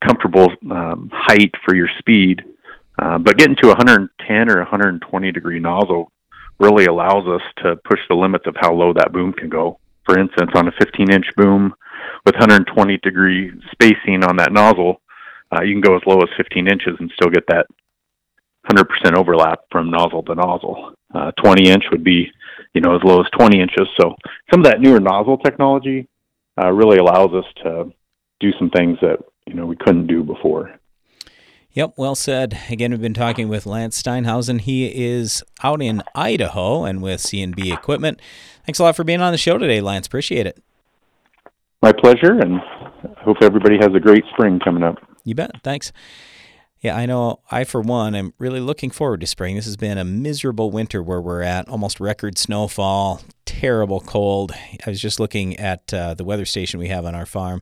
comfortable 0.06 0.52
um, 0.70 1.10
height 1.14 1.54
for 1.66 1.76
your 1.76 1.90
speed. 2.00 2.44
Uh, 3.02 3.18
but 3.18 3.38
getting 3.38 3.56
to 3.58 3.68
110 3.68 4.50
or 4.50 4.58
120 4.58 5.32
degree 5.32 5.60
nozzle 5.60 6.12
really 6.60 6.86
allows 6.86 7.28
us 7.28 7.42
to 7.64 7.76
push 7.88 8.00
the 8.08 8.16
limits 8.16 8.46
of 8.46 8.56
how 8.60 8.74
low 8.74 8.94
that 8.94 9.12
boom 9.12 9.34
can 9.34 9.50
go. 9.50 9.80
For 10.06 10.20
instance, 10.20 10.52
on 10.56 10.68
a 10.68 10.72
15 10.80 11.12
inch 11.12 11.26
boom 11.36 11.74
with 12.26 12.36
120 12.36 12.98
degree 12.98 13.52
spacing 13.72 14.24
on 14.24 14.36
that 14.38 14.52
nozzle, 14.52 15.02
uh, 15.52 15.62
you 15.64 15.74
can 15.74 15.82
go 15.82 15.96
as 15.96 16.02
low 16.06 16.20
as 16.20 16.30
15 16.38 16.68
inches 16.68 16.96
and 17.00 17.12
still 17.16 17.30
get 17.30 17.46
that 17.48 17.66
100% 18.70 19.16
overlap 19.16 19.62
from 19.72 19.90
nozzle 19.90 20.24
to 20.24 20.36
nozzle. 20.36 20.94
Uh, 21.14 21.32
20 21.44 21.70
inch 21.70 21.84
would 21.92 22.04
be 22.04 22.32
you 22.74 22.82
know, 22.82 22.96
as 22.96 23.02
low 23.04 23.22
as 23.22 23.28
20 23.38 23.60
inches. 23.60 23.88
So 24.00 24.16
some 24.52 24.62
of 24.62 24.66
that 24.66 24.80
newer 24.80 25.00
nozzle 25.00 25.38
technology 25.38 26.08
uh, 26.62 26.72
really 26.72 26.98
allows 26.98 27.32
us 27.34 27.46
to 27.64 27.92
do 28.40 28.52
some 28.58 28.70
things 28.70 28.98
that, 29.02 29.18
you 29.48 29.54
know, 29.54 29.66
we 29.66 29.76
couldn't 29.76 30.08
do 30.08 30.24
before. 30.24 30.74
Yep, 31.74 31.94
well 31.96 32.16
said. 32.16 32.58
Again, 32.70 32.92
we've 32.92 33.02
been 33.02 33.14
talking 33.14 33.48
with 33.48 33.66
Lance 33.66 34.02
Steinhausen. 34.02 34.60
He 34.60 34.88
is 34.88 35.42
out 35.64 35.82
in 35.82 36.04
Idaho 36.14 36.84
and 36.84 37.02
with 37.02 37.22
C&B 37.22 37.72
Equipment. 37.72 38.20
Thanks 38.66 38.80
a 38.80 38.84
lot 38.84 38.96
for 38.98 39.06
being 39.06 39.22
on 39.22 39.32
the 39.32 39.38
show 39.38 39.58
today, 39.58 39.80
Lance. 39.80 40.06
Appreciate 40.06 40.46
it. 40.46 40.62
My 41.82 41.94
pleasure, 41.94 42.38
and 42.40 42.60
hope 43.20 43.38
everybody 43.42 43.78
has 43.78 43.90
a 43.96 44.00
great 44.00 44.24
spring 44.34 44.60
coming 44.60 44.84
up. 44.84 44.98
You 45.24 45.34
bet. 45.34 45.64
Thanks. 45.64 45.94
Yeah, 46.82 46.98
I 46.98 47.06
know. 47.06 47.42
I, 47.52 47.64
for 47.64 47.80
one, 47.80 48.16
am 48.16 48.34
really 48.40 48.60
looking 48.60 48.90
forward 48.90 49.22
to 49.22 49.28
spring. 49.28 49.56
This 49.56 49.66
has 49.66 49.78
been 49.78 50.00
a 50.00 50.04
miserable 50.04 50.72
winter 50.72 51.04
where 51.04 51.22
we're 51.22 51.44
at, 51.44 51.70
almost 51.70 52.00
record 52.00 52.40
snowfall, 52.40 53.22
terrible 53.46 54.00
cold. 54.00 54.52
I 54.86 54.90
was 54.90 55.00
just 55.00 55.20
looking 55.20 55.58
at 55.58 55.94
uh, 55.94 56.16
the 56.16 56.24
weather 56.24 56.46
station 56.46 56.80
we 56.80 56.88
have 56.88 57.06
on 57.06 57.14
our 57.14 57.28
farm. 57.28 57.62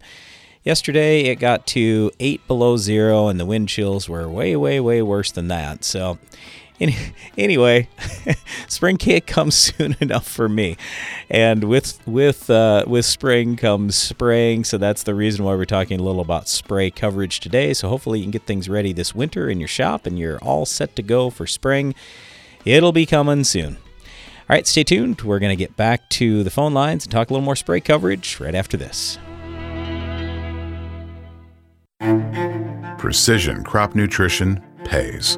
Yesterday, 0.64 1.24
it 1.24 1.36
got 1.36 1.68
to 1.68 2.12
eight 2.22 2.48
below 2.48 2.78
zero, 2.78 3.28
and 3.28 3.38
the 3.38 3.46
wind 3.46 3.68
chills 3.68 4.08
were 4.08 4.30
way, 4.30 4.56
way, 4.56 4.80
way 4.80 5.02
worse 5.02 5.32
than 5.32 5.50
that. 5.50 5.84
So, 5.84 6.18
any, 6.80 6.96
anyway, 7.38 7.88
spring 8.68 8.98
can't 8.98 9.26
come 9.26 9.52
soon 9.52 9.96
enough 10.00 10.28
for 10.28 10.48
me, 10.50 10.78
and 11.30 11.64
with 11.64 12.00
with 12.08 12.50
uh, 12.50 12.84
with 12.88 13.06
spring 13.06 13.56
comes 13.56 13.96
spraying. 13.96 14.64
So 14.64 14.78
that's 14.78 15.04
the 15.04 15.16
reason 15.16 15.46
why 15.46 15.56
we're 15.56 15.66
talking 15.66 16.00
a 16.00 16.04
little 16.04 16.22
about 16.22 16.48
spray 16.48 16.92
coverage 16.92 17.40
today. 17.40 17.74
So 17.74 17.90
hopefully 17.90 18.20
you 18.20 18.26
can 18.26 18.32
get 18.32 18.44
things 18.44 18.70
ready 18.70 18.94
this 18.94 19.14
winter 19.14 19.50
in 19.50 19.60
your 19.60 19.68
shop, 19.68 20.06
and 20.06 20.18
you're 20.18 20.40
all 20.40 20.66
set 20.66 20.96
to 20.96 21.04
go 21.04 21.30
for 21.30 21.46
spring. 21.48 21.94
It'll 22.66 22.92
be 22.92 23.06
coming 23.06 23.44
soon. 23.44 23.78
All 24.50 24.56
right, 24.56 24.66
stay 24.66 24.84
tuned. 24.84 25.22
We're 25.22 25.40
going 25.40 25.56
to 25.56 25.56
get 25.56 25.78
back 25.78 26.10
to 26.10 26.44
the 26.44 26.50
phone 26.50 26.74
lines 26.74 27.06
and 27.06 27.12
talk 27.12 27.30
a 27.30 27.34
little 27.34 27.46
more 27.46 27.56
spray 27.56 27.82
coverage 27.82 28.40
right 28.40 28.56
after 28.56 28.78
this. 28.78 29.20
Precision 32.98 33.64
crop 33.64 33.96
nutrition 33.96 34.62
pays. 34.84 35.38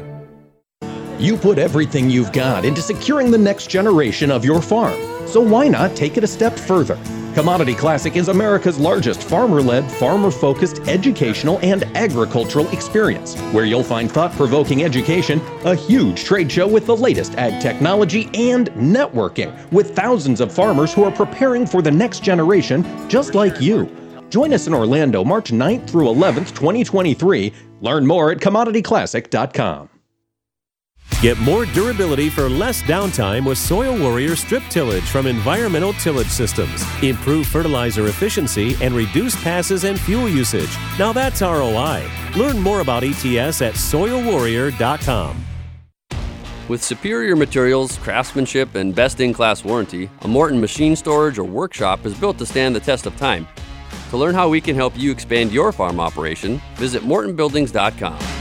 You 1.21 1.37
put 1.37 1.59
everything 1.59 2.09
you've 2.09 2.31
got 2.31 2.65
into 2.65 2.81
securing 2.81 3.29
the 3.29 3.37
next 3.37 3.67
generation 3.67 4.31
of 4.31 4.43
your 4.43 4.59
farm. 4.59 4.99
So 5.27 5.39
why 5.39 5.67
not 5.67 5.95
take 5.95 6.17
it 6.17 6.23
a 6.23 6.27
step 6.27 6.57
further? 6.57 6.95
Commodity 7.35 7.75
Classic 7.75 8.15
is 8.15 8.27
America's 8.27 8.79
largest 8.79 9.21
farmer 9.21 9.61
led, 9.61 9.89
farmer 9.91 10.31
focused 10.31 10.79
educational 10.87 11.59
and 11.59 11.83
agricultural 11.95 12.67
experience, 12.69 13.39
where 13.53 13.65
you'll 13.65 13.83
find 13.83 14.11
thought 14.11 14.31
provoking 14.31 14.83
education, 14.83 15.39
a 15.63 15.75
huge 15.75 16.23
trade 16.23 16.51
show 16.51 16.67
with 16.67 16.87
the 16.87 16.97
latest 16.97 17.35
ag 17.35 17.61
technology, 17.61 18.27
and 18.33 18.71
networking 18.71 19.71
with 19.71 19.95
thousands 19.95 20.41
of 20.41 20.51
farmers 20.51 20.91
who 20.91 21.03
are 21.03 21.11
preparing 21.11 21.67
for 21.67 21.83
the 21.83 21.91
next 21.91 22.23
generation 22.23 22.83
just 23.07 23.35
like 23.35 23.61
you. 23.61 23.85
Join 24.31 24.53
us 24.53 24.65
in 24.65 24.73
Orlando 24.73 25.23
March 25.23 25.51
9th 25.51 25.87
through 25.87 26.07
11th, 26.07 26.55
2023. 26.55 27.53
Learn 27.81 28.07
more 28.07 28.31
at 28.31 28.39
commodityclassic.com. 28.39 29.90
Get 31.21 31.37
more 31.37 31.67
durability 31.67 32.31
for 32.31 32.49
less 32.49 32.81
downtime 32.81 33.45
with 33.45 33.59
Soil 33.59 33.95
Warrior 33.95 34.35
strip 34.35 34.63
tillage 34.71 35.03
from 35.03 35.27
Environmental 35.27 35.93
Tillage 35.93 36.31
Systems. 36.31 36.83
Improve 37.03 37.45
fertilizer 37.45 38.07
efficiency 38.07 38.75
and 38.81 38.95
reduce 38.95 39.35
passes 39.43 39.83
and 39.83 39.99
fuel 39.99 40.27
usage. 40.27 40.75
Now 40.97 41.13
that's 41.13 41.43
ROI. 41.43 42.09
Learn 42.35 42.57
more 42.57 42.81
about 42.81 43.03
ETS 43.03 43.61
at 43.61 43.75
soilwarrior.com. 43.75 45.45
With 46.67 46.83
superior 46.83 47.35
materials, 47.35 47.99
craftsmanship, 47.99 48.73
and 48.73 48.95
best 48.95 49.19
in 49.19 49.31
class 49.31 49.63
warranty, 49.63 50.09
a 50.21 50.27
Morton 50.27 50.59
machine 50.59 50.95
storage 50.95 51.37
or 51.37 51.43
workshop 51.43 52.03
is 52.03 52.15
built 52.15 52.39
to 52.39 52.47
stand 52.47 52.75
the 52.75 52.79
test 52.79 53.05
of 53.05 53.15
time. 53.17 53.47
To 54.09 54.17
learn 54.17 54.33
how 54.33 54.49
we 54.49 54.59
can 54.59 54.75
help 54.75 54.97
you 54.97 55.11
expand 55.11 55.51
your 55.51 55.71
farm 55.71 55.99
operation, 55.99 56.59
visit 56.77 57.03
mortonbuildings.com. 57.03 58.40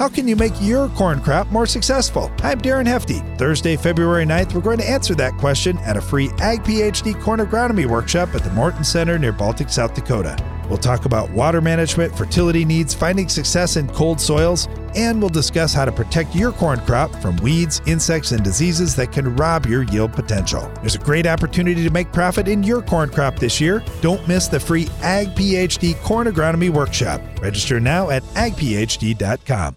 How 0.00 0.08
can 0.08 0.26
you 0.26 0.34
make 0.34 0.54
your 0.62 0.88
corn 0.88 1.20
crop 1.20 1.48
more 1.48 1.66
successful? 1.66 2.32
I'm 2.42 2.58
Darren 2.58 2.86
Hefty. 2.86 3.18
Thursday, 3.36 3.76
February 3.76 4.24
9th, 4.24 4.54
we're 4.54 4.62
going 4.62 4.78
to 4.78 4.88
answer 4.88 5.14
that 5.16 5.36
question 5.36 5.76
at 5.80 5.94
a 5.94 6.00
free 6.00 6.30
Ag 6.38 6.64
PhD 6.64 7.20
corn 7.20 7.40
agronomy 7.40 7.84
workshop 7.84 8.34
at 8.34 8.42
the 8.42 8.50
Morton 8.52 8.82
Center 8.82 9.18
near 9.18 9.32
Baltic, 9.32 9.68
South 9.68 9.92
Dakota. 9.92 10.42
We'll 10.70 10.78
talk 10.78 11.04
about 11.04 11.30
water 11.32 11.60
management, 11.60 12.16
fertility 12.16 12.64
needs, 12.64 12.94
finding 12.94 13.28
success 13.28 13.76
in 13.76 13.88
cold 13.88 14.18
soils, 14.18 14.68
and 14.96 15.20
we'll 15.20 15.28
discuss 15.28 15.74
how 15.74 15.84
to 15.84 15.92
protect 15.92 16.34
your 16.34 16.52
corn 16.52 16.80
crop 16.86 17.14
from 17.16 17.36
weeds, 17.36 17.82
insects, 17.86 18.32
and 18.32 18.42
diseases 18.42 18.96
that 18.96 19.12
can 19.12 19.36
rob 19.36 19.66
your 19.66 19.82
yield 19.82 20.14
potential. 20.14 20.72
There's 20.76 20.94
a 20.94 20.98
great 20.98 21.26
opportunity 21.26 21.84
to 21.84 21.90
make 21.90 22.10
profit 22.10 22.48
in 22.48 22.62
your 22.62 22.80
corn 22.80 23.10
crop 23.10 23.38
this 23.38 23.60
year. 23.60 23.84
Don't 24.00 24.26
miss 24.26 24.48
the 24.48 24.60
free 24.60 24.88
Ag 25.02 25.34
PhD 25.34 26.00
Corn 26.00 26.26
Agronomy 26.26 26.70
Workshop. 26.70 27.20
Register 27.42 27.80
now 27.80 28.08
at 28.08 28.22
agphd.com. 28.32 29.76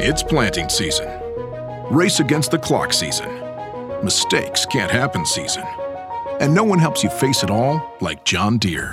It's 0.00 0.22
planting 0.22 0.68
season. 0.68 1.08
Race 1.90 2.20
against 2.20 2.52
the 2.52 2.58
clock 2.58 2.92
season. 2.92 3.28
Mistakes 4.04 4.64
can't 4.64 4.92
happen 4.92 5.26
season. 5.26 5.64
And 6.38 6.54
no 6.54 6.62
one 6.62 6.78
helps 6.78 7.02
you 7.02 7.10
face 7.10 7.42
it 7.42 7.50
all 7.50 7.96
like 8.00 8.22
John 8.22 8.58
Deere. 8.58 8.92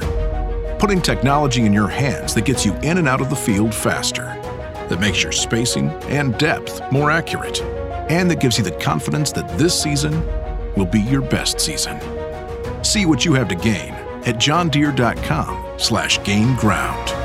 Putting 0.79 1.03
technology 1.03 1.63
in 1.63 1.73
your 1.73 1.87
hands 1.87 2.33
that 2.33 2.45
gets 2.45 2.65
you 2.65 2.73
in 2.77 2.97
and 2.97 3.07
out 3.07 3.21
of 3.21 3.29
the 3.29 3.35
field 3.35 3.71
faster, 3.71 4.23
that 4.89 4.99
makes 4.99 5.21
your 5.21 5.31
spacing 5.31 5.89
and 6.05 6.35
depth 6.39 6.81
more 6.91 7.11
accurate, 7.11 7.61
and 8.09 8.29
that 8.31 8.39
gives 8.39 8.57
you 8.57 8.63
the 8.63 8.71
confidence 8.71 9.31
that 9.33 9.59
this 9.59 9.79
season 9.79 10.25
will 10.75 10.87
be 10.87 11.01
your 11.01 11.21
best 11.21 11.59
season. 11.59 11.99
See 12.83 13.05
what 13.05 13.23
you 13.23 13.33
have 13.33 13.47
to 13.49 13.55
gain 13.55 13.93
at 14.25 14.37
johndeere.com 14.37 15.77
slash 15.77 16.23
gain 16.23 16.55
ground. 16.55 17.24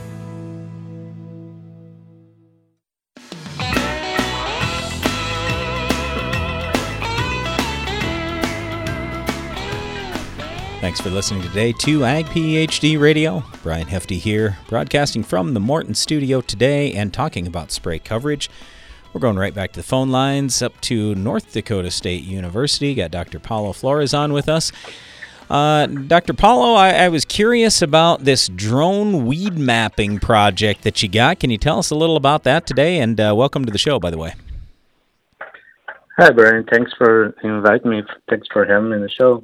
Thanks 10.91 10.99
for 10.99 11.09
listening 11.09 11.41
today 11.41 11.71
to 11.71 12.03
Ag 12.03 12.25
PhD 12.25 12.99
Radio. 12.99 13.45
Brian 13.63 13.87
Hefty 13.87 14.17
here, 14.17 14.57
broadcasting 14.67 15.23
from 15.23 15.53
the 15.53 15.59
Morton 15.61 15.95
studio 15.95 16.41
today 16.41 16.91
and 16.91 17.13
talking 17.13 17.47
about 17.47 17.71
spray 17.71 17.97
coverage. 17.97 18.49
We're 19.13 19.21
going 19.21 19.37
right 19.37 19.53
back 19.53 19.71
to 19.71 19.79
the 19.79 19.85
phone 19.87 20.09
lines 20.09 20.61
up 20.61 20.81
to 20.81 21.15
North 21.15 21.53
Dakota 21.53 21.91
State 21.91 22.23
University. 22.23 22.93
Got 22.93 23.11
Dr. 23.11 23.39
Paulo 23.39 23.71
Flores 23.71 24.13
on 24.13 24.33
with 24.33 24.49
us. 24.49 24.73
Uh, 25.49 25.85
Dr. 25.85 26.33
Paulo, 26.33 26.73
I, 26.73 26.89
I, 26.89 27.07
was 27.07 27.23
curious 27.23 27.81
about 27.81 28.25
this 28.25 28.49
drone 28.49 29.25
weed 29.25 29.57
mapping 29.57 30.19
project 30.19 30.81
that 30.81 31.01
you 31.01 31.07
got. 31.07 31.39
Can 31.39 31.51
you 31.51 31.57
tell 31.57 31.79
us 31.79 31.89
a 31.91 31.95
little 31.95 32.17
about 32.17 32.43
that 32.43 32.67
today? 32.67 32.99
And 32.99 33.17
uh, 33.17 33.33
welcome 33.33 33.63
to 33.63 33.71
the 33.71 33.77
show, 33.77 33.97
by 33.97 34.09
the 34.09 34.17
way. 34.17 34.33
Hi, 36.17 36.31
Brian. 36.31 36.65
Thanks 36.69 36.91
for 36.97 37.33
inviting 37.43 37.89
me. 37.89 38.03
Thanks 38.29 38.49
for 38.51 38.65
having 38.65 38.89
me 38.89 38.97
in 38.97 39.01
the 39.03 39.09
show. 39.09 39.41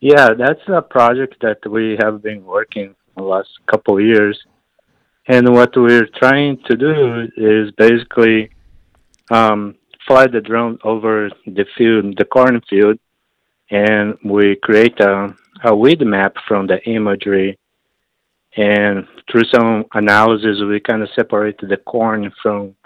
Yeah, 0.00 0.34
that's 0.34 0.60
a 0.68 0.82
project 0.82 1.36
that 1.40 1.58
we 1.68 1.96
have 2.00 2.22
been 2.22 2.44
working 2.44 2.94
the 3.16 3.22
last 3.22 3.48
couple 3.70 3.98
years. 4.00 4.38
And 5.26 5.52
what 5.54 5.74
we're 5.74 6.08
trying 6.18 6.58
to 6.66 6.76
do 6.76 7.28
is 7.36 7.70
basically 7.72 8.50
um, 9.30 9.74
fly 10.06 10.26
the 10.26 10.40
drone 10.40 10.78
over 10.84 11.30
the 11.46 11.64
field, 11.76 12.16
the 12.18 12.26
cornfield, 12.26 12.98
and 13.70 14.16
we 14.24 14.56
create 14.56 15.00
a, 15.00 15.34
a 15.64 15.74
weed 15.74 16.02
map 16.02 16.34
from 16.46 16.66
the 16.66 16.78
imagery. 16.84 17.58
And 18.56 19.06
through 19.30 19.44
some 19.52 19.86
analysis, 19.94 20.62
we 20.62 20.78
kind 20.78 21.02
of 21.02 21.08
separate 21.14 21.58
the 21.58 21.78
corn 21.78 22.32
from 22.42 22.76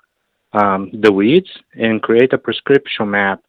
um, 0.53 0.91
the 0.93 1.13
weeds 1.13 1.51
and 1.75 2.03
create 2.03 2.33
a 2.33 2.39
prescription 2.39 3.11
map. 3.11 3.43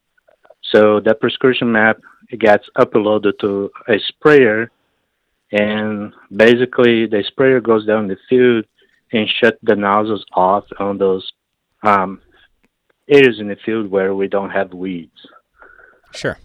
So 0.74 1.00
that 1.02 1.21
prescription 1.21 1.71
map 1.71 1.97
gets 2.39 2.67
uploaded 2.78 3.38
to 3.39 3.72
a 3.88 4.00
sprayer, 4.08 4.72
and 5.52 6.13
basically 6.36 7.08
the 7.08 7.24
sprayer 7.28 7.60
goes 7.60 7.86
down 7.86 8.08
the 8.08 8.17
field 8.30 8.65
and 9.12 9.28
shut 9.39 9.58
the 9.63 9.76
nozzles 9.76 10.26
off 10.34 10.65
on 10.80 10.98
those 10.98 11.32
um, 11.84 12.22
areas 13.10 13.39
in 13.39 13.50
the 13.50 13.58
field 13.65 13.91
where 13.91 14.15
we 14.15 14.28
don't 14.28 14.52
have 14.52 14.74
weeds. 14.74 15.28
Sure. 16.13 16.38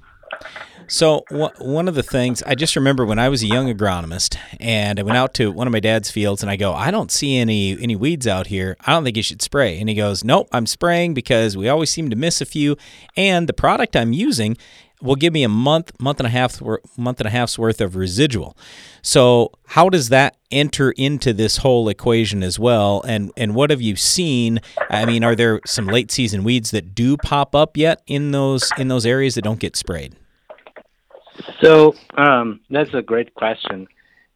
So 0.89 1.25
one 1.59 1.89
of 1.89 1.97
the 1.97 2.03
things 2.03 2.45
I 2.45 2.55
just 2.55 2.77
remember 2.77 3.05
when 3.05 3.19
I 3.19 3.29
was 3.29 3.43
a 3.43 3.47
young 3.47 3.73
agronomist 3.73 4.37
and 4.61 5.01
I 5.01 5.03
went 5.03 5.17
out 5.17 5.35
to 5.35 5.51
one 5.51 5.67
of 5.67 5.73
my 5.73 5.81
dad's 5.81 6.13
fields 6.13 6.43
and 6.43 6.51
I 6.51 6.55
go, 6.55 6.73
I 6.75 6.93
don't 6.93 7.11
see 7.11 7.39
any 7.39 7.81
any 7.81 7.97
weeds 7.97 8.27
out 8.27 8.47
here. 8.47 8.77
I 8.87 8.93
don't 8.93 9.03
think 9.03 9.17
you 9.17 9.23
should 9.23 9.43
spray. 9.43 9.81
And 9.81 9.89
he 9.89 9.97
goes, 9.97 10.23
Nope, 10.23 10.49
I'm 10.53 10.67
spraying 10.67 11.15
because 11.15 11.57
we 11.57 11.69
always 11.69 11.91
seem 11.91 12.09
to 12.11 12.17
miss 12.17 12.41
a 12.41 12.45
few, 12.45 12.77
and 13.17 13.49
the 13.49 13.53
product 13.53 13.97
I'm 13.97 14.13
using 14.13 14.57
will 15.01 15.17
give 15.17 15.33
me 15.33 15.43
a 15.43 15.49
month, 15.49 15.93
month 16.01 16.21
and 16.21 16.27
a 16.27 16.31
half, 16.31 16.61
month 16.97 17.21
and 17.21 17.27
a 17.27 17.31
half's 17.31 17.59
worth 17.59 17.81
of 17.81 17.97
residual. 17.97 18.57
So 19.03 19.53
how 19.67 19.89
does 19.89 20.09
that 20.09 20.37
enter 20.51 20.93
into 20.93 21.33
this 21.33 21.59
whole 21.59 21.89
equation 21.89 22.43
as 22.43 22.59
well? 22.59 23.03
And 23.07 23.33
and 23.37 23.55
what 23.55 23.71
have 23.71 23.81
you 23.81 23.97
seen? 23.97 24.61
I 24.91 25.05
mean, 25.05 25.25
are 25.25 25.35
there 25.35 25.61
some 25.67 25.87
late 25.87 26.11
season 26.11 26.45
weeds 26.45 26.71
that 26.71 26.95
do 26.95 27.17
pop 27.17 27.55
up 27.55 27.77
yet 27.77 28.03
in 28.07 28.31
those 28.31 28.71
in 28.79 28.89
those 28.89 29.07
areas 29.07 29.35
that 29.35 29.43
don't 29.43 29.61
get 29.61 29.77
sprayed? 29.77 30.17
So 31.61 31.95
um, 32.17 32.61
that's 32.71 32.95
a 32.95 33.03
great 33.03 33.35
question, 33.35 33.87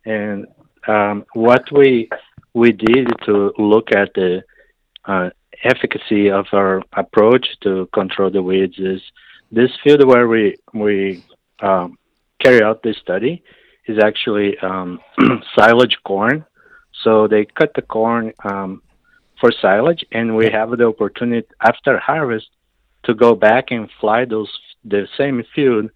and 0.05 0.47
um, 0.87 1.25
what 1.35 1.71
we 1.73 2.09
we 2.53 2.73
did 2.73 3.09
to 3.25 3.53
look 3.59 3.93
at 3.93 4.13
the 4.15 4.43
uh, 5.07 5.31
efficacy 5.65 6.31
of 6.31 6.47
our 6.53 6.83
approach 6.93 7.47
to 7.63 7.89
control 7.93 8.31
the 8.31 8.43
weeds 8.43 8.79
is 8.79 9.01
this 9.51 9.71
field 9.83 10.05
where 10.07 10.29
we 10.29 10.57
we 10.73 11.25
um, 11.61 11.99
carry 12.43 12.63
out 12.63 12.83
this 12.83 12.97
study 12.99 13.43
is 13.87 13.99
actually 13.99 14.59
um, 14.59 15.01
silage 15.57 15.97
corn. 16.05 16.45
So 17.03 17.27
they 17.29 17.45
cut 17.47 17.73
the 17.75 17.83
corn 17.83 18.33
um, 18.45 18.83
for 19.41 19.51
silage, 19.53 20.05
and 20.13 20.37
we 20.37 20.51
have 20.51 20.71
the 20.77 20.87
opportunity 20.87 21.49
after 21.61 21.99
harvest 21.99 22.49
to 23.05 23.15
go 23.15 23.35
back 23.35 23.71
and 23.71 23.89
fly 24.01 24.25
those 24.25 24.51
the 24.85 25.07
same 25.17 25.43
field. 25.55 25.91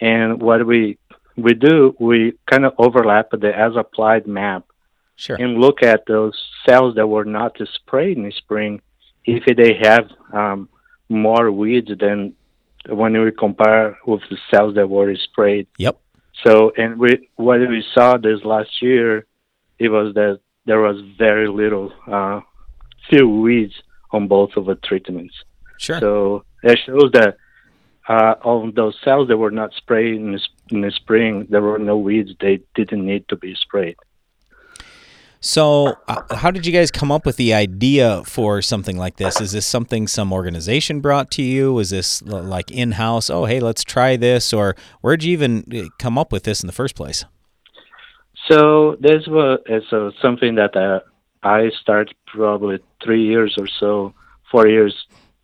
And 0.00 0.40
what 0.42 0.66
we 0.66 0.98
we 1.36 1.54
do, 1.54 1.96
we 1.98 2.34
kind 2.50 2.64
of 2.64 2.74
overlap 2.78 3.30
the 3.30 3.52
as 3.56 3.76
applied 3.76 4.26
map 4.26 4.64
Sure. 5.16 5.36
and 5.36 5.58
look 5.60 5.82
at 5.82 6.06
those 6.06 6.36
cells 6.68 6.96
that 6.96 7.06
were 7.06 7.24
not 7.24 7.56
sprayed 7.72 8.16
in 8.16 8.24
the 8.24 8.32
spring, 8.32 8.80
if 9.24 9.44
they 9.56 9.74
have 9.88 10.10
um, 10.32 10.68
more 11.08 11.52
weeds 11.52 11.92
than 12.00 12.34
when 12.88 13.20
we 13.20 13.30
compare 13.32 13.98
with 14.06 14.22
the 14.30 14.38
cells 14.50 14.74
that 14.74 14.88
were 14.88 15.14
sprayed. 15.16 15.66
Yep. 15.78 15.98
So, 16.44 16.72
and 16.76 16.98
we 16.98 17.28
what 17.36 17.60
we 17.60 17.84
saw 17.94 18.16
this 18.16 18.44
last 18.44 18.82
year, 18.82 19.26
it 19.78 19.88
was 19.88 20.14
that 20.14 20.40
there 20.66 20.80
was 20.80 21.00
very 21.18 21.48
little, 21.48 21.92
uh, 22.10 22.40
few 23.08 23.28
weeds 23.28 23.74
on 24.12 24.28
both 24.28 24.50
of 24.56 24.66
the 24.66 24.74
treatments. 24.76 25.34
Sure. 25.78 26.00
So 26.00 26.44
it 26.62 26.78
shows 26.86 27.10
that 27.12 27.36
uh, 28.08 28.34
on 28.42 28.72
those 28.74 28.96
cells 29.04 29.28
that 29.28 29.36
were 29.36 29.50
not 29.50 29.72
sprayed 29.74 30.16
in 30.16 30.32
the, 30.32 30.40
in 30.70 30.80
the 30.82 30.90
spring, 30.90 31.46
there 31.50 31.62
were 31.62 31.78
no 31.78 31.96
weeds. 31.96 32.32
They 32.40 32.60
didn't 32.74 33.04
need 33.04 33.28
to 33.28 33.36
be 33.36 33.54
sprayed. 33.54 33.96
So, 35.44 35.98
uh, 36.08 36.36
how 36.36 36.50
did 36.50 36.64
you 36.64 36.72
guys 36.72 36.90
come 36.90 37.12
up 37.12 37.26
with 37.26 37.36
the 37.36 37.52
idea 37.52 38.22
for 38.24 38.62
something 38.62 38.96
like 38.96 39.16
this? 39.16 39.42
Is 39.42 39.52
this 39.52 39.66
something 39.66 40.06
some 40.06 40.32
organization 40.32 41.00
brought 41.00 41.30
to 41.32 41.42
you? 41.42 41.74
Was 41.74 41.90
this 41.90 42.22
like 42.22 42.70
in 42.70 42.92
house? 42.92 43.28
Oh, 43.28 43.44
hey, 43.44 43.60
let's 43.60 43.84
try 43.84 44.16
this, 44.16 44.54
or 44.54 44.74
where'd 45.02 45.22
you 45.22 45.34
even 45.34 45.64
uh, 45.70 45.90
come 45.98 46.16
up 46.16 46.32
with 46.32 46.44
this 46.44 46.62
in 46.62 46.66
the 46.66 46.72
first 46.72 46.94
place? 46.94 47.26
So 48.48 48.96
this 49.00 49.26
was 49.26 49.58
is 49.66 49.84
uh, 49.92 50.12
something 50.22 50.54
that 50.54 50.74
uh, 50.74 51.00
I 51.42 51.70
started 51.78 52.14
probably 52.26 52.78
three 53.04 53.26
years 53.26 53.56
or 53.58 53.66
so, 53.66 54.14
four 54.50 54.66
years 54.66 54.94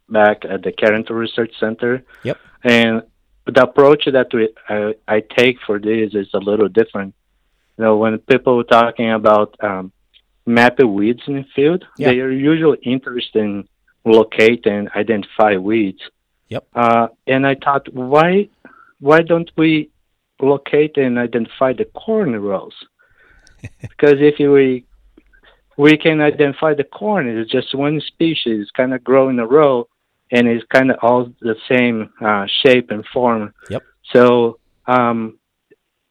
back 0.09 0.47
at 0.47 0.63
the 0.63 0.73
Carrington 0.73 1.15
Research 1.15 1.53
Center. 1.61 2.03
Yep. 2.23 2.39
And 2.65 3.03
the 3.45 3.65
approach 3.65 4.05
that 4.11 4.33
we, 4.33 4.49
I, 4.67 4.95
I 5.07 5.21
take 5.21 5.59
for 5.67 5.79
this 5.79 6.15
is 6.15 6.29
a 6.33 6.39
little 6.39 6.69
different. 6.69 7.15
You 7.81 7.87
know, 7.87 7.97
when 7.97 8.19
people 8.19 8.61
are 8.61 8.65
talking 8.65 9.11
about 9.11 9.57
um, 9.63 9.91
mapping 10.45 10.93
weeds 10.93 11.23
in 11.27 11.37
the 11.37 11.47
field, 11.57 11.83
Yeah. 11.97 12.09
they 12.09 12.21
are 12.21 12.31
usually 12.31 12.77
interested 12.83 13.41
in 13.41 13.67
locate 14.05 14.67
and 14.67 14.91
identify 14.91 15.57
weeds. 15.57 16.03
Yep. 16.51 16.67
Uh, 16.75 17.09
and 17.27 17.47
I 17.47 17.55
thought, 17.55 17.91
why, 17.95 18.51
why 18.99 19.21
don't 19.23 19.51
we 19.57 19.89
locate 20.43 20.99
and 20.99 21.19
identify 21.19 21.73
the 21.73 21.87
corn 21.87 22.39
rows? 22.39 22.77
because 23.81 24.19
if 24.19 24.39
we 24.39 24.85
we 25.79 25.97
can 25.97 26.21
identify 26.21 26.75
the 26.75 26.85
corn, 26.85 27.29
it's 27.29 27.51
just 27.51 27.75
one 27.75 27.99
species, 28.13 28.69
kind 28.77 28.93
of 28.93 29.03
grow 29.03 29.31
in 29.31 29.39
a 29.39 29.47
row, 29.47 29.89
and 30.31 30.47
it's 30.47 30.67
kind 30.67 30.91
of 30.91 30.99
all 31.01 31.33
the 31.41 31.57
same 31.67 32.11
uh, 32.21 32.45
shape 32.61 32.91
and 32.91 33.07
form. 33.07 33.55
Yep. 33.71 33.83
So 34.13 34.59
um, 34.87 35.40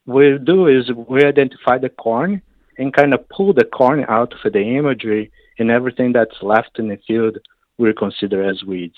we 0.10 0.38
do 0.44 0.68
is 0.68 0.92
we 0.92 1.24
identify 1.24 1.78
the 1.78 1.90
corn 1.90 2.42
and 2.78 2.94
kind 2.94 3.14
of 3.14 3.28
pull 3.30 3.54
the 3.54 3.66
corn 3.66 4.06
out 4.08 4.34
of 4.34 4.54
the 4.54 4.78
imagery, 4.78 5.32
and 5.58 5.70
everything 5.70 6.14
that's 6.14 6.42
left 6.42 6.80
in 6.80 6.88
the 6.88 6.98
field 7.06 7.38
we 7.78 7.94
consider 7.94 8.48
as 8.50 8.64
weeds. 8.64 8.98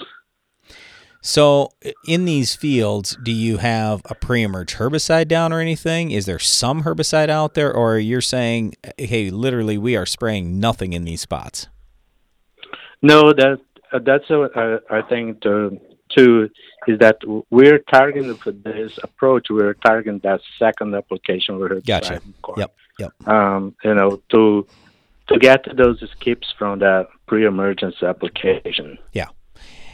So, 1.23 1.69
in 2.07 2.25
these 2.25 2.55
fields, 2.55 3.15
do 3.23 3.31
you 3.31 3.57
have 3.57 4.01
a 4.05 4.15
pre-emerge 4.15 4.75
herbicide 4.77 5.27
down 5.27 5.53
or 5.53 5.59
anything? 5.59 6.09
Is 6.09 6.25
there 6.25 6.39
some 6.39 6.83
herbicide 6.83 7.29
out 7.29 7.53
there, 7.53 7.71
or 7.71 7.99
you're 7.99 8.21
saying, 8.21 8.73
hey, 8.97 9.29
literally, 9.29 9.77
we 9.77 9.95
are 9.95 10.07
spraying 10.07 10.59
nothing 10.59 10.93
in 10.93 11.03
these 11.05 11.21
spots? 11.21 11.67
No, 13.03 13.33
that 13.33 13.59
uh, 13.91 13.99
that's 13.99 14.27
what 14.29 14.55
I, 14.57 14.77
I 14.89 15.01
think 15.03 15.41
to 15.41 15.79
too 16.15 16.49
is 16.87 16.99
that 16.99 17.17
we're 17.49 17.79
targeting 17.79 18.35
for 18.35 18.51
this 18.51 18.97
approach. 19.03 19.47
We're 19.49 19.73
targeting 19.73 20.19
that 20.23 20.41
second 20.57 20.95
application 20.95 21.59
where 21.59 21.73
it's 21.73 21.85
Gotcha. 21.85 22.21
Yep. 22.57 22.75
Yep. 22.99 23.27
Um, 23.27 23.75
you 23.83 23.93
know, 23.93 24.21
to 24.29 24.67
to 25.27 25.39
get 25.39 25.65
those 25.75 26.03
skips 26.11 26.53
from 26.57 26.79
that 26.79 27.07
pre-emergence 27.27 28.03
application. 28.03 28.97
Yeah. 29.13 29.27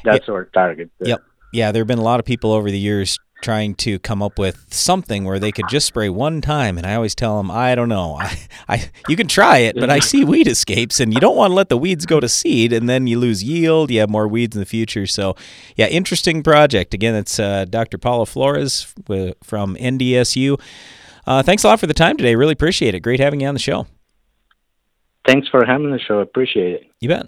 That's 0.04 0.30
our 0.30 0.46
target. 0.46 0.90
Yep. 1.00 1.22
Yeah, 1.54 1.72
there 1.72 1.82
have 1.82 1.88
been 1.88 2.00
a 2.00 2.04
lot 2.04 2.20
of 2.20 2.26
people 2.26 2.52
over 2.52 2.70
the 2.70 2.80
years 2.80 3.18
trying 3.42 3.76
to 3.76 4.00
come 4.00 4.22
up 4.22 4.40
with 4.40 4.74
something 4.74 5.24
where 5.24 5.40
they 5.40 5.52
could 5.52 5.68
just 5.70 5.86
spray 5.86 6.10
one 6.10 6.42
time, 6.42 6.78
and 6.78 6.86
I 6.86 6.96
always 6.96 7.16
tell 7.16 7.38
them, 7.38 7.52
I 7.52 7.76
don't 7.76 7.90
know. 7.90 8.18
I, 8.20 8.40
I, 8.68 8.90
you 9.08 9.16
can 9.16 9.28
try 9.28 9.60
it, 9.60 9.76
but 9.76 9.90
I 9.90 10.00
see 10.00 10.24
weed 10.26 10.48
escapes, 10.48 11.00
and 11.00 11.14
you 11.14 11.20
don't 11.20 11.36
want 11.36 11.52
to 11.52 11.56
let 11.56 11.70
the 11.70 11.78
weeds 11.78 12.06
go 12.06 12.20
to 12.20 12.30
seed, 12.30 12.74
and 12.74 12.90
then 12.90 13.08
you 13.08 13.20
lose 13.20 13.44
yield. 13.44 13.92
You 13.92 14.00
have 14.00 14.10
more 14.10 14.28
weeds 14.28 14.56
in 14.56 14.60
the 14.60 14.66
future. 14.66 15.06
So, 15.06 15.36
yeah, 15.76 15.88
interesting 15.88 16.44
project. 16.44 16.94
Again, 16.94 17.16
it's 17.16 17.40
uh, 17.40 17.66
Dr. 17.66 17.98
Paulo 17.98 18.26
Flores 18.26 18.94
from 19.44 19.76
NDSU. 19.76 20.60
Uh, 21.26 21.44
thanks 21.44 21.64
a 21.64 21.68
lot 21.68 21.80
for 21.80 21.88
the 21.88 21.94
time 21.94 22.18
today. 22.18 22.36
Really 22.36 22.54
appreciate 22.54 22.96
it. 22.96 23.02
Great 23.02 23.20
having 23.20 23.42
you 23.42 23.48
on 23.48 23.54
the 23.54 23.60
show. 23.60 23.86
Thanks 25.26 25.50
for 25.50 25.66
having 25.66 25.92
the 25.92 26.00
show. 26.00 26.20
Appreciate 26.20 26.74
it. 26.74 26.92
You 27.02 27.10
bet. 27.10 27.28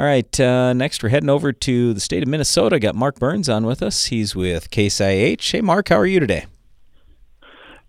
All 0.00 0.06
right, 0.06 0.40
uh, 0.40 0.72
next 0.72 1.02
we're 1.02 1.10
heading 1.10 1.28
over 1.28 1.52
to 1.52 1.92
the 1.92 2.00
state 2.00 2.22
of 2.22 2.28
Minnesota. 2.30 2.80
Got 2.80 2.94
Mark 2.94 3.18
Burns 3.18 3.50
on 3.50 3.66
with 3.66 3.82
us. 3.82 4.06
He's 4.06 4.34
with 4.34 4.70
Case 4.70 4.98
IH. 4.98 5.42
Hey, 5.42 5.60
Mark, 5.60 5.90
how 5.90 5.96
are 5.96 6.06
you 6.06 6.18
today? 6.18 6.46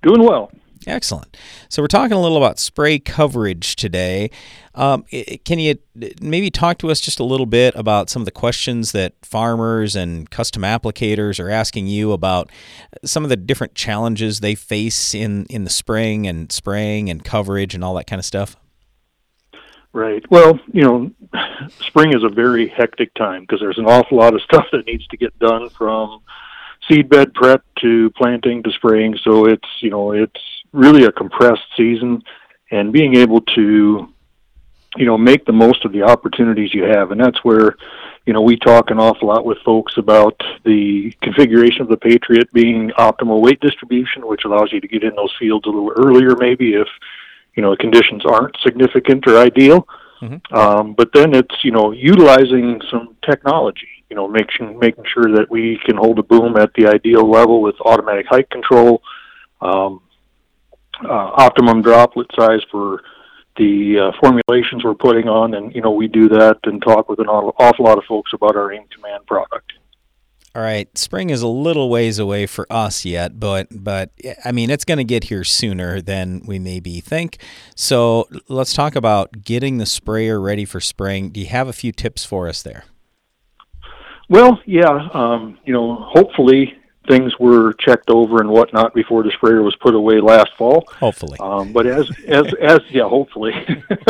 Doing 0.03 0.21
well. 0.21 0.51
Excellent. 0.85 1.37
So 1.69 1.81
we're 1.81 1.87
talking 1.87 2.11
a 2.11 2.21
little 2.21 2.35
about 2.35 2.59
spray 2.59 2.99
coverage 2.99 3.77
today. 3.77 4.29
Um, 4.75 5.05
can 5.45 5.57
you 5.57 5.75
maybe 6.19 6.51
talk 6.51 6.79
to 6.79 6.91
us 6.91 6.99
just 6.99 7.21
a 7.21 7.23
little 7.23 7.45
bit 7.45 7.73
about 7.77 8.09
some 8.09 8.21
of 8.21 8.25
the 8.25 8.31
questions 8.31 8.91
that 8.91 9.13
farmers 9.21 9.95
and 9.95 10.29
custom 10.29 10.63
applicators 10.63 11.39
are 11.39 11.49
asking 11.49 11.87
you 11.87 12.11
about 12.11 12.51
some 13.05 13.23
of 13.23 13.29
the 13.29 13.37
different 13.37 13.73
challenges 13.73 14.41
they 14.41 14.53
face 14.53 15.15
in 15.15 15.45
in 15.45 15.63
the 15.63 15.69
spring 15.69 16.27
and 16.27 16.51
spraying 16.51 17.09
and 17.09 17.23
coverage 17.23 17.73
and 17.73 17.85
all 17.85 17.93
that 17.93 18.07
kind 18.07 18.19
of 18.19 18.25
stuff? 18.25 18.57
Right. 19.93 20.23
Well, 20.31 20.57
you 20.71 20.83
know, 20.83 21.11
spring 21.79 22.13
is 22.13 22.23
a 22.23 22.29
very 22.29 22.69
hectic 22.69 23.13
time 23.13 23.41
because 23.41 23.59
there's 23.59 23.77
an 23.77 23.85
awful 23.85 24.17
lot 24.17 24.33
of 24.33 24.41
stuff 24.43 24.65
that 24.71 24.85
needs 24.85 25.05
to 25.07 25.17
get 25.17 25.37
done 25.39 25.69
from 25.69 26.21
seedbed 26.89 27.33
prep 27.33 27.63
to 27.81 28.09
planting 28.11 28.63
to 28.63 28.71
spraying. 28.71 29.17
So 29.23 29.45
it's, 29.45 29.67
you 29.79 29.89
know, 29.89 30.13
it's 30.13 30.41
really 30.71 31.03
a 31.03 31.11
compressed 31.11 31.65
season 31.75 32.23
and 32.71 32.93
being 32.93 33.15
able 33.17 33.41
to, 33.41 34.13
you 34.95 35.05
know, 35.05 35.17
make 35.17 35.45
the 35.45 35.51
most 35.51 35.83
of 35.83 35.91
the 35.91 36.03
opportunities 36.03 36.73
you 36.73 36.83
have. 36.83 37.11
And 37.11 37.19
that's 37.19 37.43
where, 37.43 37.75
you 38.25 38.33
know, 38.33 38.41
we 38.41 38.55
talk 38.55 38.91
an 38.91 38.99
awful 38.99 39.27
lot 39.27 39.45
with 39.45 39.57
folks 39.59 39.97
about 39.97 40.41
the 40.63 41.13
configuration 41.21 41.81
of 41.81 41.89
the 41.89 41.97
Patriot 41.97 42.51
being 42.53 42.91
optimal 42.97 43.41
weight 43.41 43.59
distribution, 43.59 44.25
which 44.25 44.45
allows 44.45 44.71
you 44.71 44.79
to 44.79 44.87
get 44.87 45.03
in 45.03 45.15
those 45.15 45.33
fields 45.37 45.65
a 45.65 45.69
little 45.69 45.91
earlier, 45.97 46.35
maybe 46.37 46.75
if, 46.75 46.87
you 47.55 47.61
know, 47.61 47.71
the 47.71 47.77
conditions 47.77 48.23
aren't 48.25 48.55
significant 48.63 49.27
or 49.27 49.37
ideal. 49.37 49.87
Um, 50.51 50.93
but 50.93 51.09
then 51.13 51.33
it's 51.33 51.55
you 51.63 51.71
know 51.71 51.91
utilizing 51.91 52.79
some 52.91 53.15
technology, 53.27 53.87
you 54.09 54.15
know, 54.15 54.27
making 54.27 54.77
making 54.77 55.03
sure 55.11 55.35
that 55.35 55.49
we 55.49 55.79
can 55.83 55.97
hold 55.97 56.19
a 56.19 56.23
boom 56.23 56.57
at 56.57 56.71
the 56.75 56.87
ideal 56.87 57.29
level 57.29 57.61
with 57.61 57.75
automatic 57.81 58.27
height 58.27 58.49
control, 58.51 59.01
um, 59.61 60.01
uh, 61.03 61.31
optimum 61.37 61.81
droplet 61.81 62.27
size 62.37 62.61
for 62.69 63.01
the 63.57 63.97
uh, 63.99 64.11
formulations 64.21 64.83
we're 64.83 64.93
putting 64.93 65.27
on, 65.27 65.55
and 65.55 65.73
you 65.73 65.81
know 65.81 65.91
we 65.91 66.07
do 66.07 66.29
that 66.29 66.59
and 66.65 66.81
talk 66.83 67.09
with 67.09 67.19
an 67.19 67.27
awful 67.27 67.85
lot 67.85 67.97
of 67.97 68.03
folks 68.05 68.31
about 68.33 68.55
our 68.55 68.71
aim 68.71 68.83
command 68.93 69.25
product. 69.25 69.73
All 70.53 70.61
right, 70.61 70.95
spring 70.97 71.29
is 71.29 71.41
a 71.41 71.47
little 71.47 71.89
ways 71.89 72.19
away 72.19 72.45
for 72.45 72.67
us 72.69 73.05
yet, 73.05 73.39
but 73.39 73.67
but 73.71 74.11
I 74.43 74.51
mean 74.51 74.69
it's 74.69 74.83
going 74.83 74.97
to 74.97 75.05
get 75.05 75.25
here 75.25 75.45
sooner 75.45 76.01
than 76.01 76.41
we 76.45 76.59
maybe 76.59 76.99
think. 76.99 77.37
So 77.73 78.27
let's 78.49 78.73
talk 78.73 78.97
about 78.97 79.43
getting 79.43 79.77
the 79.77 79.85
sprayer 79.85 80.41
ready 80.41 80.65
for 80.65 80.81
spring. 80.81 81.29
Do 81.29 81.39
you 81.39 81.47
have 81.47 81.69
a 81.69 81.73
few 81.73 81.93
tips 81.93 82.25
for 82.25 82.49
us 82.49 82.61
there? 82.61 82.83
Well, 84.27 84.59
yeah, 84.65 85.09
um, 85.13 85.57
you 85.63 85.73
know, 85.73 85.95
hopefully 86.09 86.73
things 87.07 87.33
were 87.39 87.73
checked 87.73 88.09
over 88.09 88.39
and 88.39 88.49
whatnot 88.49 88.93
before 88.93 89.23
the 89.23 89.31
sprayer 89.31 89.63
was 89.63 89.75
put 89.77 89.95
away 89.95 90.19
last 90.19 90.51
fall. 90.57 90.87
Hopefully. 90.99 91.37
Um, 91.39 91.73
but 91.73 91.87
as 91.87 92.09
as 92.27 92.53
as 92.61 92.79
yeah, 92.89 93.07
hopefully. 93.07 93.53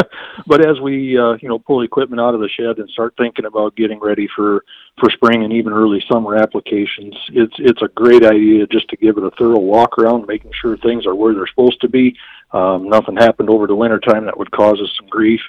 but 0.47 0.65
as 0.65 0.79
we 0.79 1.17
uh, 1.17 1.37
you 1.41 1.47
know 1.47 1.59
pull 1.59 1.81
equipment 1.81 2.19
out 2.19 2.33
of 2.33 2.41
the 2.41 2.49
shed 2.49 2.79
and 2.79 2.89
start 2.89 3.13
thinking 3.17 3.45
about 3.45 3.75
getting 3.75 3.99
ready 3.99 4.27
for 4.35 4.63
for 4.99 5.09
spring 5.09 5.43
and 5.43 5.53
even 5.53 5.71
early 5.71 6.03
summer 6.11 6.35
applications, 6.35 7.15
it's 7.29 7.55
it's 7.59 7.81
a 7.81 7.87
great 7.89 8.25
idea 8.25 8.67
just 8.67 8.89
to 8.89 8.97
give 8.97 9.17
it 9.17 9.23
a 9.23 9.31
thorough 9.31 9.59
walk 9.59 9.97
around, 9.97 10.27
making 10.27 10.51
sure 10.59 10.77
things 10.77 11.05
are 11.05 11.15
where 11.15 11.33
they're 11.33 11.47
supposed 11.47 11.79
to 11.81 11.89
be. 11.89 12.15
Um, 12.51 12.89
nothing 12.89 13.15
happened 13.15 13.49
over 13.49 13.67
the 13.67 13.75
winter 13.75 13.99
time 13.99 14.25
that 14.25 14.37
would 14.37 14.51
cause 14.51 14.79
us 14.81 14.93
some 14.97 15.07
grief. 15.07 15.41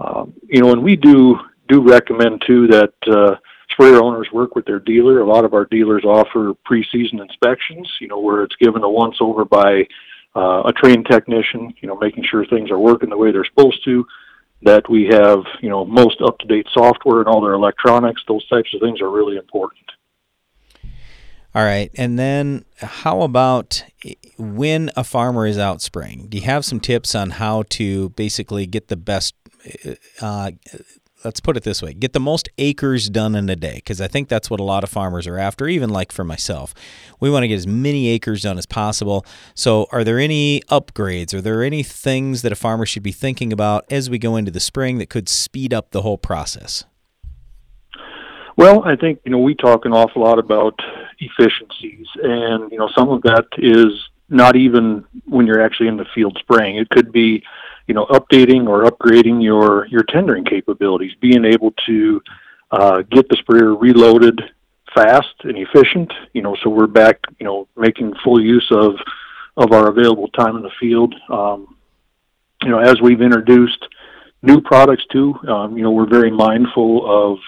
Um, 0.00 0.34
you 0.48 0.60
know, 0.60 0.72
and 0.72 0.82
we 0.82 0.96
do 0.96 1.38
do 1.68 1.82
recommend 1.82 2.42
too 2.44 2.66
that 2.66 2.94
uh, 3.06 3.36
sprayer 3.70 4.02
owners 4.02 4.28
work 4.32 4.54
with 4.54 4.64
their 4.64 4.78
dealer. 4.78 5.20
A 5.20 5.26
lot 5.26 5.44
of 5.44 5.54
our 5.54 5.64
dealers 5.64 6.04
offer 6.04 6.54
pre-season 6.64 7.20
inspections. 7.20 7.88
You 8.00 8.08
know, 8.08 8.20
where 8.20 8.42
it's 8.42 8.56
given 8.56 8.82
a 8.82 8.90
once 8.90 9.16
over 9.20 9.44
by 9.44 9.86
uh, 10.36 10.62
a 10.66 10.72
trained 10.72 11.06
technician. 11.10 11.74
You 11.80 11.88
know, 11.88 11.96
making 11.96 12.24
sure 12.24 12.46
things 12.46 12.70
are 12.70 12.78
working 12.78 13.10
the 13.10 13.16
way 13.16 13.32
they're 13.32 13.44
supposed 13.44 13.84
to. 13.84 14.06
That 14.62 14.88
we 14.90 15.06
have 15.06 15.44
you 15.60 15.70
know 15.70 15.84
most 15.84 16.20
up 16.20 16.38
to 16.38 16.46
date 16.46 16.66
software 16.72 17.20
and 17.20 17.28
all 17.28 17.40
their 17.40 17.54
electronics. 17.54 18.22
Those 18.28 18.46
types 18.48 18.74
of 18.74 18.80
things 18.80 19.00
are 19.00 19.10
really 19.10 19.36
important. 19.36 19.80
All 21.54 21.64
right. 21.64 21.90
And 21.96 22.18
then 22.18 22.64
how 22.78 23.22
about 23.22 23.84
when 24.38 24.90
a 24.96 25.02
farmer 25.02 25.46
is 25.46 25.58
out 25.58 25.82
spraying? 25.82 26.28
Do 26.28 26.38
you 26.38 26.44
have 26.44 26.64
some 26.64 26.78
tips 26.78 27.14
on 27.14 27.30
how 27.30 27.64
to 27.70 28.10
basically 28.10 28.66
get 28.66 28.88
the 28.88 28.96
best? 28.96 29.34
Uh, 30.20 30.52
let's 31.24 31.40
put 31.40 31.56
it 31.56 31.62
this 31.62 31.82
way 31.82 31.92
get 31.92 32.12
the 32.12 32.20
most 32.20 32.48
acres 32.58 33.08
done 33.08 33.34
in 33.34 33.48
a 33.48 33.56
day 33.56 33.74
because 33.74 34.00
i 34.00 34.08
think 34.08 34.28
that's 34.28 34.50
what 34.50 34.60
a 34.60 34.64
lot 34.64 34.84
of 34.84 34.90
farmers 34.90 35.26
are 35.26 35.38
after 35.38 35.68
even 35.68 35.90
like 35.90 36.12
for 36.12 36.24
myself. 36.24 36.74
We 37.18 37.30
want 37.30 37.44
to 37.44 37.48
get 37.48 37.56
as 37.56 37.66
many 37.66 38.08
acres 38.08 38.42
done 38.42 38.58
as 38.58 38.66
possible. 38.66 39.24
So 39.54 39.86
are 39.92 40.04
there 40.04 40.18
any 40.18 40.62
upgrades? 40.70 41.34
Are 41.34 41.40
there 41.40 41.62
any 41.62 41.82
things 41.82 42.42
that 42.42 42.52
a 42.52 42.56
farmer 42.56 42.86
should 42.86 43.02
be 43.02 43.12
thinking 43.12 43.52
about 43.52 43.84
as 43.90 44.10
we 44.10 44.18
go 44.18 44.36
into 44.36 44.50
the 44.50 44.60
spring 44.60 44.98
that 44.98 45.10
could 45.10 45.28
speed 45.28 45.72
up 45.72 45.90
the 45.90 46.02
whole 46.02 46.18
process? 46.18 46.84
Well, 48.56 48.84
I 48.84 48.96
think 48.96 49.20
you 49.24 49.30
know 49.30 49.38
we 49.38 49.54
talk 49.54 49.84
an 49.84 49.92
awful 49.92 50.22
lot 50.22 50.38
about 50.38 50.78
efficiencies, 51.18 52.06
and 52.22 52.70
you 52.70 52.78
know 52.78 52.90
some 52.94 53.08
of 53.08 53.22
that 53.22 53.46
is 53.56 53.92
not 54.28 54.54
even 54.56 55.04
when 55.24 55.46
you're 55.46 55.62
actually 55.62 55.88
in 55.88 55.96
the 55.96 56.04
field 56.14 56.36
spraying. 56.38 56.76
It 56.76 56.90
could 56.90 57.10
be, 57.10 57.42
you 57.90 57.94
know, 57.94 58.06
updating 58.06 58.68
or 58.68 58.84
upgrading 58.84 59.42
your 59.42 59.84
your 59.88 60.04
tendering 60.04 60.44
capabilities, 60.44 61.10
being 61.20 61.44
able 61.44 61.72
to 61.86 62.22
uh, 62.70 63.02
get 63.10 63.28
the 63.28 63.36
sprayer 63.38 63.74
reloaded 63.74 64.40
fast 64.94 65.34
and 65.42 65.58
efficient. 65.58 66.12
You 66.32 66.42
know, 66.42 66.54
so 66.62 66.70
we're 66.70 66.86
back, 66.86 67.18
you 67.40 67.46
know, 67.46 67.66
making 67.76 68.14
full 68.22 68.40
use 68.40 68.68
of 68.70 68.94
of 69.56 69.72
our 69.72 69.88
available 69.88 70.28
time 70.28 70.54
in 70.54 70.62
the 70.62 70.70
field. 70.78 71.16
Um, 71.28 71.76
you 72.62 72.68
know, 72.68 72.78
as 72.78 73.00
we've 73.00 73.20
introduced 73.20 73.84
new 74.42 74.60
products 74.60 75.04
too, 75.10 75.34
um, 75.48 75.76
you 75.76 75.82
know, 75.82 75.90
we're 75.90 76.08
very 76.08 76.30
mindful 76.30 76.92
of 77.32 77.38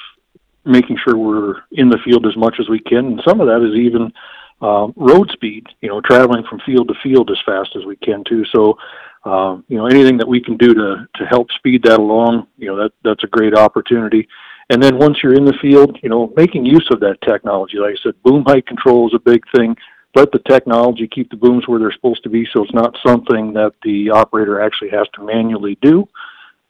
making 0.64 0.98
sure 1.04 1.16
we're 1.16 1.62
in 1.70 1.88
the 1.88 2.00
field 2.04 2.26
as 2.26 2.36
much 2.36 2.56
as 2.58 2.68
we 2.68 2.80
can. 2.80 3.06
And 3.06 3.22
some 3.24 3.40
of 3.40 3.46
that 3.46 3.64
is 3.64 3.78
even 3.78 4.12
uh, 4.60 4.88
road 4.96 5.30
speed, 5.30 5.68
you 5.82 5.88
know, 5.88 6.00
traveling 6.00 6.42
from 6.50 6.58
field 6.66 6.88
to 6.88 6.94
field 7.00 7.30
as 7.30 7.38
fast 7.46 7.76
as 7.76 7.84
we 7.84 7.94
can 7.94 8.24
too. 8.24 8.44
So, 8.46 8.76
um, 9.24 9.64
you 9.68 9.76
know, 9.76 9.86
anything 9.86 10.16
that 10.18 10.28
we 10.28 10.40
can 10.40 10.56
do 10.56 10.74
to, 10.74 11.08
to 11.14 11.26
help 11.26 11.50
speed 11.52 11.82
that 11.84 11.98
along, 12.00 12.46
you 12.58 12.66
know, 12.66 12.76
that, 12.76 12.92
that's 13.04 13.24
a 13.24 13.28
great 13.28 13.54
opportunity. 13.54 14.28
And 14.70 14.82
then 14.82 14.98
once 14.98 15.18
you're 15.22 15.34
in 15.34 15.44
the 15.44 15.58
field, 15.60 15.98
you 16.02 16.08
know, 16.08 16.32
making 16.36 16.66
use 16.66 16.88
of 16.90 17.00
that 17.00 17.20
technology, 17.22 17.78
like 17.78 17.94
I 17.94 18.02
said, 18.02 18.22
boom 18.22 18.44
height 18.46 18.66
control 18.66 19.06
is 19.06 19.14
a 19.14 19.18
big 19.18 19.42
thing. 19.54 19.76
Let 20.14 20.32
the 20.32 20.40
technology 20.40 21.08
keep 21.08 21.30
the 21.30 21.36
booms 21.36 21.66
where 21.66 21.78
they're 21.78 21.92
supposed 21.92 22.22
to 22.24 22.28
be, 22.28 22.46
so 22.52 22.62
it's 22.62 22.74
not 22.74 22.96
something 23.06 23.52
that 23.54 23.72
the 23.82 24.10
operator 24.10 24.60
actually 24.60 24.90
has 24.90 25.06
to 25.14 25.24
manually 25.24 25.78
do 25.80 26.06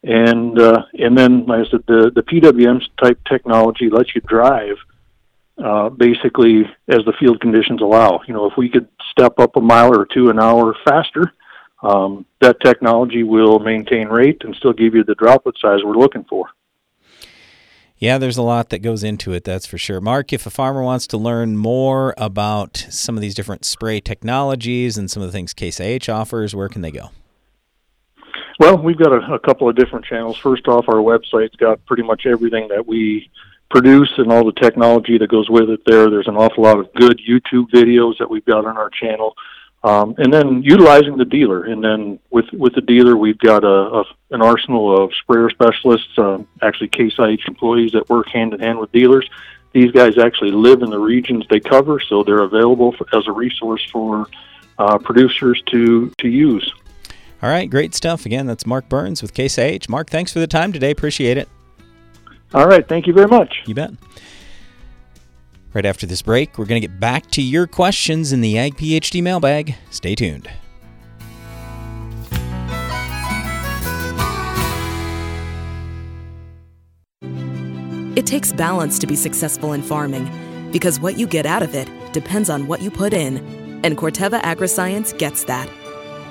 and 0.05 0.59
uh, 0.59 0.83
and 0.95 1.17
then 1.17 1.47
like 1.47 1.67
I 1.67 1.71
said, 1.71 1.85
the 1.87 2.11
the 2.15 2.23
PWM 2.23 2.81
type 3.03 3.21
technology 3.29 3.89
lets 3.89 4.15
you 4.15 4.21
drive 4.23 4.77
uh, 5.63 5.91
basically 5.91 6.63
as 6.89 7.05
the 7.05 7.15
field 7.21 7.41
conditions 7.41 7.81
allow. 7.81 8.21
You 8.27 8.35
know, 8.35 8.51
if 8.51 8.57
we 8.57 8.69
could 8.69 8.89
step 9.13 9.39
up 9.39 9.57
a 9.57 9.61
mile 9.61 9.97
or 9.97 10.07
two 10.07 10.31
an 10.31 10.41
hour 10.41 10.75
faster, 10.85 11.33
um, 11.83 12.25
that 12.41 12.61
technology 12.61 13.23
will 13.23 13.59
maintain 13.59 14.09
rate 14.09 14.43
and 14.45 14.55
still 14.57 14.73
give 14.73 14.95
you 14.95 15.05
the 15.05 15.15
droplet 15.15 15.57
size 15.61 15.81
we're 15.85 15.97
looking 15.97 16.25
for. 16.25 16.47
Yeah, 17.99 18.19
there's 18.19 18.37
a 18.37 18.43
lot 18.43 18.71
that 18.71 18.81
goes 18.81 19.05
into 19.05 19.33
it, 19.33 19.45
that's 19.45 19.65
for 19.65 19.79
sure. 19.79 20.01
Mark, 20.01 20.33
if 20.33 20.45
a 20.45 20.51
farmer 20.51 20.83
wants 20.83 21.07
to 21.09 21.17
learn 21.17 21.57
more 21.57 22.15
about 22.19 22.77
some 22.91 23.17
of 23.17 23.21
these 23.21 23.35
different 23.35 23.65
spray 23.65 24.01
technologies 24.01 24.99
and 24.99 25.09
some 25.09 25.23
of 25.23 25.29
the 25.29 25.33
things 25.33 25.53
Case 25.53 25.79
IH 25.79 26.11
offers, 26.11 26.53
where 26.53 26.69
can 26.69 26.83
they 26.83 26.91
go? 26.91 27.11
Well, 28.59 28.77
we've 28.79 28.99
got 28.99 29.13
a, 29.13 29.35
a 29.35 29.39
couple 29.39 29.69
of 29.69 29.77
different 29.77 30.05
channels. 30.05 30.37
First 30.37 30.67
off, 30.67 30.89
our 30.89 30.97
website's 30.97 31.55
got 31.57 31.85
pretty 31.87 32.03
much 32.03 32.27
everything 32.27 32.69
that 32.69 32.87
we 32.87 33.31
produce 33.71 34.13
and 34.19 34.31
all 34.33 34.45
the 34.45 34.61
technology 34.61 35.17
that 35.19 35.31
goes 35.31 35.49
with 35.49 35.71
it 35.71 35.81
there. 35.87 36.11
There's 36.11 36.29
an 36.29 36.37
awful 36.37 36.65
lot 36.65 36.79
of 36.79 36.93
good 36.95 37.21
YouTube 37.29 37.71
videos 37.71 38.19
that 38.19 38.29
we've 38.29 38.45
got 38.45 38.67
on 38.67 38.77
our 38.77 38.91
channel. 38.91 39.35
Um, 39.85 40.15
and 40.19 40.33
then 40.33 40.63
utilizing 40.63 41.17
the 41.17 41.25
dealer, 41.25 41.65
and 41.65 41.83
then 41.83 42.21
with 42.31 42.47
with 42.53 42.75
the 42.75 42.81
dealer, 42.81 43.17
we've 43.17 43.39
got 43.39 43.65
a, 43.65 44.01
a 44.01 44.05
an 44.31 44.41
arsenal 44.41 44.97
of 44.97 45.13
sprayer 45.15 45.51
specialists, 45.51 46.17
uh, 46.19 46.39
actually 46.63 46.89
Case 46.89 47.15
IH 47.19 47.41
employees 47.49 47.91
that 47.93 48.09
work 48.09 48.29
hand 48.29 48.55
in 48.55 48.61
hand 48.61 48.79
with 48.79 48.93
dealers. 48.93 49.29
These 49.73 49.91
guys 49.91 50.19
actually 50.19 50.53
live 50.53 50.83
in 50.83 50.91
the 50.91 51.01
regions 51.01 51.45
they 51.51 51.59
cover, 51.59 51.99
so 51.99 52.23
they're 52.23 52.43
available 52.43 52.93
for, 52.93 53.07
as 53.17 53.27
a 53.27 53.33
resource 53.33 53.85
for 53.91 54.29
uh, 54.79 54.99
producers 54.99 55.61
to 55.67 56.13
to 56.19 56.29
use. 56.29 56.73
All 57.43 57.49
right, 57.51 57.69
great 57.69 57.93
stuff. 57.93 58.25
Again, 58.25 58.47
that's 58.47 58.65
Mark 58.65 58.89
Burns 58.89 59.21
with 59.21 59.35
Case 59.35 59.59
IH. 59.59 59.89
Mark, 59.89 60.11
thanks 60.11 60.33
for 60.33 60.39
the 60.39 60.47
time 60.47 60.73
today. 60.73 60.93
Appreciate 60.93 61.37
it. 61.37 61.49
All 62.55 62.69
right, 62.69 62.87
thank 62.87 63.09
you 63.09 63.13
very 63.13 63.27
much. 63.27 63.63
You 63.67 63.75
bet. 63.75 63.91
Right 65.75 65.87
after 65.87 66.07
this 66.07 66.21
break, 66.21 66.59
we're 66.59 66.67
going 66.67 66.81
to 66.81 66.87
get 66.87 67.01
back 67.01 67.31
to 67.31 67.41
your 67.41 67.67
questions 67.67 68.33
in 68.33 68.43
the 68.43 68.59
Ag 68.59 68.77
PhD 68.77 69.23
mailbag. 69.23 69.75
Stay 69.91 70.15
tuned. 70.15 70.51
It 78.15 78.27
takes 78.27 78.53
balance 78.53 78.99
to 78.99 79.07
be 79.07 79.17
successful 79.17 79.73
in 79.73 79.83
farming 79.83 80.31
because 80.71 81.01
what 81.01 81.19
you 81.19 81.27
get 81.27 81.47
out 81.47 81.63
of 81.63 81.75
it 81.75 81.89
depends 82.13 82.51
on 82.51 82.67
what 82.67 82.83
you 82.83 82.91
put 82.91 83.15
in. 83.15 83.39
And 83.83 83.97
Corteva 83.97 84.41
Agriscience 84.43 85.17
gets 85.17 85.45
that. 85.45 85.69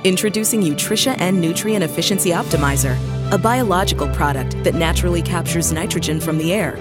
Introducing 0.03 0.61
Utrisha 0.61 1.19
N 1.19 1.41
Nutrient 1.41 1.83
Efficiency 1.83 2.29
Optimizer, 2.29 2.95
a 3.31 3.37
biological 3.39 4.07
product 4.09 4.63
that 4.63 4.75
naturally 4.75 5.23
captures 5.23 5.73
nitrogen 5.73 6.19
from 6.19 6.37
the 6.37 6.53
air. 6.53 6.77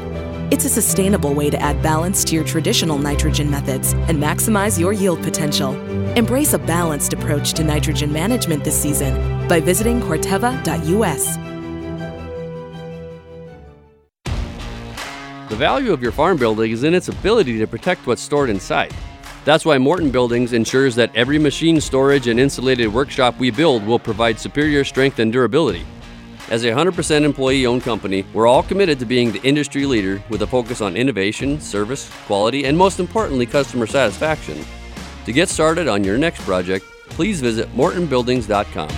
It's 0.50 0.64
a 0.64 0.68
sustainable 0.68 1.32
way 1.32 1.48
to 1.48 1.62
add 1.62 1.80
balance 1.80 2.24
to 2.24 2.34
your 2.34 2.42
traditional 2.42 2.98
nitrogen 2.98 3.48
methods 3.48 3.92
and 3.92 4.18
maximize 4.18 4.80
your 4.80 4.92
yield 4.92 5.22
potential. 5.22 5.74
Embrace 6.16 6.54
a 6.54 6.58
balanced 6.58 7.12
approach 7.12 7.52
to 7.52 7.62
nitrogen 7.62 8.12
management 8.12 8.64
this 8.64 8.76
season 8.76 9.46
by 9.46 9.60
visiting 9.60 10.00
Corteva.us. 10.00 11.36
The 15.48 15.56
value 15.56 15.92
of 15.92 16.02
your 16.02 16.10
farm 16.10 16.36
building 16.36 16.72
is 16.72 16.82
in 16.82 16.94
its 16.94 17.06
ability 17.06 17.58
to 17.58 17.68
protect 17.68 18.08
what's 18.08 18.20
stored 18.20 18.50
inside. 18.50 18.92
That's 19.44 19.64
why 19.64 19.78
Morton 19.78 20.10
Buildings 20.10 20.52
ensures 20.52 20.96
that 20.96 21.14
every 21.14 21.38
machine 21.38 21.80
storage 21.80 22.26
and 22.26 22.40
insulated 22.40 22.92
workshop 22.92 23.38
we 23.38 23.52
build 23.52 23.86
will 23.86 24.00
provide 24.00 24.40
superior 24.40 24.82
strength 24.82 25.20
and 25.20 25.32
durability. 25.32 25.86
As 26.50 26.64
a 26.64 26.68
100% 26.68 27.22
employee 27.22 27.64
owned 27.64 27.84
company, 27.84 28.24
we're 28.34 28.48
all 28.48 28.64
committed 28.64 28.98
to 28.98 29.06
being 29.06 29.30
the 29.30 29.40
industry 29.42 29.86
leader 29.86 30.20
with 30.28 30.42
a 30.42 30.46
focus 30.48 30.80
on 30.80 30.96
innovation, 30.96 31.60
service, 31.60 32.10
quality, 32.26 32.64
and 32.64 32.76
most 32.76 32.98
importantly, 32.98 33.46
customer 33.46 33.86
satisfaction. 33.86 34.60
To 35.26 35.32
get 35.32 35.48
started 35.48 35.86
on 35.86 36.02
your 36.02 36.18
next 36.18 36.40
project, 36.42 36.84
please 37.10 37.40
visit 37.40 37.72
mortonbuildings.com. 37.76 38.88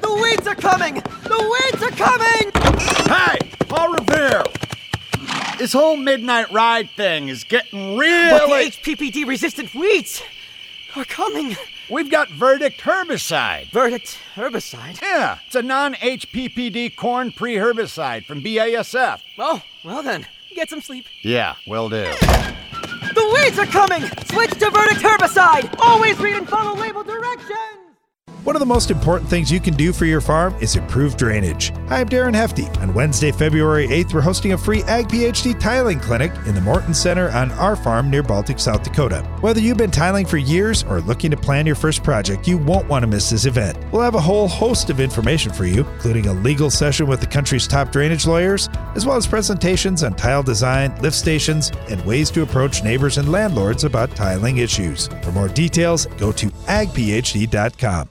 The 0.00 0.20
weeds 0.22 0.46
are 0.46 0.54
coming! 0.54 0.94
The 0.94 1.58
weeds 1.70 1.82
are 1.82 1.90
coming! 1.90 2.50
Hey, 3.10 3.52
Paul 3.68 3.92
Revere! 3.92 4.63
This 5.64 5.72
whole 5.72 5.96
midnight 5.96 6.52
ride 6.52 6.90
thing 6.90 7.30
is 7.30 7.42
getting 7.42 7.96
really. 7.96 8.30
But 8.30 8.48
the 8.48 8.94
HPPD 8.94 9.26
resistant 9.26 9.74
weeds 9.74 10.22
are 10.94 11.06
coming. 11.06 11.56
We've 11.90 12.10
got 12.10 12.28
Verdict 12.28 12.82
herbicide. 12.82 13.70
Verdict 13.70 14.18
herbicide? 14.34 15.00
Yeah, 15.00 15.38
it's 15.46 15.54
a 15.54 15.62
non 15.62 15.94
HPPD 15.94 16.94
corn 16.94 17.32
pre 17.32 17.54
herbicide 17.54 18.26
from 18.26 18.42
BASF. 18.42 19.22
Oh, 19.38 19.62
well 19.82 20.02
then, 20.02 20.26
get 20.54 20.68
some 20.68 20.82
sleep. 20.82 21.06
Yeah, 21.22 21.54
will 21.66 21.88
do. 21.88 22.12
The 23.14 23.30
weeds 23.32 23.58
are 23.58 23.64
coming! 23.64 24.02
Switch 24.26 24.50
to 24.50 24.70
Verdict 24.70 25.00
herbicide! 25.00 25.74
Always 25.78 26.18
read 26.18 26.36
and 26.36 26.46
follow 26.46 26.78
label 26.78 27.02
directions! 27.02 27.83
One 28.44 28.54
of 28.54 28.60
the 28.60 28.66
most 28.66 28.90
important 28.90 29.30
things 29.30 29.50
you 29.50 29.58
can 29.58 29.72
do 29.72 29.90
for 29.90 30.04
your 30.04 30.20
farm 30.20 30.54
is 30.60 30.76
improve 30.76 31.16
drainage. 31.16 31.70
Hi, 31.88 32.00
I'm 32.00 32.08
Darren 32.10 32.34
Hefty. 32.34 32.66
On 32.80 32.92
Wednesday, 32.92 33.32
February 33.32 33.88
8th, 33.88 34.12
we're 34.12 34.20
hosting 34.20 34.52
a 34.52 34.58
free 34.58 34.82
Ag 34.82 35.08
PhD 35.08 35.58
tiling 35.58 35.98
clinic 35.98 36.30
in 36.44 36.54
the 36.54 36.60
Morton 36.60 36.92
Center 36.92 37.30
on 37.30 37.50
our 37.52 37.74
farm 37.74 38.10
near 38.10 38.22
Baltic, 38.22 38.58
South 38.58 38.82
Dakota. 38.82 39.22
Whether 39.40 39.60
you've 39.60 39.78
been 39.78 39.90
tiling 39.90 40.26
for 40.26 40.36
years 40.36 40.82
or 40.84 41.00
looking 41.00 41.30
to 41.30 41.38
plan 41.38 41.64
your 41.64 41.74
first 41.74 42.04
project, 42.04 42.46
you 42.46 42.58
won't 42.58 42.86
want 42.86 43.02
to 43.02 43.06
miss 43.06 43.30
this 43.30 43.46
event. 43.46 43.78
We'll 43.90 44.02
have 44.02 44.14
a 44.14 44.20
whole 44.20 44.46
host 44.46 44.90
of 44.90 45.00
information 45.00 45.50
for 45.50 45.64
you, 45.64 45.78
including 45.94 46.26
a 46.26 46.34
legal 46.34 46.68
session 46.68 47.06
with 47.06 47.20
the 47.20 47.26
country's 47.26 47.66
top 47.66 47.92
drainage 47.92 48.26
lawyers, 48.26 48.68
as 48.94 49.06
well 49.06 49.16
as 49.16 49.26
presentations 49.26 50.02
on 50.02 50.16
tile 50.16 50.42
design, 50.42 50.94
lift 51.00 51.16
stations, 51.16 51.72
and 51.88 52.04
ways 52.04 52.30
to 52.32 52.42
approach 52.42 52.84
neighbors 52.84 53.16
and 53.16 53.32
landlords 53.32 53.84
about 53.84 54.14
tiling 54.14 54.58
issues. 54.58 55.08
For 55.22 55.32
more 55.32 55.48
details, 55.48 56.04
go 56.18 56.30
to 56.30 56.48
agphd.com. 56.48 58.10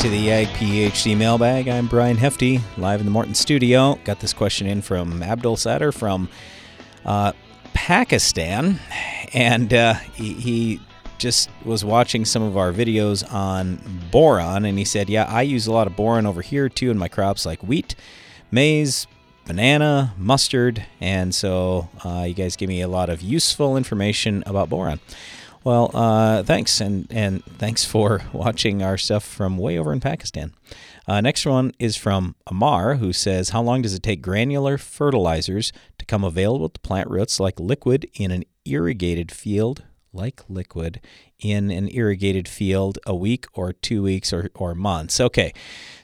To 0.00 0.08
the 0.08 0.32
Ag 0.32 0.46
PhD 0.48 1.14
mailbag. 1.14 1.68
I'm 1.68 1.86
Brian 1.86 2.16
Hefty, 2.16 2.60
live 2.78 3.00
in 3.00 3.06
the 3.06 3.12
Morton 3.12 3.34
studio. 3.34 3.98
Got 4.04 4.18
this 4.18 4.32
question 4.32 4.66
in 4.66 4.80
from 4.80 5.22
Abdul 5.22 5.58
Sadr 5.58 5.90
from 5.90 6.30
uh, 7.04 7.32
Pakistan, 7.74 8.80
and 9.34 9.74
uh, 9.74 9.92
he, 10.14 10.32
he 10.32 10.80
just 11.18 11.50
was 11.66 11.84
watching 11.84 12.24
some 12.24 12.42
of 12.42 12.56
our 12.56 12.72
videos 12.72 13.30
on 13.30 13.78
boron, 14.10 14.64
and 14.64 14.78
he 14.78 14.86
said, 14.86 15.10
"Yeah, 15.10 15.26
I 15.26 15.42
use 15.42 15.66
a 15.66 15.72
lot 15.72 15.86
of 15.86 15.96
boron 15.96 16.24
over 16.24 16.40
here 16.40 16.70
too 16.70 16.90
in 16.90 16.96
my 16.96 17.08
crops 17.08 17.44
like 17.44 17.62
wheat, 17.62 17.94
maize, 18.50 19.06
banana, 19.44 20.14
mustard, 20.16 20.86
and 21.02 21.34
so 21.34 21.90
uh, 22.06 22.24
you 22.26 22.32
guys 22.32 22.56
give 22.56 22.70
me 22.70 22.80
a 22.80 22.88
lot 22.88 23.10
of 23.10 23.20
useful 23.20 23.76
information 23.76 24.44
about 24.46 24.70
boron." 24.70 24.98
Well, 25.62 25.90
uh, 25.92 26.42
thanks, 26.42 26.80
and 26.80 27.06
and 27.10 27.44
thanks 27.44 27.84
for 27.84 28.22
watching 28.32 28.82
our 28.82 28.96
stuff 28.96 29.24
from 29.24 29.58
way 29.58 29.78
over 29.78 29.92
in 29.92 30.00
Pakistan. 30.00 30.54
Uh, 31.06 31.20
next 31.20 31.44
one 31.44 31.72
is 31.78 31.96
from 31.96 32.34
Amar, 32.46 32.94
who 32.94 33.12
says, 33.12 33.50
"How 33.50 33.62
long 33.62 33.82
does 33.82 33.92
it 33.94 34.02
take 34.02 34.22
granular 34.22 34.78
fertilizers 34.78 35.70
to 35.98 36.06
come 36.06 36.24
available 36.24 36.70
to 36.70 36.80
plant 36.80 37.10
roots 37.10 37.38
like 37.38 37.60
liquid 37.60 38.08
in 38.14 38.30
an 38.30 38.44
irrigated 38.64 39.30
field, 39.30 39.84
like 40.14 40.42
liquid 40.48 41.00
in 41.38 41.70
an 41.70 41.90
irrigated 41.92 42.48
field, 42.48 42.98
a 43.06 43.14
week 43.14 43.44
or 43.52 43.74
two 43.74 44.02
weeks 44.02 44.32
or 44.32 44.50
or 44.54 44.74
months?" 44.74 45.20
Okay, 45.20 45.52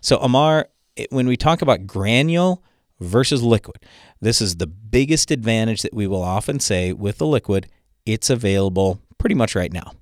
so 0.03 0.19
Amar, 0.19 0.69
when 1.09 1.27
we 1.27 1.37
talk 1.39 1.63
about 1.63 1.87
granule 1.87 2.63
versus 3.01 3.43
liquid, 3.43 3.79
this 4.21 4.43
is 4.43 4.57
the 4.57 4.67
biggest 4.67 5.31
advantage 5.31 5.81
that 5.81 5.95
we 5.95 6.07
will 6.07 6.23
often 6.23 6.61
say 6.61 6.93
with 6.93 7.17
the 7.17 7.27
liquid. 7.27 7.69
It's 8.05 8.31
available 8.31 9.01
pretty 9.19 9.35
much 9.35 9.55
right 9.55 9.73
now. 9.73 9.93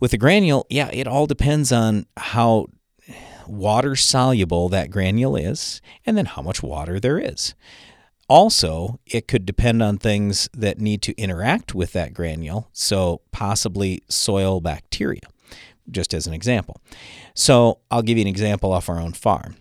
With 0.00 0.12
the 0.12 0.18
granule, 0.18 0.66
yeah, 0.70 0.90
it 0.92 1.08
all 1.08 1.26
depends 1.26 1.72
on 1.72 2.06
how 2.16 2.66
water 3.46 3.96
soluble 3.96 4.68
that 4.68 4.90
granule 4.90 5.36
is 5.36 5.80
and 6.06 6.16
then 6.16 6.26
how 6.26 6.42
much 6.42 6.62
water 6.62 7.00
there 7.00 7.18
is. 7.18 7.54
Also, 8.28 9.00
it 9.06 9.26
could 9.26 9.46
depend 9.46 9.82
on 9.82 9.96
things 9.96 10.50
that 10.52 10.78
need 10.78 11.00
to 11.00 11.16
interact 11.16 11.74
with 11.74 11.94
that 11.94 12.12
granule, 12.12 12.68
so 12.74 13.22
possibly 13.32 14.02
soil 14.08 14.60
bacteria, 14.60 15.22
just 15.90 16.12
as 16.12 16.26
an 16.26 16.34
example. 16.34 16.78
So, 17.34 17.78
I'll 17.90 18.02
give 18.02 18.18
you 18.18 18.22
an 18.22 18.28
example 18.28 18.70
off 18.70 18.90
our 18.90 19.00
own 19.00 19.14
farm. 19.14 19.56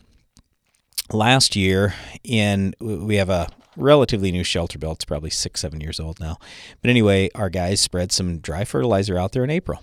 Last 1.14 1.56
year, 1.56 1.94
in 2.26 2.74
we 2.82 3.16
have 3.16 3.30
a 3.30 3.48
relatively 3.78 4.32
new 4.32 4.44
shelter 4.44 4.78
belt. 4.78 4.98
It's 4.98 5.06
probably 5.06 5.30
six, 5.30 5.62
seven 5.62 5.80
years 5.80 6.00
old 6.00 6.20
now. 6.20 6.38
But 6.82 6.90
anyway, 6.90 7.30
our 7.36 7.50
guys 7.50 7.80
spread 7.80 8.12
some 8.12 8.40
dry 8.40 8.66
fertilizer 8.66 9.18
out 9.18 9.32
there 9.32 9.44
in 9.44 9.50
April. 9.50 9.82